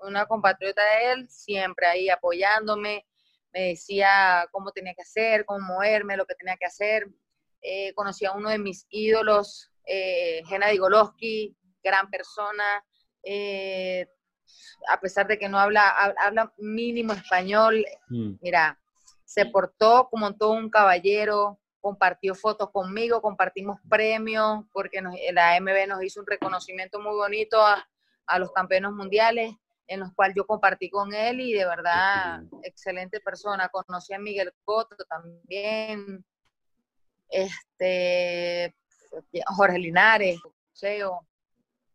una 0.03 0.27
compatriota 0.27 0.83
de 0.83 1.13
él, 1.13 1.29
siempre 1.31 1.87
ahí 1.87 2.09
apoyándome, 2.09 3.07
me 3.53 3.69
decía 3.69 4.49
cómo 4.51 4.73
tenía 4.73 4.95
que 4.95 5.03
hacer, 5.03 5.45
cómo 5.45 5.61
moverme, 5.61 6.17
lo 6.17 6.27
que 6.27 6.35
tenía 6.35 6.57
que 6.57 6.67
hacer. 6.67 7.07
Eh, 7.63 7.93
conocí 7.95 8.25
a 8.25 8.33
uno 8.33 8.49
de 8.49 8.59
mis 8.59 8.87
ídolos, 8.91 9.71
eh, 9.85 10.43
Gennady 10.47 10.79
Golovkin, 10.79 11.57
gran 11.83 12.11
persona, 12.11 12.85
eh, 13.23 14.07
a 14.89 15.01
pesar 15.01 15.27
de 15.27 15.39
que 15.39 15.49
no 15.49 15.59
habla, 15.59 15.89
habla 16.19 16.53
mínimo 16.59 17.13
español, 17.13 17.85
mm. 18.09 18.35
mira, 18.41 18.79
se 19.25 19.47
portó 19.47 20.09
como 20.11 20.35
todo 20.35 20.53
un 20.53 20.71
caballero, 20.71 21.61
compartió 21.81 22.35
fotos 22.35 22.71
conmigo, 22.71 23.23
compartimos 23.23 23.79
premios, 23.89 24.65
porque 24.73 25.01
la 25.33 25.55
AMB 25.57 25.89
nos 25.89 26.03
hizo 26.03 26.21
un 26.21 26.27
reconocimiento 26.27 27.01
muy 27.01 27.15
bonito 27.15 27.61
a, 27.61 27.87
los 28.39 28.53
campeones 28.53 28.93
mundiales, 28.93 29.53
en 29.89 30.01
los 30.01 30.13
cuales 30.15 30.37
yo 30.37 30.47
compartí 30.47 30.89
con 30.89 31.13
él 31.13 31.41
y 31.41 31.53
de 31.53 31.65
verdad, 31.65 32.43
excelente 32.63 33.19
persona. 33.19 33.69
Conocí 33.69 34.15
a 34.15 34.21
Miguel 34.21 34.53
Cotto 34.65 34.95
también, 35.09 36.25
este, 37.29 38.73
Jorge 39.47 39.79
Linares, 39.81 40.41
Seo, 40.73 41.27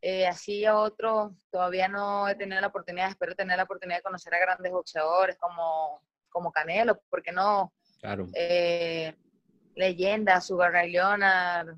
eh, 0.08 0.28
así 0.28 0.63
a 0.65 0.78
otros, 0.78 1.32
todavía 1.50 1.88
no 1.88 2.28
he 2.28 2.36
tenido 2.36 2.62
la 2.62 2.68
oportunidad, 2.68 3.10
espero 3.10 3.34
tener 3.34 3.58
la 3.58 3.63
oportunidad 3.63 3.98
de 3.98 4.04
conocer 4.04 4.36
a 4.36 4.39
grandes 4.39 4.72
boxeadores 4.72 5.36
como, 5.39 6.00
como 6.30 6.52
Canelo, 6.52 7.02
porque 7.10 7.32
no? 7.32 7.74
Claro. 8.00 8.28
Eh, 8.36 9.15
leyendas, 9.74 10.46
Sugar 10.46 10.74
Ray 10.74 10.91
Leonard, 10.91 11.76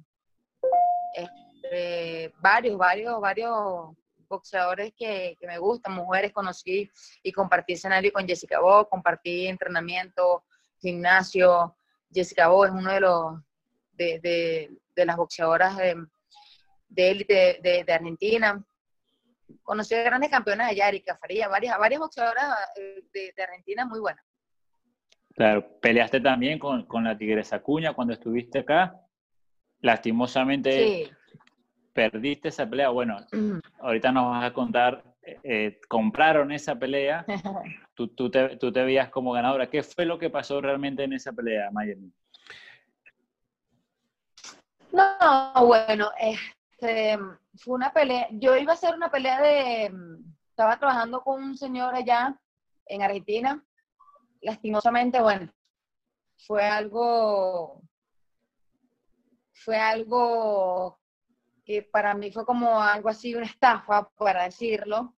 este, 1.14 2.34
varios, 2.40 2.78
varios, 2.78 3.22
varios 3.22 3.96
boxeadores 4.28 4.92
que, 4.98 5.38
me 5.44 5.58
gustan, 5.58 5.94
mujeres 5.94 6.34
conocí 6.34 6.92
y 7.24 7.32
compartí 7.32 7.74
escenario 7.74 8.12
con 8.12 8.28
Jessica 8.28 8.60
Bo, 8.60 8.90
compartí 8.90 9.48
entrenamiento, 9.48 10.44
gimnasio. 10.82 11.78
Jessica 12.14 12.50
Bo 12.50 12.66
es 12.66 12.72
uno 12.72 12.92
de 12.92 13.00
los 13.00 13.36
de, 13.94 14.20
de, 14.20 14.78
de 14.98 15.06
las 15.06 15.16
boxeadoras 15.16 15.78
de, 16.90 17.12
élite 17.12 17.60
de, 17.62 17.94
Argentina. 17.94 18.64
Conocí 19.64 19.96
a 19.96 20.04
grandes 20.04 20.30
campeonas 20.30 20.70
allá, 20.70 20.90
Erika 20.90 21.18
Faría, 21.18 21.48
varias, 21.48 21.78
varias 21.78 22.00
boxeadoras 22.00 22.56
eh, 22.76 23.04
de, 23.14 23.44
Argentina 23.44 23.86
muy 23.86 24.00
buenas. 24.00 24.24
Claro, 25.36 25.80
peleaste 25.80 26.20
también 26.20 26.58
con, 26.58 26.86
con, 26.86 27.04
la 27.04 27.18
Tigresa 27.18 27.62
Cuña 27.62 27.94
cuando 27.94 28.14
estuviste 28.14 28.60
acá. 28.60 29.00
Lastimosamente 29.82 31.12
perdiste 31.98 32.50
esa 32.50 32.70
pelea. 32.70 32.90
Bueno, 32.90 33.18
ahorita 33.80 34.12
nos 34.12 34.30
vas 34.30 34.46
a 34.46 34.54
contar, 34.54 35.04
eh, 35.24 35.40
eh, 35.44 35.80
compraron 35.88 36.52
esa 36.52 36.76
pelea, 36.78 37.26
tú, 37.96 38.10
tú, 38.10 38.30
te, 38.30 38.56
tú 38.58 38.72
te 38.72 38.84
veías 38.84 39.10
como 39.10 39.32
ganadora. 39.32 39.68
¿Qué 39.68 39.82
fue 39.82 40.06
lo 40.06 40.20
que 40.20 40.30
pasó 40.30 40.62
realmente 40.62 41.04
en 41.04 41.14
esa 41.14 41.34
pelea, 41.34 41.72
Mayer? 41.72 41.98
No, 44.92 45.66
bueno, 45.66 46.12
este, 46.80 47.18
fue 47.56 47.76
una 47.76 47.92
pelea, 47.92 48.28
yo 48.32 48.56
iba 48.56 48.74
a 48.74 48.76
hacer 48.76 48.94
una 48.94 49.10
pelea 49.10 49.42
de, 49.42 49.92
estaba 50.50 50.78
trabajando 50.78 51.24
con 51.24 51.44
un 51.44 51.58
señor 51.58 51.96
allá 51.96 52.40
en 52.86 53.02
Argentina, 53.02 53.66
lastimosamente, 54.42 55.20
bueno, 55.20 55.52
fue 56.46 56.64
algo, 56.64 57.82
fue 59.54 59.78
algo 59.78 61.00
que 61.66 61.82
para 61.82 62.14
mí 62.14 62.32
fue 62.32 62.46
como 62.46 62.80
algo 62.80 63.10
así, 63.10 63.34
una 63.34 63.48
estafa, 63.48 64.10
para 64.16 64.44
decirlo. 64.44 65.16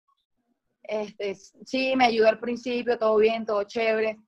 Este, 0.82 1.34
sí, 1.34 1.94
me 1.96 2.06
ayudó 2.06 2.28
al 2.28 2.38
principio, 2.38 2.98
todo 2.98 3.16
bien, 3.16 3.44
todo 3.44 3.64
chévere, 3.64 4.18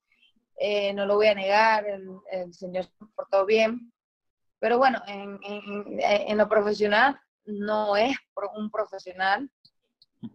eh, 0.58 0.92
no 0.92 1.06
lo 1.06 1.14
voy 1.14 1.28
a 1.28 1.34
negar, 1.34 1.86
el, 1.86 2.08
el 2.32 2.52
señor 2.52 2.84
se 2.84 3.06
portó 3.14 3.46
bien, 3.46 3.92
pero 4.60 4.78
bueno, 4.78 5.02
en, 5.06 5.40
en, 5.42 6.38
lo 6.38 6.48
profesional 6.48 7.18
no 7.46 7.96
es 7.96 8.16
un 8.54 8.70
profesional. 8.70 9.50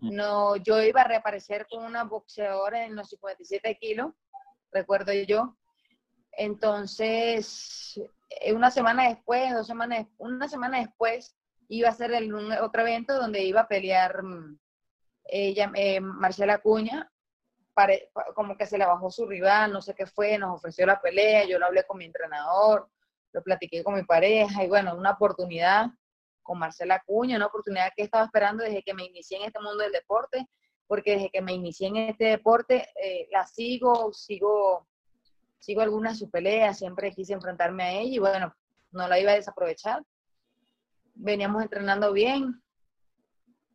No, 0.01 0.55
yo 0.55 0.81
iba 0.81 1.01
a 1.01 1.07
reaparecer 1.07 1.67
con 1.69 1.83
una 1.83 2.03
boxeadora 2.03 2.85
en 2.85 2.95
los 2.95 3.09
57 3.09 3.77
kilos, 3.79 4.13
recuerdo 4.71 5.13
yo. 5.13 5.55
Entonces, 6.31 8.01
eh, 8.41 8.53
una 8.53 8.71
semana 8.71 9.09
después, 9.09 9.53
dos 9.53 9.67
semanas, 9.67 10.07
una 10.17 10.47
semana 10.47 10.79
después, 10.79 11.35
iba 11.67 11.89
a 11.89 11.93
ser 11.93 12.11
el, 12.13 12.33
otro 12.33 12.81
evento 12.81 13.15
donde 13.15 13.43
iba 13.43 13.61
a 13.61 13.67
pelear 13.67 14.23
mm, 14.23 14.59
ella, 15.25 15.71
eh, 15.75 15.99
Marcela 15.99 16.57
Cuña, 16.57 17.11
como 18.33 18.57
que 18.57 18.65
se 18.65 18.77
le 18.77 18.85
bajó 18.85 19.11
su 19.11 19.25
rival, 19.25 19.71
no 19.71 19.81
sé 19.81 19.93
qué 19.93 20.05
fue, 20.05 20.38
nos 20.38 20.55
ofreció 20.55 20.85
la 20.85 21.01
pelea, 21.01 21.45
yo 21.45 21.59
lo 21.59 21.65
hablé 21.65 21.83
con 21.85 21.97
mi 21.97 22.05
entrenador, 22.05 22.89
lo 23.36 23.43
platiqué 23.43 23.84
con 23.84 23.95
mi 23.95 24.04
pareja 24.04 24.63
y 24.63 24.69
bueno, 24.69 24.95
una 24.95 25.12
oportunidad 25.12 25.88
con 26.41 26.58
Marcela 26.58 27.04
Cuña, 27.06 27.36
una 27.36 27.48
oportunidad 27.48 27.91
que 27.93 28.04
estaba 28.04 28.24
esperando 28.24 28.63
desde 28.63 28.82
que 28.82 28.93
me 28.93 29.04
inicié 29.04 29.38
en 29.38 29.43
este 29.43 29.60
mundo 29.60 29.84
del 29.84 29.91
deporte, 29.91 30.48
porque 30.88 31.15
desde 31.15 31.30
que 31.30 31.41
me 31.41 31.52
inicié 31.52 31.89
en 31.89 31.98
este 31.98 32.26
deporte 32.26 32.88
eh, 33.04 33.28
la 33.32 33.45
sigo, 33.45 34.13
sigo, 34.13 34.88
sigo 35.60 35.82
algunas 35.82 36.13
de 36.13 36.19
sus 36.19 36.30
peleas, 36.30 36.78
siempre 36.78 37.12
quise 37.12 37.34
enfrentarme 37.34 37.84
a 37.84 37.91
ella 37.91 38.15
y 38.15 38.19
bueno, 38.19 38.56
no 38.91 39.08
la 39.10 39.19
iba 39.19 39.34
a 39.34 39.36
desaprovechar. 39.36 40.02
Veníamos 41.13 41.62
entrenando 41.62 42.13
bien, 42.13 42.63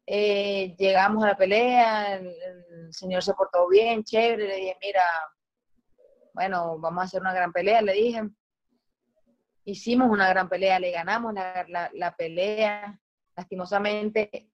eh, 0.06 0.74
llegamos 0.78 1.22
a 1.22 1.28
la 1.28 1.36
pelea, 1.36 2.14
el, 2.14 2.28
el, 2.28 2.94
señor 2.94 3.22
se 3.22 3.34
portó 3.34 3.68
bien, 3.68 4.04
chévere, 4.04 4.48
le 4.48 4.56
dije, 4.56 4.76
mira, 4.80 5.02
bueno, 6.32 6.78
vamos 6.78 7.02
a 7.02 7.04
hacer 7.04 7.20
una 7.20 7.34
gran 7.34 7.52
pelea, 7.52 7.82
le 7.82 7.92
dije, 7.92 8.22
hicimos 9.70 10.10
una 10.10 10.28
gran 10.28 10.48
pelea, 10.48 10.78
le 10.78 10.90
ganamos 10.90 11.34
la, 11.34 11.90
la, 11.92 12.16
pelea. 12.16 12.98
Lastimosamente, 13.36 14.50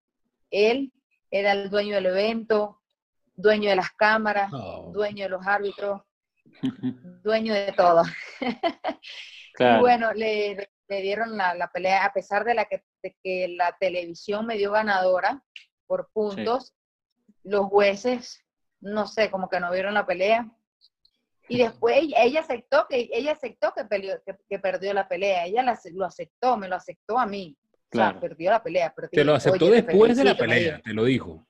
él 0.49 0.93
era 1.29 1.51
el 1.51 1.69
dueño 1.69 1.95
del 1.95 2.07
evento, 2.07 2.81
dueño 3.35 3.69
de 3.69 3.75
las 3.75 3.91
cámaras, 3.91 4.51
dueño 4.91 5.23
de 5.23 5.29
los 5.29 5.45
árbitros, 5.45 6.01
dueño 7.23 7.53
de 7.53 7.71
todo. 7.73 8.03
Y 9.59 9.79
bueno, 9.79 10.13
le, 10.13 10.69
dieron 10.87 11.35
la, 11.35 11.71
pelea, 11.73 12.05
a 12.05 12.13
pesar 12.13 12.45
de, 12.45 12.53
la 12.53 12.65
que, 12.65 12.83
que, 13.23 13.47
la 13.47 13.75
televisión 13.79 14.45
me 14.45 14.55
dio 14.55 14.71
ganadora 14.71 15.43
por 15.87 16.11
puntos, 16.13 16.75
los 17.43 17.65
jueces, 17.65 18.45
no 18.81 19.07
sé, 19.07 19.31
como 19.31 19.49
que 19.49 19.59
no 19.59 19.71
vieron 19.71 19.95
la 19.95 20.05
pelea. 20.05 20.47
Y 21.49 21.57
después 21.57 21.97
ella 22.17 22.41
aceptó 22.41 22.85
que 22.89 23.09
ella 23.11 23.31
aceptó 23.31 23.73
que, 23.73 24.35
que, 24.49 24.59
perdió 24.59 24.93
la 24.93 25.07
pelea, 25.07 25.45
ella 25.45 25.63
lo 25.93 26.05
aceptó, 26.05 26.57
me 26.57 26.67
lo 26.67 26.75
aceptó 26.75 27.17
a 27.17 27.25
mí. 27.25 27.57
Claro. 27.89 28.19
perdió 28.19 28.51
la 28.51 28.61
pelea. 28.61 28.93
te 29.11 29.23
lo 29.23 29.33
aceptó 29.33 29.69
después 29.69 30.17
de 30.17 30.23
la 30.23 30.35
pelea, 30.35 30.81
te 30.83 30.93
lo 30.93 31.05
dijo. 31.05 31.47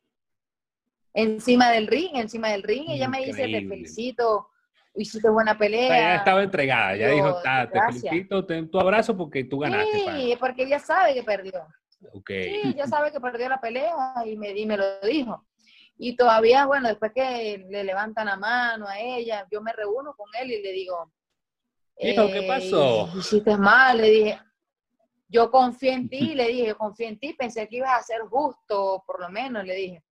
Encima 1.14 1.72
del 1.72 1.88
ring, 1.88 2.12
encima 2.14 2.50
del 2.50 2.62
ring, 2.62 2.86
ella 2.90 3.10
me 3.10 3.26
dice, 3.26 3.48
te 3.48 3.68
felicito, 3.68 4.50
hiciste 4.94 5.30
buena 5.30 5.58
pelea. 5.58 5.90
ya 5.90 6.16
estaba 6.18 6.44
entregada, 6.44 6.96
ya 6.96 7.10
dijo, 7.10 7.42
te 7.72 7.80
felicito, 7.82 8.46
ten 8.46 8.70
tu 8.70 8.80
abrazo 8.80 9.18
porque 9.18 9.44
tú 9.44 9.60
ganaste. 9.60 9.98
Sí, 9.98 10.38
porque 10.40 10.64
ella 10.64 10.80
sabe 10.80 11.16
que 11.16 11.24
perdió. 11.24 11.66
Okay. 12.14 12.44
Sí, 12.44 12.62
ella 12.76 12.86
sabe 12.86 13.12
que 13.12 13.20
perdió 13.20 13.50
la 13.50 13.60
pelea 13.60 13.96
y 14.26 14.38
me, 14.38 14.52
y 14.52 14.66
me 14.68 14.78
lo 14.78 15.00
dijo. 15.02 15.44
Y 15.98 16.16
todavía, 16.16 16.66
bueno, 16.66 16.90
después 16.90 17.12
que 17.14 17.66
le 17.70 17.84
levantan 17.84 18.28
la 18.28 18.38
mano 18.38 18.88
a 18.88 19.00
ella, 19.00 19.48
yo 19.52 19.62
me 19.62 19.74
reúno 19.74 20.14
con 20.16 20.30
él 20.40 20.52
y 20.52 20.62
le 20.62 20.72
digo, 20.72 21.12
Hijo, 22.00 22.28
¿qué 22.28 22.44
pasó? 22.44 23.10
Hiciste 23.18 23.58
mal, 23.58 23.98
le 23.98 24.10
dije, 24.10 24.40
yo 25.28 25.50
confié 25.50 25.94
en 25.94 26.10
ti, 26.10 26.20
le 26.36 26.48
dije, 26.48 26.76
confié 26.76 27.08
en 27.08 27.20
ti, 27.20 27.34
pensé 27.34 27.68
que 27.68 27.78
ibas 27.78 28.00
a 28.00 28.04
ser 28.04 28.22
justo, 28.22 29.04
por 29.06 29.20
lo 29.20 29.30
menos, 29.30 29.66
le 29.66 29.76
dije. 29.76 30.04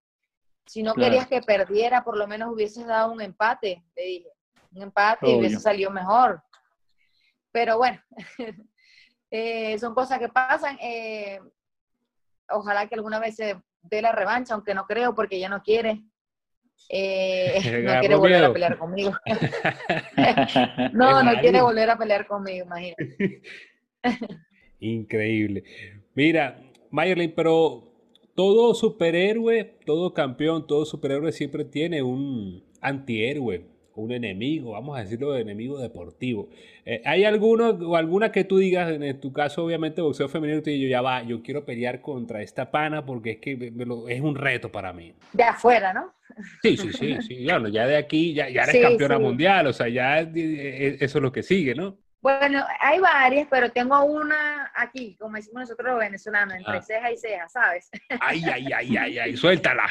Si 0.66 0.82
no 0.82 0.96
querías 0.96 1.28
que 1.28 1.42
perdiera, 1.42 2.04
por 2.04 2.18
lo 2.18 2.28
menos 2.28 2.52
hubieses 2.52 2.88
dado 2.88 3.12
un 3.12 3.22
empate, 3.22 3.84
le 3.96 4.04
dije. 4.04 4.30
Un 4.72 4.82
empate 4.82 5.30
y 5.30 5.36
hubiese 5.36 5.60
salido 5.60 5.92
mejor. 5.92 6.44
Pero 7.52 7.78
bueno, 7.78 8.02
eh, 9.30 9.78
son 9.78 9.94
cosas 9.94 10.18
que 10.18 10.28
pasan. 10.28 10.76
Eh, 10.82 11.40
ojalá 12.50 12.88
que 12.88 12.96
alguna 12.96 13.20
vez 13.20 13.36
se 13.36 13.62
dé 13.90 14.02
la 14.02 14.12
revancha, 14.12 14.54
aunque 14.54 14.74
no 14.74 14.86
creo, 14.86 15.14
porque 15.16 15.38
ella 15.38 15.50
no 15.50 15.62
quiere. 15.64 16.04
Eh, 16.90 17.60
no 17.86 18.00
quiere 18.00 18.16
volver 18.16 18.44
a 18.44 18.54
pelear 18.54 18.78
conmigo. 18.78 19.14
no, 20.94 21.24
no 21.24 21.40
quiere 21.40 21.62
volver 21.62 21.90
a 21.90 21.98
pelear 21.98 22.28
conmigo, 22.28 22.66
imagínate. 22.66 23.42
Increíble. 24.80 25.64
Mira, 26.14 26.62
Mayerlin, 26.92 27.34
pero 27.36 27.84
todo 28.36 28.74
superhéroe, 28.74 29.64
todo 29.86 30.14
campeón, 30.14 30.68
todo 30.68 30.86
superhéroe 30.86 31.32
siempre 31.32 31.66
tiene 31.66 32.04
un 32.04 32.64
antihéroe, 32.82 33.66
un 33.96 34.12
enemigo, 34.12 34.72
vamos 34.72 34.98
a 34.98 35.02
decirlo 35.02 35.34
de 35.34 35.42
enemigo 35.42 35.80
deportivo. 35.80 36.50
Eh, 36.86 37.02
¿Hay 37.06 37.26
alguno 37.26 37.70
o 37.70 37.96
alguna 37.96 38.32
que 38.32 38.44
tú 38.44 38.58
digas, 38.58 38.92
en 38.92 39.20
tu 39.20 39.34
caso 39.34 39.64
obviamente 39.64 40.02
boxeo 40.02 40.30
femenino, 40.30 40.62
te 40.62 40.72
digo, 40.72 40.90
ya 40.90 41.02
va, 41.02 41.24
yo 41.24 41.42
quiero 41.42 41.66
pelear 41.66 42.02
contra 42.02 42.42
esta 42.42 42.72
pana 42.72 43.06
porque 43.06 43.32
es 43.32 43.38
que 43.38 43.74
es 44.10 44.22
un 44.22 44.36
reto 44.36 44.72
para 44.72 44.94
mí? 44.94 45.14
De 45.34 45.44
afuera, 45.44 45.94
¿no? 45.94 46.14
Sí, 46.62 46.78
sí, 46.78 46.92
sí, 46.92 47.18
sí, 47.22 47.44
claro, 47.46 47.68
ya 47.68 47.88
de 47.88 47.98
aquí, 47.98 48.34
ya, 48.34 48.50
ya 48.50 48.64
eres 48.64 48.82
campeona 48.82 49.20
mundial, 49.20 49.68
o 49.68 49.74
sea, 49.74 49.88
ya 49.88 50.22
eh, 50.22 50.32
eh, 50.36 50.98
eso 51.00 51.18
es 51.20 51.22
lo 51.22 51.32
que 51.32 51.44
sigue, 51.44 51.76
¿no? 51.76 51.98
Bueno, 52.22 52.66
hay 52.82 53.00
varias, 53.00 53.48
pero 53.52 53.72
tengo 53.72 54.04
una 54.04 54.72
aquí, 54.76 55.16
como 55.20 55.36
decimos 55.36 55.62
nosotros 55.62 55.92
los 55.92 56.00
venezolanos, 56.00 56.56
entre 56.56 56.78
ah. 56.78 56.82
ceja 56.82 57.12
y 57.12 57.18
ceja, 57.18 57.48
¿sabes? 57.48 57.92
Ay, 58.20 58.42
ay, 58.52 58.66
ay, 58.76 58.98
ay, 58.98 59.20
ay, 59.20 59.38
suéltala. 59.38 59.88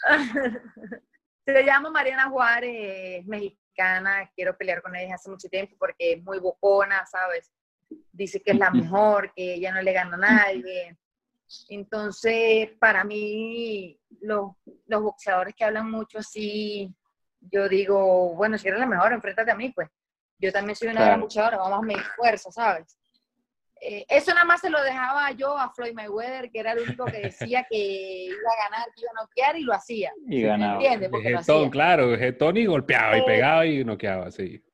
Se 1.46 1.62
llama 1.62 1.90
Mariana 1.90 2.30
Juárez, 2.30 3.24
mexicana, 3.26 4.30
quiero 4.34 4.56
pelear 4.56 4.80
con 4.80 4.96
ella 4.96 5.14
hace 5.14 5.28
mucho 5.28 5.48
tiempo 5.48 5.76
porque 5.78 6.14
es 6.14 6.22
muy 6.22 6.38
bocona, 6.38 7.04
¿sabes? 7.06 7.52
Dice 8.12 8.40
que 8.40 8.52
es 8.52 8.58
la 8.58 8.70
mejor, 8.70 9.32
que 9.34 9.54
ella 9.54 9.72
no 9.72 9.82
le 9.82 9.92
gana 9.92 10.14
a 10.14 10.18
nadie. 10.18 10.96
Entonces, 11.68 12.70
para 12.78 13.04
mí, 13.04 14.00
los, 14.20 14.52
los 14.86 15.02
boxeadores 15.02 15.54
que 15.54 15.64
hablan 15.64 15.90
mucho 15.90 16.18
así, 16.18 16.92
yo 17.40 17.68
digo, 17.68 18.34
bueno, 18.34 18.56
si 18.56 18.68
eres 18.68 18.80
la 18.80 18.86
mejor, 18.86 19.12
enfréntate 19.12 19.50
a 19.50 19.56
mí, 19.56 19.70
pues 19.70 19.88
yo 20.38 20.52
también 20.52 20.76
soy 20.76 20.88
una 20.88 21.04
gran 21.04 21.20
luchadora, 21.20 21.58
vamos 21.58 21.78
a 21.78 21.82
medir 21.82 22.02
fuerza, 22.16 22.50
¿sabes? 22.50 22.98
Eh, 23.86 24.06
eso 24.08 24.32
nada 24.32 24.46
más 24.46 24.62
se 24.62 24.70
lo 24.70 24.82
dejaba 24.82 25.30
yo 25.32 25.58
a 25.58 25.70
Floyd 25.70 25.92
Mayweather, 25.92 26.50
que 26.50 26.58
era 26.58 26.72
el 26.72 26.80
único 26.80 27.04
que 27.04 27.18
decía 27.18 27.66
que 27.68 27.76
iba 28.24 28.34
a 28.34 28.70
ganar, 28.70 28.88
que 28.94 29.02
iba 29.02 29.10
a 29.10 29.22
noquear 29.22 29.58
y 29.58 29.62
lo 29.62 29.74
hacía. 29.74 30.10
Y 30.26 30.40
ganaba. 30.40 30.78
¿Me 30.78 30.86
entiendes? 30.86 31.22
Getón, 31.22 31.68
claro, 31.68 32.16
getón 32.16 32.56
y 32.56 32.64
golpeaba 32.64 33.18
y 33.18 33.20
eh, 33.20 33.24
pegaba 33.26 33.66
y 33.66 33.84
noqueaba, 33.84 34.30
sí. 34.30 34.64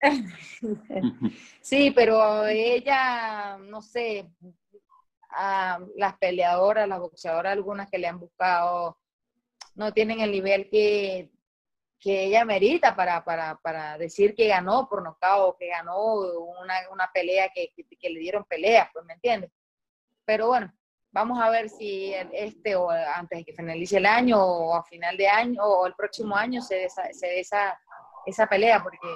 sí, 1.60 1.90
pero 1.90 2.46
ella, 2.46 3.58
no 3.58 3.82
sé, 3.82 4.30
las 5.96 6.16
peleadoras, 6.18 6.88
las 6.88 7.00
boxeadoras, 7.00 7.52
algunas 7.52 7.90
que 7.90 7.98
le 7.98 8.06
han 8.06 8.20
buscado, 8.20 8.98
no 9.74 9.92
tienen 9.92 10.20
el 10.20 10.30
nivel 10.30 10.68
que 10.70 11.32
que 12.00 12.24
ella 12.24 12.44
merita 12.44 12.94
para, 12.94 13.24
para, 13.24 13.56
para, 13.56 13.98
decir 13.98 14.34
que 14.34 14.48
ganó 14.48 14.88
por 14.88 15.02
nocaut, 15.02 15.56
que 15.58 15.68
ganó 15.68 16.00
una, 16.60 16.74
una 16.92 17.10
pelea 17.12 17.50
que, 17.52 17.72
que, 17.74 18.10
le 18.10 18.20
dieron 18.20 18.44
peleas, 18.44 18.88
pues 18.92 19.04
me 19.04 19.14
entiendes. 19.14 19.50
Pero 20.24 20.48
bueno, 20.48 20.72
vamos 21.10 21.40
a 21.42 21.50
ver 21.50 21.68
si 21.68 22.14
este 22.32 22.76
o 22.76 22.90
antes 22.90 23.38
de 23.38 23.44
que 23.44 23.52
finalice 23.52 23.96
el 23.96 24.06
año 24.06 24.40
o 24.40 24.74
a 24.76 24.84
final 24.84 25.16
de 25.16 25.28
año 25.28 25.62
o 25.64 25.86
el 25.86 25.94
próximo 25.94 26.36
año 26.36 26.62
se 26.62 26.76
dé 26.76 26.84
esa, 26.84 27.12
se 27.12 27.40
esa, 27.40 27.80
esa 28.26 28.46
pelea, 28.46 28.82
porque 28.82 29.08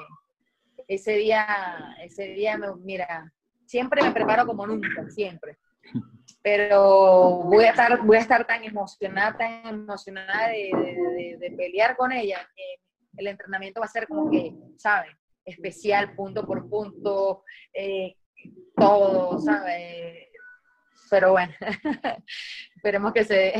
ese 0.88 1.12
día, 1.12 1.96
ese 2.00 2.24
día, 2.28 2.58
mira, 2.78 3.32
siempre 3.64 4.02
me 4.02 4.10
preparo 4.10 4.46
como 4.46 4.66
nunca, 4.66 5.08
siempre. 5.10 5.58
Pero 6.42 7.42
voy 7.44 7.64
a 7.64 7.70
estar, 7.70 8.04
voy 8.04 8.16
a 8.16 8.20
estar 8.20 8.44
tan 8.46 8.64
emocionada, 8.64 9.36
tan 9.38 9.66
emocionada 9.66 10.48
de, 10.48 11.36
de, 11.38 11.50
pelear 11.52 11.96
con 11.96 12.10
ella, 12.10 12.38
que 12.56 12.80
el 13.16 13.28
entrenamiento 13.28 13.80
va 13.80 13.86
a 13.86 13.88
ser 13.88 14.08
como 14.08 14.28
que, 14.28 14.52
¿sabes? 14.76 15.12
Especial, 15.44 16.14
punto 16.14 16.44
por 16.44 16.68
punto, 16.68 17.44
eh, 17.72 18.16
todo, 18.76 19.38
¿sabes? 19.38 20.28
Pero 21.10 21.32
bueno, 21.32 21.52
esperemos 22.76 23.12
que 23.12 23.24
se... 23.24 23.54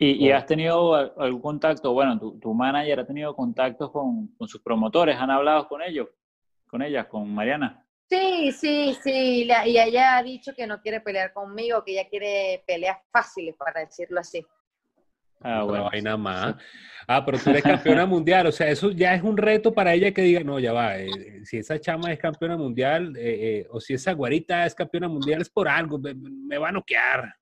¿Y, 0.00 0.30
has 0.30 0.46
tenido 0.46 0.94
algún 0.94 1.40
contacto? 1.40 1.92
Bueno, 1.92 2.18
tu, 2.18 2.38
tu 2.38 2.54
manager 2.54 3.00
ha 3.00 3.06
tenido 3.06 3.34
contactos 3.34 3.90
con, 3.90 4.28
con, 4.36 4.46
sus 4.46 4.60
promotores, 4.62 5.16
¿han 5.16 5.30
hablado 5.30 5.66
con 5.66 5.82
ellos? 5.82 6.08
¿Con 6.68 6.82
ellas? 6.82 7.06
¿Con 7.06 7.34
Mariana? 7.34 7.84
Sí, 8.08 8.52
sí, 8.52 8.96
sí, 9.02 9.44
y 9.44 9.78
ella 9.78 10.16
ha 10.16 10.22
dicho 10.22 10.54
que 10.54 10.66
no 10.66 10.80
quiere 10.80 11.00
pelear 11.00 11.34
conmigo, 11.34 11.84
que 11.84 11.92
ella 11.92 12.08
quiere 12.08 12.64
peleas 12.66 12.98
fáciles, 13.12 13.54
para 13.54 13.80
decirlo 13.80 14.20
así. 14.20 14.46
Ah, 15.40 15.62
bueno. 15.62 15.90
hay 15.92 16.00
nada 16.00 16.16
más. 16.16 16.56
Ah, 17.06 17.24
pero 17.24 17.38
tú 17.38 17.50
eres 17.50 17.62
campeona 17.62 18.06
mundial, 18.06 18.46
o 18.46 18.52
sea, 18.52 18.68
eso 18.68 18.90
ya 18.90 19.14
es 19.14 19.22
un 19.22 19.36
reto 19.36 19.74
para 19.74 19.92
ella 19.92 20.12
que 20.12 20.22
diga, 20.22 20.42
no, 20.42 20.58
ya 20.58 20.72
va, 20.72 20.98
eh, 20.98 21.06
eh, 21.06 21.44
si 21.44 21.58
esa 21.58 21.78
chama 21.78 22.12
es 22.12 22.18
campeona 22.18 22.56
mundial, 22.56 23.14
eh, 23.18 23.66
o 23.70 23.78
si 23.78 23.94
esa 23.94 24.12
guarita 24.12 24.64
es 24.64 24.74
campeona 24.74 25.08
mundial, 25.08 25.42
es 25.42 25.50
por 25.50 25.68
algo, 25.68 25.98
me, 25.98 26.58
va 26.58 26.70
a 26.70 26.72
noquear. 26.72 27.34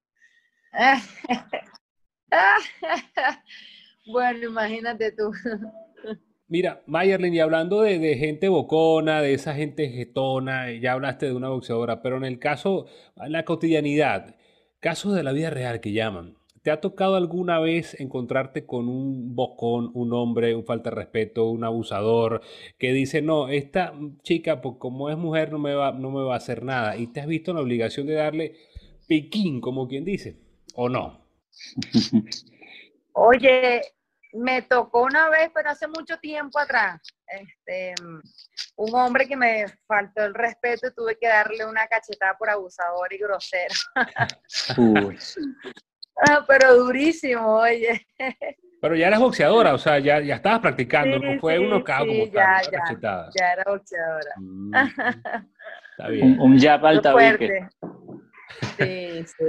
bueno, 4.06 4.46
imagínate 4.46 5.12
tú. 5.12 5.32
Mira, 6.48 6.82
Mayerlin, 6.86 7.34
y 7.34 7.40
hablando 7.40 7.82
de, 7.82 8.16
gente 8.16 8.48
bocona, 8.48 9.20
de 9.20 9.34
esa 9.34 9.54
gente 9.54 9.88
getona, 9.88 10.72
ya 10.72 10.92
hablaste 10.92 11.26
de 11.26 11.32
una 11.32 11.48
boxeadora, 11.48 12.02
pero 12.02 12.16
en 12.16 12.24
el 12.24 12.38
caso, 12.38 12.86
en 13.16 13.32
la 13.32 13.44
cotidianidad, 13.44 14.36
casos 14.78 15.14
de 15.14 15.24
la 15.24 15.32
vida 15.32 15.50
real 15.50 15.80
que 15.80 15.90
llaman, 15.90 16.36
¿te 16.62 16.70
ha 16.70 16.80
tocado 16.80 17.16
alguna 17.16 17.58
vez 17.58 17.98
encontrarte 18.00 18.64
con 18.64 18.88
un 18.88 19.34
bocón, 19.34 19.90
un 19.94 20.12
hombre, 20.12 20.54
un 20.54 20.64
falta 20.64 20.90
de 20.90 20.96
respeto, 20.96 21.50
un 21.50 21.64
abusador, 21.64 22.42
que 22.78 22.92
dice, 22.92 23.22
no, 23.22 23.48
esta 23.48 23.92
chica, 24.22 24.60
pues, 24.60 24.76
como 24.78 25.10
es 25.10 25.16
mujer, 25.16 25.50
no 25.50 25.58
me, 25.58 25.74
va, 25.74 25.90
no 25.90 26.12
me 26.12 26.22
va 26.22 26.34
a 26.34 26.38
hacer 26.38 26.62
nada? 26.62 26.96
¿Y 26.96 27.08
te 27.08 27.20
has 27.20 27.26
visto 27.26 27.50
en 27.50 27.56
la 27.56 27.62
obligación 27.64 28.06
de 28.06 28.14
darle 28.14 28.54
piquín, 29.08 29.60
como 29.60 29.88
quien 29.88 30.04
dice? 30.04 30.38
¿O 30.76 30.88
no? 30.88 31.26
Oye, 33.14 33.80
me 34.36 34.62
tocó 34.62 35.02
una 35.02 35.28
vez, 35.28 35.50
pero 35.54 35.70
hace 35.70 35.86
mucho 35.88 36.18
tiempo 36.18 36.58
atrás, 36.58 37.00
este, 37.26 37.94
un 38.76 38.94
hombre 38.94 39.26
que 39.26 39.36
me 39.36 39.66
faltó 39.86 40.24
el 40.24 40.34
respeto 40.34 40.88
y 40.88 40.94
tuve 40.94 41.18
que 41.18 41.28
darle 41.28 41.64
una 41.64 41.86
cachetada 41.86 42.36
por 42.36 42.50
abusador 42.50 43.12
y 43.12 43.18
grosero. 43.18 43.74
Ah, 46.18 46.42
pero 46.48 46.74
durísimo, 46.74 47.56
oye. 47.56 48.06
Pero 48.80 48.94
ya 48.94 49.08
eras 49.08 49.20
boxeadora, 49.20 49.74
o 49.74 49.78
sea, 49.78 49.98
ya, 49.98 50.20
ya 50.20 50.36
estabas 50.36 50.60
practicando, 50.60 51.18
no 51.18 51.38
fue 51.38 51.58
uno 51.58 51.84
cao 51.84 52.06
como 52.06 52.24
ya, 52.26 52.62
ya, 52.62 53.52
era 53.52 53.64
boxeadora. 53.66 54.32
Mm, 54.36 54.74
está 55.90 56.08
bien. 56.08 56.40
Un, 56.40 56.58
jab 56.58 56.86
al 56.86 57.02
tabique. 57.02 57.68
Sí, 58.78 59.24
sí. 59.26 59.44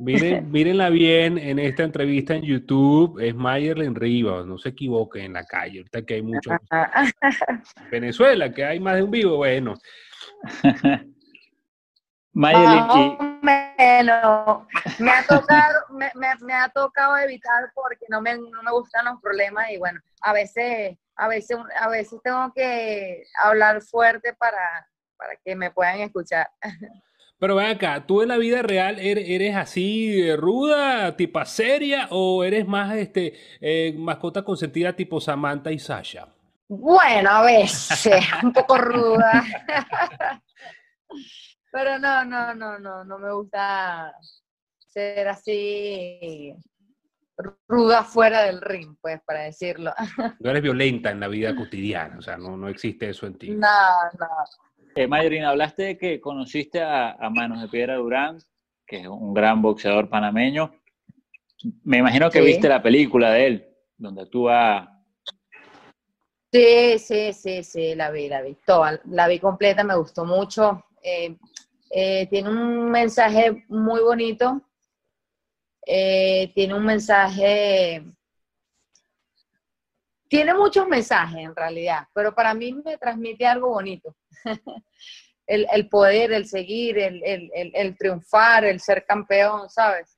Miren, 0.00 0.50
mírenla 0.50 0.88
bien 0.88 1.38
en 1.38 1.58
esta 1.58 1.82
entrevista 1.82 2.34
en 2.34 2.42
YouTube, 2.42 3.18
es 3.20 3.34
Mayerlin 3.34 3.94
Rivas, 3.94 4.46
no 4.46 4.58
se 4.58 4.70
equivoquen 4.70 5.26
en 5.26 5.32
la 5.34 5.44
calle, 5.44 5.78
ahorita 5.78 6.02
que 6.02 6.14
hay 6.14 6.22
mucho. 6.22 6.50
Venezuela, 7.90 8.52
que 8.52 8.64
hay 8.64 8.80
más 8.80 8.96
de 8.96 9.02
un 9.02 9.10
vivo, 9.10 9.36
bueno. 9.36 9.74
Mayerlin, 12.32 13.18
me 13.42 15.10
ha 15.10 15.26
tocado, 15.26 15.80
me, 15.90 16.54
ha 16.54 16.68
tocado 16.68 17.18
evitar 17.18 17.70
porque 17.74 18.06
no 18.08 18.20
me, 18.20 18.36
no 18.36 18.62
me 18.62 18.70
gustan 18.70 19.04
los 19.04 19.20
problemas 19.20 19.70
y 19.70 19.78
bueno, 19.78 20.00
a 20.22 20.32
veces, 20.32 20.96
a 21.16 21.28
veces, 21.28 21.58
a 21.78 21.88
veces 21.88 22.20
tengo 22.22 22.52
que 22.54 23.24
hablar 23.42 23.82
fuerte 23.82 24.32
para, 24.34 24.88
para 25.16 25.34
que 25.44 25.54
me 25.56 25.70
puedan 25.70 26.00
escuchar. 26.00 26.48
Pero 27.40 27.56
ven 27.56 27.70
acá, 27.70 28.04
¿tú 28.06 28.20
en 28.20 28.28
la 28.28 28.36
vida 28.36 28.60
real 28.60 28.98
eres, 28.98 29.56
así 29.56 30.30
ruda, 30.36 31.16
tipo 31.16 31.42
seria, 31.46 32.06
o 32.10 32.44
eres 32.44 32.68
más 32.68 32.94
este 32.94 33.32
eh, 33.62 33.94
mascota 33.96 34.44
consentida 34.44 34.94
tipo 34.94 35.18
Samantha 35.22 35.72
y 35.72 35.78
Sasha? 35.78 36.28
Bueno, 36.68 37.30
a 37.30 37.42
veces, 37.42 38.22
un 38.44 38.52
poco 38.52 38.76
ruda. 38.76 39.42
Pero 41.72 41.98
no, 41.98 42.24
no, 42.26 42.54
no, 42.54 42.78
no, 42.78 43.04
no 43.04 43.18
me 43.18 43.32
gusta 43.32 44.14
ser 44.86 45.26
así 45.28 46.54
ruda 47.66 48.04
fuera 48.04 48.42
del 48.42 48.60
ring, 48.60 48.96
pues, 49.00 49.18
para 49.24 49.44
decirlo. 49.44 49.94
No 50.40 50.50
eres 50.50 50.62
violenta 50.62 51.10
en 51.10 51.20
la 51.20 51.28
vida 51.28 51.56
cotidiana, 51.56 52.18
o 52.18 52.22
sea, 52.22 52.36
no, 52.36 52.54
no 52.56 52.68
existe 52.68 53.08
eso 53.08 53.26
en 53.26 53.38
ti. 53.38 53.50
No, 53.50 53.68
no. 54.18 54.28
Eh, 54.94 55.44
hablaste 55.44 55.82
de 55.82 55.98
que 55.98 56.20
conociste 56.20 56.80
a, 56.80 57.16
Manos 57.30 57.60
de 57.60 57.68
Piedra 57.68 57.96
Durán, 57.96 58.38
que 58.86 59.02
es 59.02 59.06
un 59.06 59.32
gran 59.32 59.62
boxeador 59.62 60.08
panameño. 60.08 60.74
Me 61.84 61.98
imagino 61.98 62.30
que 62.30 62.40
viste 62.40 62.68
la 62.68 62.82
película 62.82 63.32
de 63.32 63.46
él, 63.46 63.68
donde 63.96 64.22
actúa. 64.22 65.02
Sí, 66.52 66.98
sí, 66.98 67.32
sí, 67.32 67.62
sí, 67.62 67.94
la 67.94 68.10
vi, 68.10 68.28
la 68.28 68.42
vi. 68.42 68.56
Toda, 68.66 69.00
la 69.04 69.28
vi 69.28 69.38
completa, 69.38 69.84
me 69.84 69.96
gustó 69.96 70.24
mucho. 70.24 70.84
Eh, 71.02 71.36
eh, 71.90 72.26
tiene 72.28 72.48
un 72.48 72.90
mensaje 72.90 73.64
muy 73.68 74.00
bonito. 74.00 74.62
Eh, 75.86 76.50
tiene 76.54 76.74
un 76.74 76.84
mensaje 76.84 78.04
tiene 80.30 80.54
muchos 80.54 80.86
mensajes 80.86 81.40
en 81.40 81.56
realidad, 81.56 82.06
pero 82.14 82.32
para 82.32 82.54
mí 82.54 82.72
me 82.72 82.96
transmite 82.96 83.44
algo 83.44 83.70
bonito. 83.70 84.14
el, 85.46 85.88
poder, 85.88 86.32
el 86.32 86.46
seguir, 86.46 86.98
el, 86.98 87.96
triunfar, 87.98 88.64
el 88.64 88.80
ser 88.80 89.04
campeón, 89.04 89.68
¿sabes? 89.68 90.16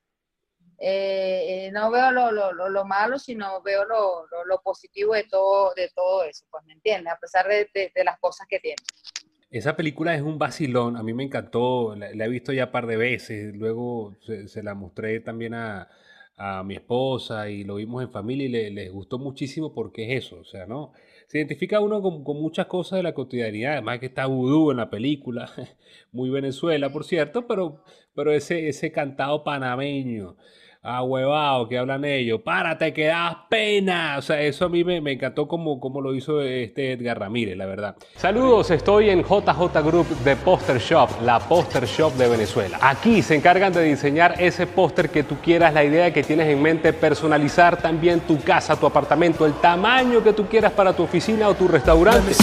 Eh, 0.79 1.67
eh, 1.67 1.71
no 1.71 1.89
veo 1.91 2.11
lo, 2.11 2.85
malo, 2.85 3.17
sino 3.17 3.61
veo 3.61 3.85
lo, 3.85 4.61
positivo 4.63 5.13
de 5.13 5.23
todo, 5.23 5.73
de 5.75 5.89
todo 5.95 6.23
eso, 6.23 6.45
pues 6.51 6.63
me 6.65 6.73
entiendes, 6.73 7.13
a 7.13 7.17
pesar 7.17 7.47
de, 7.47 7.91
las 8.03 8.19
cosas 8.19 8.47
que 8.47 8.59
tiene. 8.59 8.77
Esa 9.49 9.75
película 9.75 10.15
es 10.15 10.21
un 10.21 10.39
vacilón, 10.39 10.97
a 10.97 11.03
mí 11.03 11.13
me 11.13 11.23
encantó, 11.23 11.95
la, 11.95 12.25
he 12.25 12.29
visto 12.29 12.51
ya 12.51 12.65
un 12.65 12.71
par 12.71 12.87
de 12.87 12.97
veces, 12.97 13.55
luego 13.55 14.15
se 14.21 14.63
la 14.63 14.73
mostré 14.73 15.19
también 15.19 15.53
a, 15.53 15.89
a 16.37 16.63
mi 16.63 16.75
esposa 16.75 17.49
y 17.49 17.63
lo 17.63 17.75
vimos 17.75 18.03
en 18.03 18.11
familia 18.11 18.45
y 18.45 18.49
le, 18.49 18.69
les 18.71 18.91
gustó 18.91 19.19
muchísimo 19.19 19.73
porque 19.73 20.05
es 20.17 20.25
eso, 20.25 20.39
o 20.39 20.45
sea, 20.45 20.65
¿no? 20.65 20.93
Se 21.33 21.39
identifica 21.39 21.79
uno 21.79 21.99
con, 21.99 22.21
muchas 22.39 22.67
cosas 22.67 22.97
de 22.97 23.01
la 23.01 23.15
cotidianidad, 23.15 23.73
además 23.73 23.97
que 23.97 24.05
está 24.05 24.27
vudú 24.27 24.69
en 24.69 24.77
la 24.77 24.91
película, 24.91 25.49
muy 26.11 26.29
Venezuela, 26.29 26.91
por 26.91 27.05
cierto, 27.05 27.47
pero, 27.47 27.83
pero 28.13 28.31
ese, 28.31 28.69
ese 28.69 28.91
cantado 28.91 29.43
panameño 29.43 30.37
huevado 30.83 31.67
que 31.69 31.77
hablan 31.77 32.03
ellos, 32.03 32.41
párate, 32.41 32.93
que 32.93 33.05
das 33.05 33.37
pena. 33.49 34.15
O 34.17 34.21
sea, 34.21 34.41
eso 34.41 34.65
a 34.65 34.69
mí 34.69 34.83
me, 34.83 34.99
me 34.99 35.13
encantó 35.13 35.47
como, 35.47 35.79
como 35.79 36.01
lo 36.01 36.13
hizo 36.13 36.41
este 36.41 36.91
Edgar 36.91 37.19
Ramírez, 37.19 37.55
la 37.55 37.65
verdad. 37.65 37.95
Saludos, 38.17 38.69
estoy 38.69 39.09
en 39.09 39.23
JJ 39.23 39.81
Group 39.81 40.07
de 40.23 40.35
Poster 40.35 40.79
Shop, 40.79 41.09
la 41.23 41.39
Poster 41.39 41.85
Shop 41.85 42.13
de 42.15 42.27
Venezuela. 42.27 42.79
Aquí 42.81 43.21
se 43.21 43.35
encargan 43.35 43.71
de 43.71 43.81
diseñar 43.83 44.35
ese 44.39 44.67
póster 44.67 45.09
que 45.09 45.23
tú 45.23 45.37
quieras, 45.41 45.73
la 45.73 45.85
idea 45.85 46.11
que 46.11 46.21
tienes 46.21 46.47
en 46.47 46.61
mente, 46.61 46.91
personalizar 46.91 47.81
también 47.81 48.19
tu 48.19 48.41
casa, 48.41 48.75
tu 48.75 48.85
apartamento, 48.85 49.45
el 49.45 49.53
tamaño 49.53 50.21
que 50.21 50.33
tú 50.33 50.47
quieras 50.47 50.73
para 50.73 50.93
tu 50.93 51.03
oficina 51.03 51.47
o 51.47 51.53
tu 51.53 51.69
restaurante. 51.69 52.33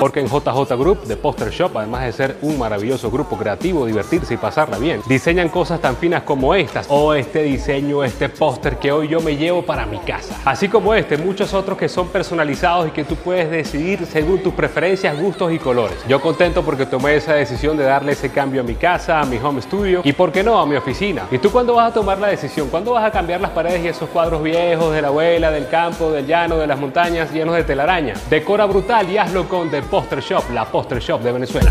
Porque 0.00 0.20
en 0.20 0.26
JJ 0.26 0.76
Group 0.76 1.04
de 1.04 1.16
Poster 1.16 1.50
Shop, 1.50 1.76
además 1.76 2.04
de 2.04 2.12
ser 2.12 2.36
un 2.42 2.58
maravilloso 2.58 3.08
grupo 3.08 3.36
creativo, 3.38 3.86
divertirse 3.86 4.34
y 4.34 4.36
pasarla 4.36 4.78
bien, 4.78 5.00
diseñan 5.06 5.48
cosas 5.48 5.80
tan 5.80 5.96
finas 5.96 6.22
como 6.22 6.39
estas 6.54 6.86
o 6.88 7.14
este 7.14 7.42
diseño, 7.42 8.02
este 8.02 8.28
póster 8.28 8.78
que 8.78 8.90
hoy 8.90 9.08
yo 9.08 9.20
me 9.20 9.36
llevo 9.36 9.62
para 9.62 9.86
mi 9.86 9.98
casa. 9.98 10.36
Así 10.44 10.68
como 10.68 10.94
este, 10.94 11.16
muchos 11.16 11.54
otros 11.54 11.76
que 11.76 11.88
son 11.88 12.08
personalizados 12.08 12.88
y 12.88 12.90
que 12.90 13.04
tú 13.04 13.16
puedes 13.16 13.50
decidir 13.50 14.06
según 14.06 14.42
tus 14.42 14.54
preferencias, 14.54 15.18
gustos 15.20 15.52
y 15.52 15.58
colores. 15.58 15.96
Yo 16.08 16.20
contento 16.20 16.62
porque 16.62 16.86
tomé 16.86 17.16
esa 17.16 17.34
decisión 17.34 17.76
de 17.76 17.84
darle 17.84 18.12
ese 18.12 18.30
cambio 18.30 18.62
a 18.62 18.64
mi 18.64 18.74
casa, 18.74 19.20
a 19.20 19.26
mi 19.26 19.36
home 19.38 19.62
studio 19.62 20.00
y 20.04 20.12
por 20.12 20.32
qué 20.32 20.42
no, 20.42 20.58
a 20.58 20.66
mi 20.66 20.76
oficina. 20.76 21.22
¿Y 21.30 21.38
tú 21.38 21.50
cuándo 21.50 21.74
vas 21.74 21.90
a 21.90 21.94
tomar 21.94 22.18
la 22.18 22.28
decisión? 22.28 22.68
¿Cuándo 22.68 22.92
vas 22.92 23.04
a 23.04 23.10
cambiar 23.10 23.40
las 23.40 23.50
paredes 23.50 23.84
y 23.84 23.88
esos 23.88 24.08
cuadros 24.08 24.42
viejos 24.42 24.92
de 24.94 25.02
la 25.02 25.08
abuela, 25.08 25.50
del 25.50 25.68
campo, 25.68 26.10
del 26.10 26.26
llano, 26.26 26.56
de 26.56 26.66
las 26.66 26.78
montañas 26.78 27.32
llenos 27.32 27.54
de 27.54 27.64
telaraña? 27.64 28.14
Decora 28.28 28.66
brutal 28.66 29.10
y 29.10 29.18
hazlo 29.18 29.48
con 29.48 29.70
The 29.70 29.82
Poster 29.82 30.20
Shop, 30.20 30.44
la 30.52 30.64
Poster 30.64 31.00
Shop 31.00 31.20
de 31.20 31.32
Venezuela. 31.32 31.70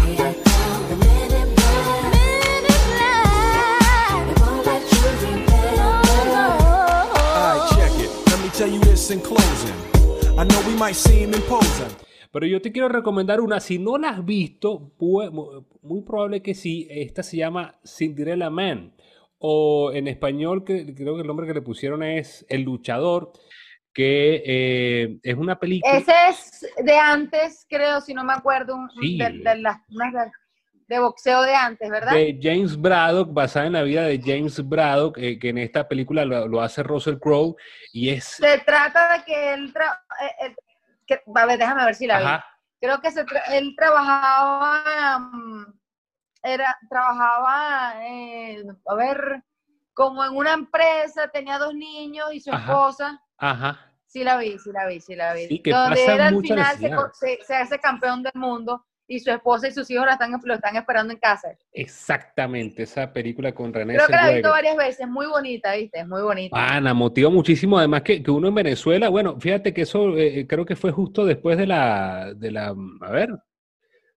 Pero 12.32 12.45
yo 12.45 12.62
te 12.62 12.72
quiero 12.72 12.89
recomendar 12.89 13.41
una, 13.41 13.60
si 13.60 13.80
no 13.80 13.98
la 13.98 14.10
has 14.10 14.24
visto, 14.24 14.91
muy 15.82 16.02
probable 16.04 16.43
que 16.43 16.54
sí, 16.54 16.88
esta 16.91 17.24
se 17.24 17.38
llama 17.38 17.80
Cinderella 17.84 18.52
Man, 18.52 18.93
o 19.39 19.91
en 19.93 20.08
español 20.08 20.63
que, 20.63 20.93
creo 20.93 21.15
que 21.15 21.22
el 21.22 21.28
nombre 21.28 21.48
que 21.48 21.56
le 21.56 21.63
pusieron 21.63 22.04
es 22.04 22.45
El 22.50 22.62
Luchador, 22.62 23.32
que 23.93 24.43
eh, 24.45 25.19
es 25.24 25.36
una 25.36 25.60
película... 25.60 25.98
Ese 25.98 26.13
es 26.30 26.67
de 26.86 26.95
antes, 26.95 27.65
creo, 27.67 28.02
si 28.02 28.13
no 28.13 28.24
me 28.24 28.34
acuerdo, 28.34 28.78
de, 29.02 29.56
las 29.58 29.80
de 29.88 30.32
boxeo 30.97 31.43
de 31.43 31.54
antes, 31.54 31.88
¿verdad? 31.88 32.13
De 32.13 32.39
James 32.41 32.75
Braddock, 32.75 33.32
basada 33.32 33.67
en 33.67 33.73
la 33.73 33.84
vida 33.84 34.02
de 34.04 34.19
James 34.19 34.67
Braddock, 34.67 35.19
eh, 35.19 35.38
que 35.38 35.49
en 35.49 35.60
esta 35.60 35.88
película 35.88 36.25
lo, 36.25 36.62
hace 36.62 36.82
Russell 36.82 37.19
Crowe, 37.19 37.56
y 37.93 38.10
es... 38.10 38.23
Se 38.25 38.58
trata 38.60 39.17
de 39.17 39.23
que 39.23 39.54
él... 39.54 39.71
Eh, 40.21 40.56
eh, 41.10 41.21
a 41.36 41.45
ver, 41.45 41.60
déjame 41.60 41.86
ver 41.86 41.93
si 41.93 42.08
la 42.08 42.19
vi. 42.19 42.43
Creo 42.82 42.99
que 43.02 43.10
él 43.56 43.75
trabajaba... 43.78 45.19
Mm, 45.19 45.65
era, 46.41 46.75
trabajaba, 46.89 47.89
a 47.91 48.95
ver, 48.95 49.43
como 49.93 50.23
en 50.23 50.36
una 50.36 50.54
empresa, 50.54 51.28
tenía 51.28 51.60
dos 51.60 51.75
niños 51.75 52.34
y 52.34 52.39
su 52.39 52.49
esposa. 52.49 53.21
Ajá. 53.38 53.93
Sí 54.08 54.23
la 54.23 54.38
vi, 54.38 54.58
sí 54.58 54.71
la 54.71 54.88
vi, 54.88 55.02
sí 55.02 55.15
la 55.15 55.34
vi. 55.34 55.47
Sí, 55.47 55.62
que 55.62 55.71
Donde 55.71 56.04
era 56.04 56.28
al 56.28 56.41
final 56.41 56.78
se 57.45 57.56
hace 57.56 57.78
campeón 57.80 58.23
del 58.23 58.32
mundo 58.36 58.86
y 59.10 59.19
su 59.19 59.32
esposa 59.32 59.67
y 59.67 59.72
sus 59.72 59.89
hijos 59.89 60.06
la 60.06 60.13
están, 60.13 60.39
lo 60.41 60.54
están 60.54 60.76
esperando 60.76 61.12
en 61.12 61.19
casa. 61.19 61.50
Exactamente, 61.74 62.84
esa 62.84 63.12
película 63.12 63.52
con 63.54 63.74
René 63.74 63.95
Creo 63.95 64.06
que 64.06 64.13
la 64.13 64.32
he 64.32 64.34
visto 64.36 64.52
varias 64.52 64.78
veces, 64.78 65.08
muy 65.08 65.26
bonita, 65.26 65.74
¿viste? 65.74 66.00
Es 66.00 66.08
muy 66.08 66.22
bonita. 66.22 66.56
Ana, 66.56 66.93
motiva 66.93 67.32
muchísimo, 67.32 67.80
además 67.80 68.04
que, 68.04 68.22
que, 68.22 68.30
uno 68.30 68.48
en 68.48 68.56
Venezuela, 68.56 69.10
bueno, 69.10 69.39
fíjate 69.39 69.74
que 69.74 69.82
eso 69.82 70.15
eh, 70.15 70.45
creo 70.48 70.63
que 70.63 70.76
fue 70.76 70.91
justo 70.91 71.26
después 71.26 71.58
de 71.58 71.65
la, 71.65 72.34
de 72.36 72.52
la, 72.52 72.76
a 73.02 73.12
ver, 73.12 73.32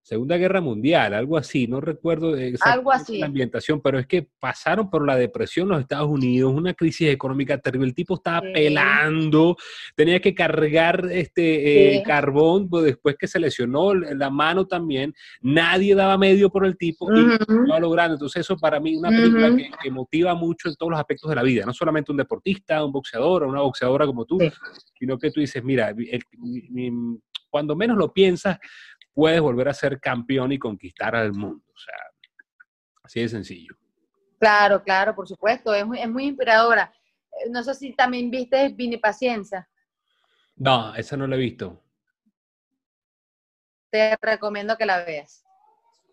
Segunda 0.02 0.36
Guerra 0.36 0.60
Mundial, 0.60 1.14
algo 1.14 1.36
así, 1.36 1.68
no 1.68 1.80
recuerdo 1.80 2.34
exactamente 2.36 3.18
la 3.18 3.26
ambientación, 3.26 3.80
pero 3.80 4.00
es 4.00 4.06
que 4.08 4.26
pasaron 4.40 4.90
por 4.90 5.06
la 5.06 5.14
depresión 5.14 5.68
los 5.68 5.80
Estados 5.80 6.08
Unidos, 6.08 6.52
una 6.52 6.74
crisis 6.74 7.08
económica 7.08 7.56
terrible, 7.58 7.86
el 7.86 7.94
tipo 7.94 8.16
estaba 8.16 8.40
pelando, 8.40 9.56
tenía 9.94 10.20
que 10.20 10.34
cargar 10.34 11.06
este 11.12 11.94
eh, 11.96 12.02
carbón, 12.02 12.68
pues 12.68 12.84
después 12.84 13.14
que 13.16 13.28
se 13.28 13.38
lesionó 13.38 13.94
la 13.94 14.28
mano 14.28 14.66
también, 14.66 15.14
nadie 15.40 15.94
daba 15.94 16.18
medio 16.18 16.50
por 16.50 16.66
el 16.66 16.76
tipo 16.76 17.08
y 17.14 17.38
lo 17.48 17.78
logrando. 17.78 18.14
Entonces 18.14 18.40
eso 18.40 18.56
para 18.56 18.80
mí 18.80 18.94
es 18.94 18.98
una 18.98 19.10
película 19.10 19.54
que, 19.80 19.90
motiva 19.92 20.34
mucho 20.34 20.68
en 20.68 20.74
todos 20.74 20.90
los 20.90 20.98
aspectos 20.98 21.28
de 21.28 21.36
la 21.36 21.42
vida, 21.42 21.64
no 21.64 21.72
solamente 21.72 22.10
un 22.10 22.18
deportista, 22.18 22.84
un 22.84 22.90
boxeador 22.90 23.44
o 23.44 23.48
una 23.48 23.60
boxeadora 23.60 24.04
como 24.04 24.24
tú, 24.24 24.38
sino 24.98 25.16
que 25.16 25.30
tú 25.30 25.38
dices, 25.40 25.62
mira, 25.62 25.94
cuando 27.52 27.76
menos 27.76 27.98
lo 27.98 28.12
piensas, 28.12 28.58
puedes 29.14 29.40
volver 29.40 29.68
a 29.68 29.74
ser 29.74 30.00
campeón 30.00 30.52
y 30.52 30.58
conquistar 30.58 31.14
al 31.14 31.32
mundo. 31.32 31.64
O 31.74 31.78
sea, 31.78 31.94
así 33.02 33.20
de 33.20 33.28
sencillo. 33.28 33.74
Claro, 34.38 34.82
claro, 34.82 35.14
por 35.14 35.28
supuesto, 35.28 35.72
es 35.74 35.86
muy, 35.86 36.00
es 36.00 36.08
muy 36.08 36.24
inspiradora. 36.26 36.92
Eh, 37.32 37.50
no 37.50 37.62
sé 37.62 37.74
si 37.74 37.94
también 37.94 38.30
viste 38.30 38.68
Vini 38.70 38.96
Paciencia. 38.96 39.68
No, 40.56 40.94
esa 40.94 41.16
no 41.16 41.26
la 41.26 41.36
he 41.36 41.38
visto. 41.38 41.82
Te 43.90 44.16
recomiendo 44.20 44.76
que 44.76 44.86
la 44.86 45.04
veas. 45.04 45.44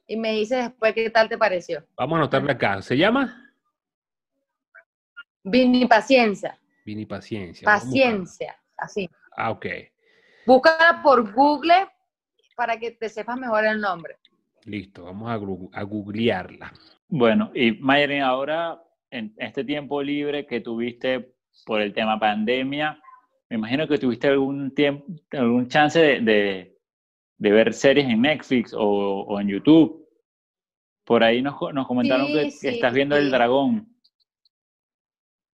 y 0.05 0.17
me 0.17 0.31
dices 0.33 0.65
después 0.65 0.93
qué 0.93 1.09
tal 1.09 1.29
te 1.29 1.37
pareció. 1.37 1.85
Vamos 1.95 2.17
a 2.17 2.19
anotarle 2.21 2.51
acá. 2.51 2.81
¿Se 2.81 2.97
llama? 2.97 3.51
Vini 5.43 5.85
Paciencia. 5.85 6.59
Vini 6.85 7.05
Paciencia. 7.05 7.65
Paciencia, 7.65 8.59
así. 8.77 9.09
Ah, 9.37 9.51
ok. 9.51 9.65
Búscala 10.45 11.01
por 11.01 11.31
Google 11.33 11.87
para 12.59 12.77
que 12.77 12.91
te 12.91 13.07
sepas 13.07 13.37
mejor 13.37 13.63
el 13.63 13.79
nombre. 13.79 14.17
Listo, 14.65 15.05
vamos 15.05 15.29
a, 15.29 15.79
a 15.79 15.83
googlearla. 15.83 16.73
Bueno, 17.07 17.51
y 17.55 17.71
Mayrin, 17.71 18.21
ahora 18.21 18.83
en 19.09 19.33
este 19.37 19.63
tiempo 19.63 20.03
libre 20.03 20.45
que 20.45 20.59
tuviste 20.59 21.35
por 21.65 21.79
el 21.79 21.93
tema 21.93 22.19
pandemia, 22.19 23.01
me 23.49 23.55
imagino 23.55 23.87
que 23.87 23.97
tuviste 23.97 24.27
algún 24.27 24.75
tiempo, 24.75 25.05
algún 25.31 25.69
chance 25.69 26.19
de, 26.19 26.77
ver 27.37 27.73
series 27.73 28.09
en 28.09 28.23
Netflix 28.23 28.75
o, 28.77 29.39
en 29.39 29.47
YouTube. 29.47 30.05
Por 31.05 31.23
ahí 31.23 31.41
nos, 31.41 31.57
comentaron 31.87 32.27
que, 32.27 32.47
estás 32.61 32.91
viendo 32.91 33.15
El 33.15 33.31
Dragón. 33.31 33.87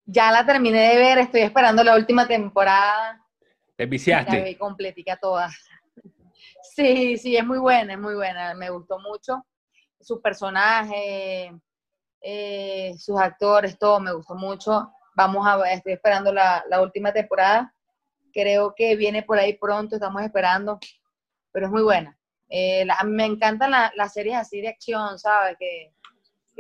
Ya 0.05 0.31
la 0.31 0.45
terminé 0.45 0.89
de 0.89 0.97
ver, 0.97 1.17
estoy 1.17 1.41
esperando 1.41 1.83
la 1.83 1.95
última 1.95 2.27
temporada. 2.27 3.25
¿Te 3.75 3.87
viciaste? 3.87 4.37
La 4.37 4.43
vi 4.43 4.55
completica 4.55 5.17
toda. 5.17 5.49
Sí, 6.75 7.17
sí, 7.17 7.35
es 7.35 7.45
muy 7.45 7.59
buena, 7.59 7.93
es 7.93 7.99
muy 7.99 8.15
buena. 8.15 8.53
Me 8.53 8.69
gustó 8.69 8.99
mucho. 8.99 9.45
Su 9.99 10.21
personaje, 10.21 11.51
eh, 12.21 12.93
sus 12.97 13.19
actores, 13.19 13.77
todo 13.77 13.99
me 13.99 14.13
gustó 14.13 14.35
mucho. 14.35 14.91
Vamos 15.15 15.45
a 15.45 15.71
estoy 15.71 15.93
esperando 15.93 16.31
la, 16.31 16.63
última 16.81 17.11
temporada. 17.11 17.73
Creo 18.31 18.73
que 18.75 18.95
viene 18.95 19.23
por 19.23 19.39
ahí 19.39 19.57
pronto, 19.57 19.95
estamos 19.95 20.21
esperando, 20.21 20.79
pero 21.51 21.65
es 21.65 21.71
muy 21.71 21.81
buena. 21.81 22.17
Eh, 22.47 22.85
me 23.05 23.25
encantan 23.25 23.71
las 23.71 24.13
series 24.13 24.37
así 24.37 24.61
de 24.61 24.69
acción, 24.69 25.17
¿sabes? 25.19 25.57
Que, 25.59 25.93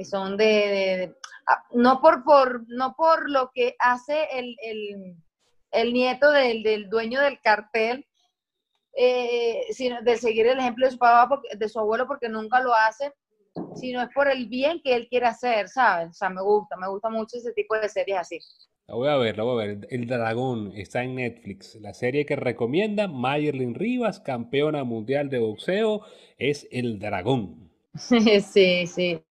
son 0.03 0.35
de, 0.35 1.15
ah, 1.45 1.63
no 1.73 2.01
por, 2.01 2.23
por, 2.23 2.63
no 2.69 2.95
por 2.95 3.29
lo 3.29 3.51
que 3.53 3.75
hace 3.77 4.27
el, 4.31 5.93
nieto 5.93 6.31
del, 6.31 6.89
dueño 6.89 7.21
del 7.21 7.39
cartel, 7.39 8.07
eh, 8.93 9.61
sino 9.71 10.01
de 10.01 10.17
seguir 10.17 10.47
el 10.47 10.59
ejemplo 10.59 10.85
de 10.85 10.91
su 10.91 10.97
papá, 10.97 11.41
de 11.57 11.69
su 11.69 11.79
abuelo, 11.79 12.07
porque 12.07 12.29
nunca 12.29 12.61
lo 12.61 12.73
hace, 12.73 13.13
sino 13.75 14.01
es 14.01 14.09
por 14.13 14.29
el 14.29 14.47
bien 14.47 14.81
que 14.83 14.95
él 14.95 15.07
quiere 15.07 15.27
hacer, 15.27 15.69
¿sabes? 15.69 16.09
O 16.09 16.13
sea, 16.13 16.29
me 16.29 16.41
gusta, 16.41 16.75
me 16.77 16.87
gusta 16.87 17.09
mucho 17.09 17.37
ese 17.37 17.53
tipo 17.53 17.75
de 17.75 17.89
series 17.89 18.17
así. 18.17 18.39
La 18.87 18.95
voy 18.95 19.07
a 19.07 19.15
ver, 19.15 19.37
la 19.37 19.43
voy 19.43 19.63
a 19.63 19.67
ver. 19.67 19.87
El 19.89 20.07
Dragón 20.07 20.73
está 20.75 21.03
en 21.03 21.15
Netflix. 21.15 21.75
La 21.75 21.93
serie 21.93 22.25
que 22.25 22.35
recomienda 22.35 23.07
Mayerlin 23.07 23.75
Rivas, 23.75 24.19
campeona 24.19 24.83
mundial 24.83 25.29
de 25.29 25.39
boxeo, 25.39 26.01
es 26.37 26.67
El 26.71 26.99
Dragón. 26.99 27.71
sí, 27.93 28.87
sí. 28.87 29.23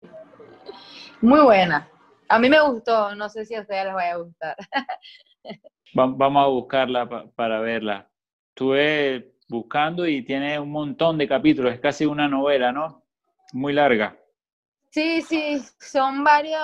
Muy 1.21 1.41
buena. 1.41 1.91
A 2.29 2.39
mí 2.39 2.49
me 2.49 2.61
gustó, 2.61 3.15
no 3.15 3.29
sé 3.29 3.45
si 3.47 3.55
a 3.55 3.63
ustedes 3.63 3.87
les 3.87 3.95
vaya 3.95 4.13
a 4.13 4.19
gustar. 4.19 4.57
Vamos 5.95 6.45
a 6.45 6.47
buscarla 6.47 7.33
para 7.35 7.61
verla. 7.61 8.09
Estuve 8.51 9.38
buscando 9.49 10.07
y 10.07 10.23
tiene 10.25 10.59
un 10.59 10.71
montón 10.71 11.19
de 11.19 11.29
capítulos, 11.29 11.73
es 11.73 11.81
casi 11.81 12.05
una 12.07 12.29
novela, 12.29 12.73
¿no? 12.73 13.03
muy 13.53 13.73
larga. 13.73 14.17
Sí, 14.91 15.23
sí, 15.23 15.63
son 15.79 16.25
varios. 16.25 16.61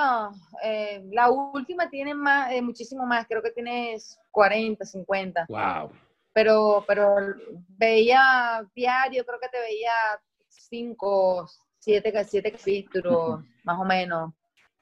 Eh, 0.62 1.02
la 1.12 1.30
última 1.30 1.88
tiene 1.90 2.14
más, 2.14 2.52
eh, 2.52 2.62
muchísimo 2.62 3.06
más, 3.06 3.26
creo 3.26 3.42
que 3.42 3.50
tienes 3.50 4.18
40, 4.30 4.84
50. 4.84 5.46
Wow. 5.48 5.92
Pero, 6.32 6.84
pero 6.86 7.16
veía 7.68 8.66
diario, 8.74 9.24
creo 9.24 9.38
que 9.38 9.48
te 9.48 9.60
veía 9.60 9.92
5, 10.48 11.48
7, 11.78 12.24
siete 12.24 12.52
capítulos, 12.52 13.44
más 13.64 13.78
o 13.78 13.84
menos. 13.84 14.32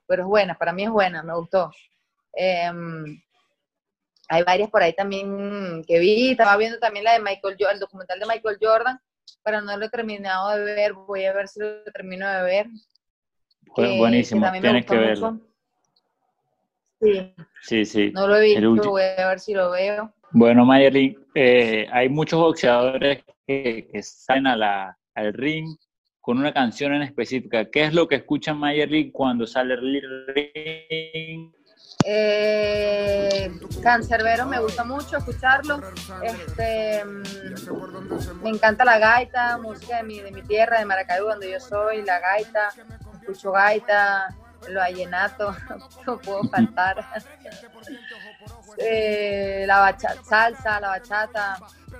Pero 0.06 0.22
es 0.22 0.28
buena, 0.28 0.56
para 0.56 0.72
mí 0.72 0.84
es 0.84 0.90
buena, 0.90 1.22
me 1.22 1.34
gustó. 1.34 1.70
Em, 2.32 3.20
hay 4.32 4.44
varias 4.44 4.70
por 4.70 4.82
ahí 4.82 4.94
también 4.94 5.84
que 5.86 5.98
vi, 5.98 6.30
estaba 6.30 6.56
viendo 6.56 6.78
también 6.78 7.04
la 7.04 7.12
de 7.12 7.20
Michael, 7.20 7.56
el 7.72 7.78
documental 7.78 8.18
de 8.18 8.26
Michael 8.26 8.56
Jordan, 8.58 8.98
pero 9.44 9.60
no 9.60 9.76
lo 9.76 9.84
he 9.84 9.90
terminado 9.90 10.56
de 10.56 10.64
ver, 10.64 10.94
voy 10.94 11.26
a 11.26 11.34
ver 11.34 11.48
si 11.48 11.60
lo 11.60 11.82
termino 11.92 12.26
de 12.30 12.42
ver. 12.42 12.66
Pues 13.74 13.98
buenísimo, 13.98 14.50
tienes 14.60 14.86
que 14.86 14.96
verlo. 14.96 15.38
Sí. 16.98 17.34
sí, 17.60 17.84
sí. 17.84 18.10
No 18.14 18.26
lo 18.26 18.36
he 18.36 18.54
visto, 18.54 18.90
voy 18.90 19.02
a 19.02 19.28
ver 19.28 19.38
si 19.38 19.52
lo 19.52 19.70
veo. 19.72 20.14
Bueno, 20.30 20.64
Mayerly, 20.64 21.18
eh, 21.34 21.86
hay 21.92 22.08
muchos 22.08 22.40
boxeadores 22.40 23.22
que, 23.46 23.88
que 23.92 24.02
salen 24.02 24.46
a 24.46 24.56
la, 24.56 24.98
al 25.14 25.34
ring 25.34 25.76
con 26.22 26.38
una 26.38 26.54
canción 26.54 26.94
en 26.94 27.02
específica. 27.02 27.68
¿Qué 27.70 27.84
es 27.84 27.92
lo 27.92 28.08
que 28.08 28.14
escucha 28.14 28.54
Mayerly 28.54 29.10
cuando 29.10 29.46
sale 29.46 29.74
al 29.74 30.26
ring 30.28 31.52
eh, 32.04 33.52
me 34.48 34.60
gusta 34.60 34.84
mucho 34.84 35.18
escucharlo. 35.18 35.80
Este, 36.22 37.04
mm, 37.04 38.42
me 38.42 38.50
encanta 38.50 38.84
la 38.84 38.98
gaita, 38.98 39.58
música 39.58 39.98
de 39.98 40.02
mi, 40.02 40.20
de 40.20 40.32
mi 40.32 40.42
tierra, 40.42 40.78
de 40.78 40.84
Maracaibo, 40.84 41.28
donde 41.28 41.50
yo 41.50 41.60
soy, 41.60 42.02
la 42.02 42.18
gaita. 42.18 42.70
Escucho 43.20 43.52
gaita, 43.52 44.34
lo 44.68 44.80
vallenato, 44.80 45.54
no 46.06 46.18
puedo 46.18 46.44
faltar. 46.44 47.04
Eh, 48.78 49.64
la 49.66 49.80
bachata, 49.80 50.24
salsa, 50.24 50.80
la 50.80 50.88
bachata. 50.88 51.58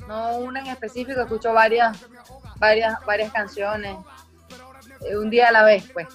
No 0.09 0.37
una 0.37 0.61
en 0.61 0.69
específico, 0.69 1.21
escucho 1.21 1.53
varias, 1.53 1.99
varias, 2.57 3.05
varias 3.05 3.31
canciones. 3.31 3.99
Eh, 5.03 5.17
un 5.19 5.29
día 5.29 5.49
a 5.49 5.53
la 5.53 5.65
vez, 5.65 5.91
pues. 5.93 6.09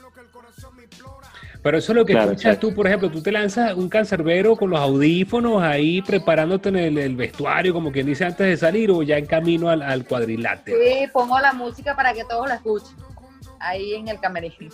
Pero 1.68 1.80
eso 1.80 1.92
es 1.92 1.98
lo 1.98 2.06
que 2.06 2.14
escuchas 2.14 2.58
tú, 2.62 2.74
por 2.74 2.88
ejemplo, 2.88 3.12
tú 3.12 3.22
te 3.22 3.30
lanzas 3.30 3.74
un 3.74 3.90
cancerbero 3.90 4.56
con 4.56 4.70
los 4.70 4.80
audífonos 4.80 5.62
ahí 5.62 6.02
preparándote 6.02 6.70
en 6.70 6.98
el, 6.98 7.14
vestuario, 7.18 7.74
como 7.74 7.92
quien 7.92 8.06
dice 8.06 8.24
antes 8.24 8.48
de 8.48 8.56
salir, 8.56 8.90
o 8.90 9.04
ya 9.04 9.18
en 9.18 9.26
camino 9.26 9.68
al, 9.68 9.82
al 9.82 10.06
cuadrilátero. 10.06 10.78
Sí, 10.82 11.08
pongo 11.12 11.38
la 11.42 11.52
música 11.52 11.94
para 11.94 12.14
que 12.14 12.24
todos 12.24 12.48
la 12.48 12.56
escuchen, 12.56 12.96
ahí 13.60 13.96
en 13.96 14.08
el 14.08 14.18
camerino. 14.18 14.74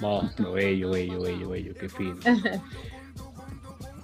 Monstruo, 0.00 0.52
bello, 0.52 0.90
bello, 0.90 1.22
bello, 1.22 1.48
bello, 1.48 1.72
qué 1.80 1.88
fino. 1.88 2.18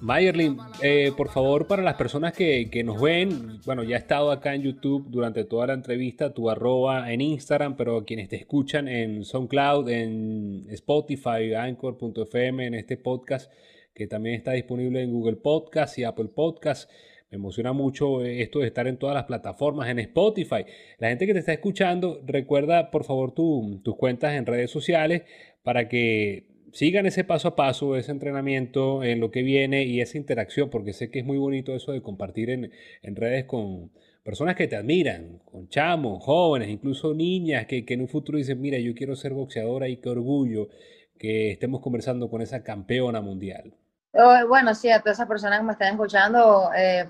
Mayerlin, 0.04 0.58
eh, 0.82 1.12
por 1.16 1.30
favor, 1.30 1.66
para 1.66 1.82
las 1.82 1.94
personas 1.94 2.34
que, 2.34 2.82
nos 2.84 3.00
ven, 3.00 3.58
bueno, 3.64 3.82
ya 3.84 3.96
he 3.96 3.98
estado 3.98 4.30
acá 4.30 4.54
en 4.54 4.60
YouTube 4.60 5.06
durante 5.08 5.44
toda 5.44 5.68
la 5.68 5.72
entrevista, 5.72 6.34
tu 6.34 6.50
arroba 6.50 7.10
en 7.10 7.22
Instagram, 7.22 7.74
pero 7.74 8.04
quienes 8.04 8.28
te 8.28 8.36
escuchan 8.36 8.86
en 8.86 9.24
SoundCloud, 9.24 9.88
en 9.88 10.66
Spotify, 10.68 11.54
Anchor.fm, 11.56 12.66
en 12.66 12.74
este 12.74 12.98
podcast 12.98 13.50
que 13.94 14.06
también 14.06 14.34
está 14.34 14.52
disponible 14.52 15.00
en 15.00 15.10
Google 15.10 15.36
Podcast 15.36 15.98
y 15.98 16.04
Apple 16.04 16.28
Podcast. 16.34 16.90
Me 17.30 17.36
emociona 17.36 17.72
mucho 17.72 18.22
esto 18.22 18.58
de 18.58 18.66
estar 18.66 18.86
en 18.86 18.98
todas 18.98 19.14
las 19.14 19.24
plataformas, 19.24 19.88
en 19.88 20.00
Spotify. 20.00 20.66
La 20.98 21.08
gente 21.08 21.26
que 21.26 21.32
te 21.32 21.38
está 21.38 21.54
escuchando, 21.54 22.20
recuerda 22.26 22.90
por 22.90 23.04
favor 23.04 23.32
tus 23.32 23.96
cuentas 23.96 24.34
en 24.34 24.44
redes 24.44 24.70
sociales 24.70 25.22
para 25.62 25.88
que 25.88 26.53
sigan 26.74 27.06
ese 27.06 27.24
paso 27.24 27.48
a 27.48 27.56
paso, 27.56 27.96
ese 27.96 28.10
entrenamiento 28.10 29.04
en 29.04 29.20
lo 29.20 29.30
que 29.30 29.42
viene 29.42 29.84
y 29.84 30.00
esa 30.00 30.18
interacción, 30.18 30.70
porque 30.70 30.92
sé 30.92 31.10
que 31.10 31.20
es 31.20 31.24
muy 31.24 31.38
bonito 31.38 31.74
eso 31.74 31.92
de 31.92 32.02
compartir 32.02 32.50
en, 32.50 32.72
redes 33.16 33.44
con 33.44 33.92
personas 34.24 34.56
que 34.56 34.66
te 34.66 34.76
admiran, 34.76 35.40
con 35.44 35.68
chamos, 35.68 36.24
jóvenes, 36.24 36.68
incluso 36.68 37.14
niñas 37.14 37.66
que, 37.66 37.84
en 37.86 38.00
un 38.00 38.08
futuro 38.08 38.38
dicen, 38.38 38.60
mira, 38.60 38.78
yo 38.78 38.92
quiero 38.94 39.14
ser 39.14 39.34
boxeadora 39.34 39.88
y 39.88 39.98
qué 39.98 40.08
orgullo 40.08 40.68
que 41.16 41.52
estemos 41.52 41.80
conversando 41.80 42.28
con 42.28 42.42
esa 42.42 42.64
campeona 42.64 43.20
mundial. 43.20 43.72
Oh, 44.12 44.36
bueno, 44.48 44.74
sí, 44.74 44.90
a 44.90 44.98
todas 44.98 45.18
esas 45.18 45.28
personas 45.28 45.60
que 45.60 45.66
me 45.66 45.72
están 45.72 45.92
escuchando, 45.92 46.70
eh, 46.76 47.08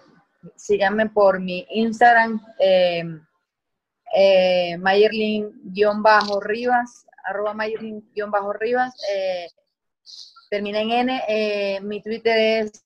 síganme 0.56 1.08
por 1.08 1.40
mi 1.40 1.66
Instagram, 1.70 2.38
eh, 2.58 3.02
eh 4.14 4.76
Mayerlin-Rivas, 4.78 7.06
arroba 7.24 7.54
Mayerlin-Rivas, 7.54 8.94
eh, 9.14 9.48
termina 10.50 10.80
en 10.80 10.90
N, 10.90 11.22
eh, 11.28 11.80
mi 11.80 12.02
Twitter 12.02 12.36
es 12.38 12.84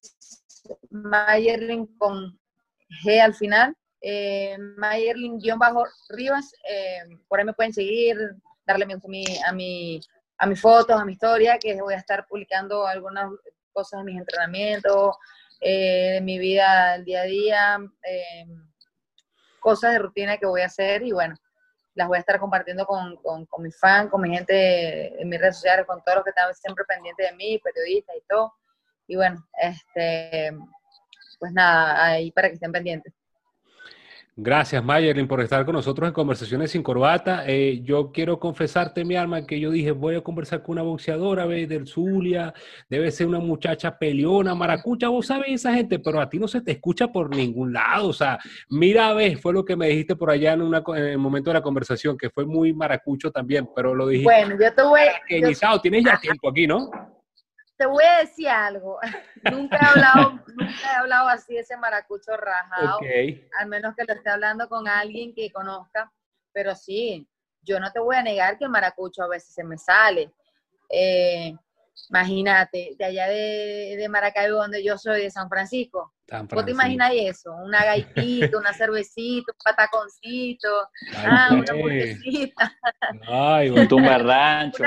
Mayerlin 0.90 1.86
con 1.98 2.38
G 3.04 3.20
al 3.20 3.34
final, 3.34 3.76
eh, 4.00 4.56
Mayerlin-Rivas, 4.58 6.52
eh, 6.68 7.00
por 7.26 7.38
ahí 7.38 7.44
me 7.44 7.52
pueden 7.52 7.72
seguir, 7.72 8.16
darle 8.66 8.86
mi, 8.86 9.24
a, 9.46 9.52
mi, 9.52 10.00
a 10.38 10.46
mis 10.46 10.60
fotos, 10.60 10.98
a 10.98 11.04
mi 11.04 11.12
historia, 11.12 11.58
que 11.58 11.80
voy 11.80 11.94
a 11.94 11.98
estar 11.98 12.26
publicando 12.26 12.86
algunas 12.86 13.30
cosas 13.72 14.00
de 14.00 14.04
mis 14.04 14.18
entrenamientos, 14.18 15.16
de 15.60 16.20
mi 16.22 16.38
vida 16.38 16.94
el 16.94 17.04
día 17.04 17.22
a 17.22 17.24
día, 17.24 17.78
cosas 19.58 19.92
de 19.92 19.98
rutina 19.98 20.38
que 20.38 20.46
voy 20.46 20.60
a 20.60 20.66
hacer 20.66 21.02
y 21.02 21.12
bueno, 21.12 21.34
las 21.98 22.06
voy 22.06 22.16
a 22.16 22.20
estar 22.20 22.38
compartiendo 22.38 22.86
con, 22.86 23.16
con, 23.16 23.44
con 23.46 23.62
mis 23.64 23.76
fans, 23.76 24.08
con 24.08 24.22
mi 24.22 24.30
gente 24.30 25.20
en 25.20 25.28
mis 25.28 25.40
redes 25.40 25.56
sociales, 25.56 25.84
con 25.84 26.00
todos 26.04 26.18
los 26.18 26.24
que 26.24 26.30
están 26.30 26.54
siempre 26.54 26.84
pendientes 26.84 27.28
de 27.28 27.36
mí, 27.36 27.58
periodistas 27.58 28.14
y 28.16 28.22
todo. 28.28 28.54
Y 29.08 29.16
bueno, 29.16 29.44
este, 29.60 30.56
pues 31.40 31.52
nada, 31.52 32.04
ahí 32.04 32.30
para 32.30 32.48
que 32.48 32.54
estén 32.54 32.70
pendientes. 32.70 33.12
Gracias, 34.40 34.84
Mayerlin, 34.84 35.26
por 35.26 35.40
estar 35.40 35.64
con 35.64 35.74
nosotros 35.74 36.06
en 36.06 36.14
Conversaciones 36.14 36.70
sin 36.70 36.80
Corbata. 36.80 37.42
Eh, 37.44 37.80
yo 37.82 38.12
quiero 38.12 38.38
confesarte, 38.38 39.04
mi 39.04 39.16
alma, 39.16 39.44
que 39.44 39.58
yo 39.58 39.72
dije, 39.72 39.90
voy 39.90 40.14
a 40.14 40.20
conversar 40.20 40.62
con 40.62 40.74
una 40.74 40.82
boxeadora, 40.82 41.44
ve, 41.44 41.66
del 41.66 41.88
Zulia, 41.88 42.54
debe 42.88 43.10
ser 43.10 43.26
una 43.26 43.40
muchacha 43.40 43.98
peleona, 43.98 44.54
maracucha, 44.54 45.08
vos 45.08 45.26
sabés 45.26 45.54
esa 45.54 45.74
gente, 45.74 45.98
pero 45.98 46.20
a 46.20 46.30
ti 46.30 46.38
no 46.38 46.46
se 46.46 46.60
te 46.60 46.70
escucha 46.70 47.08
por 47.08 47.34
ningún 47.34 47.72
lado. 47.72 48.10
O 48.10 48.12
sea, 48.12 48.38
mira, 48.70 49.12
ves, 49.12 49.40
fue 49.40 49.52
lo 49.52 49.64
que 49.64 49.74
me 49.74 49.88
dijiste 49.88 50.14
por 50.14 50.30
allá 50.30 50.52
en, 50.52 50.62
una, 50.62 50.84
en 50.86 51.04
el 51.04 51.18
momento 51.18 51.50
de 51.50 51.54
la 51.54 51.62
conversación, 51.62 52.16
que 52.16 52.30
fue 52.30 52.46
muy 52.46 52.72
maracucho 52.72 53.32
también, 53.32 53.68
pero 53.74 53.92
lo 53.92 54.06
dijiste. 54.06 54.32
Bueno, 54.32 54.54
yo 54.54 54.72
te 54.72 54.82
voy... 54.84 55.00
Yo... 55.30 55.80
Tienes 55.80 56.04
ya 56.04 56.16
tiempo 56.16 56.48
aquí, 56.48 56.64
¿no? 56.64 56.88
Te 57.78 57.86
voy 57.86 58.04
a 58.04 58.18
decir 58.18 58.48
algo. 58.48 58.98
nunca, 59.50 59.78
he 59.80 59.86
hablado, 59.86 60.30
nunca 60.48 60.92
he 60.92 60.96
hablado 60.96 61.28
así 61.28 61.56
ese 61.56 61.76
maracucho 61.76 62.36
rajado. 62.36 62.98
Al 63.58 63.68
menos 63.68 63.94
que 63.94 64.04
lo 64.04 64.14
esté 64.14 64.30
hablando 64.30 64.68
con 64.68 64.88
alguien 64.88 65.32
que 65.34 65.50
conozca. 65.50 66.12
Pero 66.52 66.74
sí, 66.74 67.26
yo 67.62 67.78
no 67.78 67.90
te 67.92 68.00
voy 68.00 68.16
a 68.16 68.22
negar 68.22 68.58
que 68.58 68.64
el 68.64 68.70
maracucho 68.70 69.22
a 69.22 69.28
veces 69.28 69.54
se 69.54 69.62
me 69.62 69.78
sale. 69.78 70.32
Eh, 70.90 71.54
imagínate, 72.08 72.96
de 72.98 73.04
allá 73.04 73.28
de, 73.28 73.96
de, 73.96 74.08
Maracaibo, 74.08 74.56
donde 74.56 74.82
yo 74.82 74.98
soy, 74.98 75.22
de 75.22 75.30
San 75.30 75.48
Francisco. 75.48 76.14
¿Vos 76.50 76.64
te 76.64 76.72
imaginas 76.72 77.12
eso? 77.14 77.54
Una 77.54 77.84
gaitita, 77.84 78.58
una 78.58 78.72
cervecita, 78.72 79.52
un 79.52 79.58
pataconcito, 79.64 80.88
ah, 81.16 81.48
una 81.52 81.72
hamburguesita. 81.72 82.76
Ay, 83.28 83.70
un 83.70 83.86
tumba 83.86 84.18
rancho. 84.18 84.84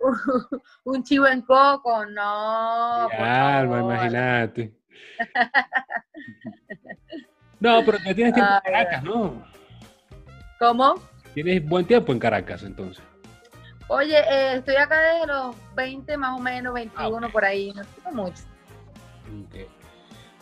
un 0.84 1.02
chivo 1.02 1.26
en 1.26 1.42
coco, 1.42 2.04
no. 2.06 3.08
Alma, 3.08 3.80
imagínate. 3.80 4.72
no, 7.60 7.82
pero 7.84 7.98
ya 7.98 8.14
tienes 8.14 8.34
tiempo 8.34 8.52
en 8.52 8.72
Caracas, 8.72 9.02
¿no? 9.02 9.44
¿Cómo? 10.58 10.94
Tienes 11.34 11.66
buen 11.66 11.86
tiempo 11.86 12.12
en 12.12 12.18
Caracas, 12.18 12.62
entonces. 12.62 13.04
Oye, 13.88 14.18
eh, 14.18 14.56
estoy 14.56 14.76
acá 14.76 15.00
de 15.00 15.26
los 15.26 15.56
20 15.74 16.16
más 16.16 16.38
o 16.38 16.42
menos, 16.42 16.72
21 16.72 17.26
ah, 17.26 17.30
por 17.30 17.44
ahí, 17.44 17.72
no 17.74 17.82
tengo 17.84 18.22
mucho. 18.22 18.42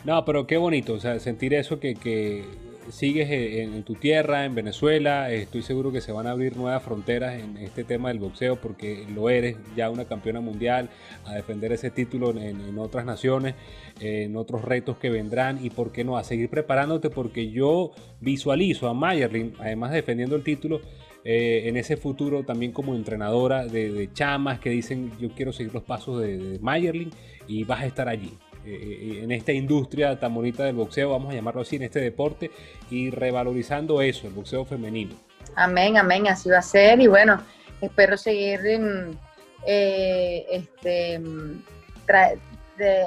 No, 0.05 0.25
pero 0.25 0.47
qué 0.47 0.57
bonito, 0.57 0.95
o 0.95 1.01
sea, 1.01 1.19
sentir 1.19 1.55
eso 1.55 1.81
que, 1.81 1.95
que 1.95 2.45
sigues 2.91 3.29
en, 3.31 3.83
tu 3.83 3.95
tierra, 3.95 4.45
en 4.45 4.55
Venezuela. 4.55 5.31
Estoy 5.31 5.63
seguro 5.63 5.93
que 5.93 6.01
se 6.01 6.13
van 6.13 6.27
a 6.27 6.31
abrir 6.31 6.57
nuevas 6.57 6.83
fronteras 6.83 7.41
en 7.41 7.57
este 7.59 7.85
tema 7.85 8.09
del 8.09 8.19
boxeo 8.19 8.57
porque 8.57 9.07
lo 9.15 9.31
eres 9.31 9.57
ya 9.77 9.91
una 9.91 10.05
campeona 10.05 10.41
mundial 10.41 10.91
a 11.25 11.35
defender 11.35 11.73
ese 11.73 11.91
título 11.91 12.31
en, 12.31 12.79
otras 12.79 13.05
naciones, 13.05 13.55
en 14.01 14.37
otros 14.37 14.63
retos 14.63 14.99
que 14.99 15.11
vendrán 15.11 15.65
y 15.65 15.71
por 15.71 15.93
qué 15.93 16.05
no, 16.05 16.17
a 16.17 16.25
seguir 16.25 16.49
preparándote 16.49 17.11
porque 17.11 17.51
yo 17.51 17.93
visualizo 18.21 18.89
a 18.89 18.95
Mayerlin, 18.95 19.55
además 19.59 19.93
defendiendo 19.93 20.37
el 20.37 20.43
título, 20.43 20.81
eh, 21.25 21.69
en 21.69 21.77
ese 21.77 21.97
futuro 21.97 22.45
también 22.45 22.73
como 22.73 22.95
entrenadora 22.95 23.67
de, 23.67 24.09
chamas 24.13 24.61
que 24.61 24.71
dicen 24.71 25.13
yo 25.21 25.31
quiero 25.31 25.53
seguir 25.53 25.75
los 25.75 25.83
pasos 25.83 26.21
de, 26.21 26.39
de 26.39 26.59
Mayerlin 26.61 27.11
y 27.47 27.65
vas 27.65 27.81
a 27.81 27.87
estar 27.87 28.09
allí. 28.09 28.39
Eh, 28.71 29.21
en 29.23 29.33
esta 29.33 29.53
industria 29.53 30.19
tan 30.19 30.35
del 30.65 30.75
boxeo, 30.75 31.11
vamos 31.11 31.33
a 31.33 31.35
llamarlo 31.35 31.63
así, 31.63 31.77
en 31.77 31.85
este 31.85 32.01
deporte, 32.01 32.51
y 32.91 33.11
revalorizando 33.11 34.03
eso, 34.03 34.27
el 34.27 34.35
boxeo 34.35 34.67
femenino. 34.67 35.15
Amén, 35.55 35.97
amén, 35.97 36.29
así 36.29 36.51
va 36.51 36.59
a 36.59 36.63
ser. 36.63 37.01
Y 37.01 37.07
bueno, 37.07 37.43
espero 37.81 38.19
seguir 38.19 38.61
mm, 38.79 39.19
eh, 39.67 40.47
este, 40.51 41.19
mm, 41.19 41.63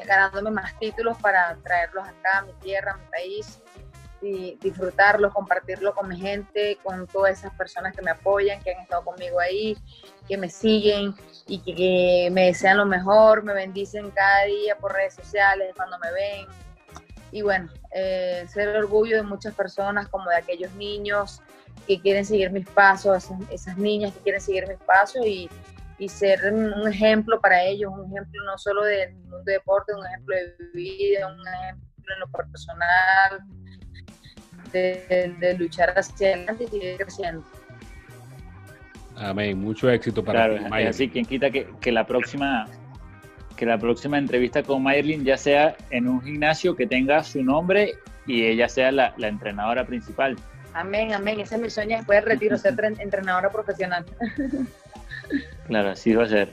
ganándome 0.08 0.50
más 0.50 0.78
títulos 0.80 1.16
para 1.22 1.56
traerlos 1.64 2.08
acá 2.08 2.40
a 2.40 2.42
mi 2.42 2.54
tierra, 2.54 2.94
a 2.94 2.98
mi 2.98 3.06
país, 3.12 3.60
y 4.22 4.58
disfrutarlo, 4.62 5.32
compartirlo 5.32 5.94
con 5.94 6.08
mi 6.08 6.20
gente, 6.20 6.78
con 6.84 7.08
todas 7.08 7.40
esas 7.40 7.54
personas 7.56 7.96
que 7.96 8.02
me 8.02 8.12
apoyan, 8.12 8.62
que 8.62 8.74
han 8.74 8.82
estado 8.82 9.04
conmigo 9.04 9.40
ahí, 9.40 9.78
que 10.28 10.38
me 10.38 10.50
siguen 10.50 11.16
y 11.48 11.60
que, 11.60 12.30
me 12.32 12.46
desean 12.46 12.78
lo 12.78 12.86
mejor, 12.86 13.44
me 13.44 13.54
bendicen 13.54 14.12
cada 14.12 14.46
día 14.46 14.76
por 14.78 14.94
redes 14.94 15.16
sociales, 15.16 15.74
cuando 15.76 15.98
me 16.00 16.12
ven. 16.12 16.46
Y 17.32 17.42
bueno, 17.42 17.70
eh, 17.92 18.46
ser 18.48 18.76
orgullo 18.76 19.18
de 19.18 19.24
muchas 19.24 19.54
personas, 19.56 20.08
como 20.10 20.30
de 20.30 20.36
aquellos 20.36 20.72
niños 20.74 21.42
que 21.88 22.00
quieren 22.00 22.26
seguir 22.26 22.52
mis 22.52 22.68
pasos, 22.70 23.30
esas, 23.50 23.78
niñas 23.78 24.14
que 24.14 24.20
quieren 24.20 24.42
seguir 24.42 24.68
mis 24.68 24.78
pasos 24.80 25.26
y, 25.26 25.50
y 25.98 26.10
ser 26.10 26.54
un 26.54 26.88
ejemplo 26.88 27.40
para 27.42 27.64
ellos, 27.64 27.92
un 27.92 28.06
ejemplo 28.12 28.44
no 28.46 28.58
solo 28.58 28.84
del 28.84 29.14
mundo 29.14 29.42
de 29.44 29.54
deporte, 29.54 29.94
un 29.94 30.06
ejemplo 30.06 30.36
de 30.36 30.56
vida, 30.74 31.28
un 31.28 31.48
ejemplo 31.48 32.14
en 32.14 32.20
lo 32.20 32.28
personal, 32.28 33.42
de, 34.72 35.56
luchar 35.58 35.94
hacia 35.98 36.30
adelante 36.36 36.64
y 36.66 36.68
seguir 36.68 36.98
creciendo. 36.98 37.44
Amén, 39.16 39.60
mucho 39.60 39.90
éxito 39.90 40.24
para 40.24 40.48
claro, 40.58 40.90
así, 40.90 41.10
quien 41.10 41.26
quita 41.26 41.52
que, 41.52 41.68
que, 41.80 41.92
la 41.92 42.06
próxima 42.08 42.68
que 43.56 43.66
la 43.66 43.78
próxima 43.78 44.18
entrevista 44.18 44.64
con 44.64 44.82
Maylin 44.82 45.24
ya 45.24 45.38
sea 45.38 45.76
en 45.92 46.08
un 46.08 46.22
gimnasio 46.24 46.76
que 46.76 46.88
tenga 46.88 47.24
su 47.24 47.44
nombre 47.44 47.94
y 48.26 48.44
ella 48.46 48.68
sea 48.68 48.92
la, 48.92 49.14
la 49.18 49.28
entrenadora 49.28 49.86
principal. 49.86 50.36
Amén, 50.74 51.14
amén, 51.14 51.40
ese 51.40 51.56
es 51.56 51.62
mi 51.62 51.70
sueño 51.70 51.98
después 51.98 52.20
del 52.20 52.32
retiro, 52.32 52.58
ser 52.58 52.76
entrenadora 53.00 53.50
profesional. 53.50 54.06
claro, 55.68 55.90
así 55.90 56.14
va 56.14 56.24
a 56.24 56.28
ser. 56.28 56.50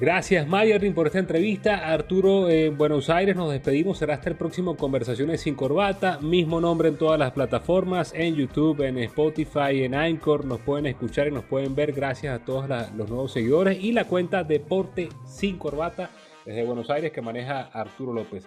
Gracias 0.00 0.48
Mayerlin 0.48 0.94
por 0.94 1.06
esta 1.06 1.18
entrevista. 1.18 1.92
Arturo 1.92 2.48
en 2.48 2.78
Buenos 2.78 3.10
Aires, 3.10 3.36
nos 3.36 3.52
despedimos. 3.52 3.98
Será 3.98 4.14
hasta 4.14 4.30
el 4.30 4.36
próximo 4.36 4.74
Conversaciones 4.74 5.42
sin 5.42 5.54
Corbata. 5.54 6.18
Mismo 6.22 6.58
nombre 6.58 6.88
en 6.88 6.96
todas 6.96 7.18
las 7.18 7.32
plataformas, 7.32 8.14
en 8.14 8.34
YouTube, 8.34 8.80
en 8.80 8.96
Spotify, 8.96 9.84
en 9.84 9.94
Anchor. 9.94 10.46
Nos 10.46 10.60
pueden 10.60 10.86
escuchar 10.86 11.28
y 11.28 11.32
nos 11.32 11.44
pueden 11.44 11.74
ver 11.74 11.92
gracias 11.92 12.34
a 12.34 12.42
todos 12.42 12.66
los 12.96 13.10
nuevos 13.10 13.30
seguidores. 13.32 13.78
Y 13.78 13.92
la 13.92 14.04
cuenta 14.04 14.42
Deporte 14.42 15.10
sin 15.26 15.58
Corbata 15.58 16.08
desde 16.46 16.64
Buenos 16.64 16.88
Aires 16.88 17.12
que 17.12 17.20
maneja 17.20 17.68
Arturo 17.70 18.14
López. 18.14 18.44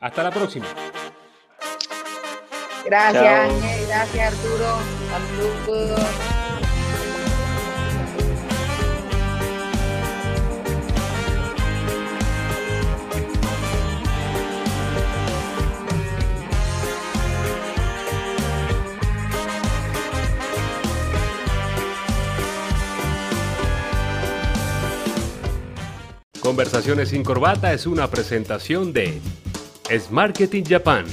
Hasta 0.00 0.22
la 0.22 0.30
próxima. 0.30 0.66
Gracias, 2.86 3.88
Gracias 3.88 4.34
Arturo. 4.34 4.78
Saludos. 5.66 6.33
Conversaciones 26.44 27.08
sin 27.08 27.24
corbata 27.24 27.72
es 27.72 27.86
una 27.86 28.10
presentación 28.10 28.92
de 28.92 29.18
Es 29.88 30.10
Marketing 30.10 30.62
Japan, 30.62 31.06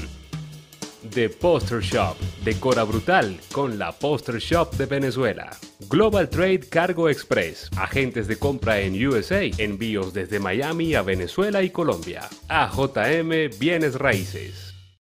The 1.14 1.30
Poster 1.30 1.80
Shop, 1.80 2.18
Decora 2.44 2.84
Brutal 2.84 3.40
con 3.54 3.80
la 3.80 3.94
Poster 3.94 4.40
Shop 4.40 4.74
de 4.74 4.88
Venezuela. 4.88 5.50
Global 5.90 6.30
Trade 6.30 6.68
Cargo 6.68 7.08
Express, 7.08 7.70
agentes 7.78 8.28
de 8.28 8.38
compra 8.38 8.82
en 8.82 9.08
USA, 9.08 9.44
envíos 9.58 10.14
desde 10.14 10.42
Miami 10.42 10.96
a 10.96 11.02
Venezuela 11.02 11.64
y 11.64 11.70
Colombia. 11.70 12.28
AJM 12.50 13.58
Bienes 13.58 13.96
Raíces. 13.96 14.71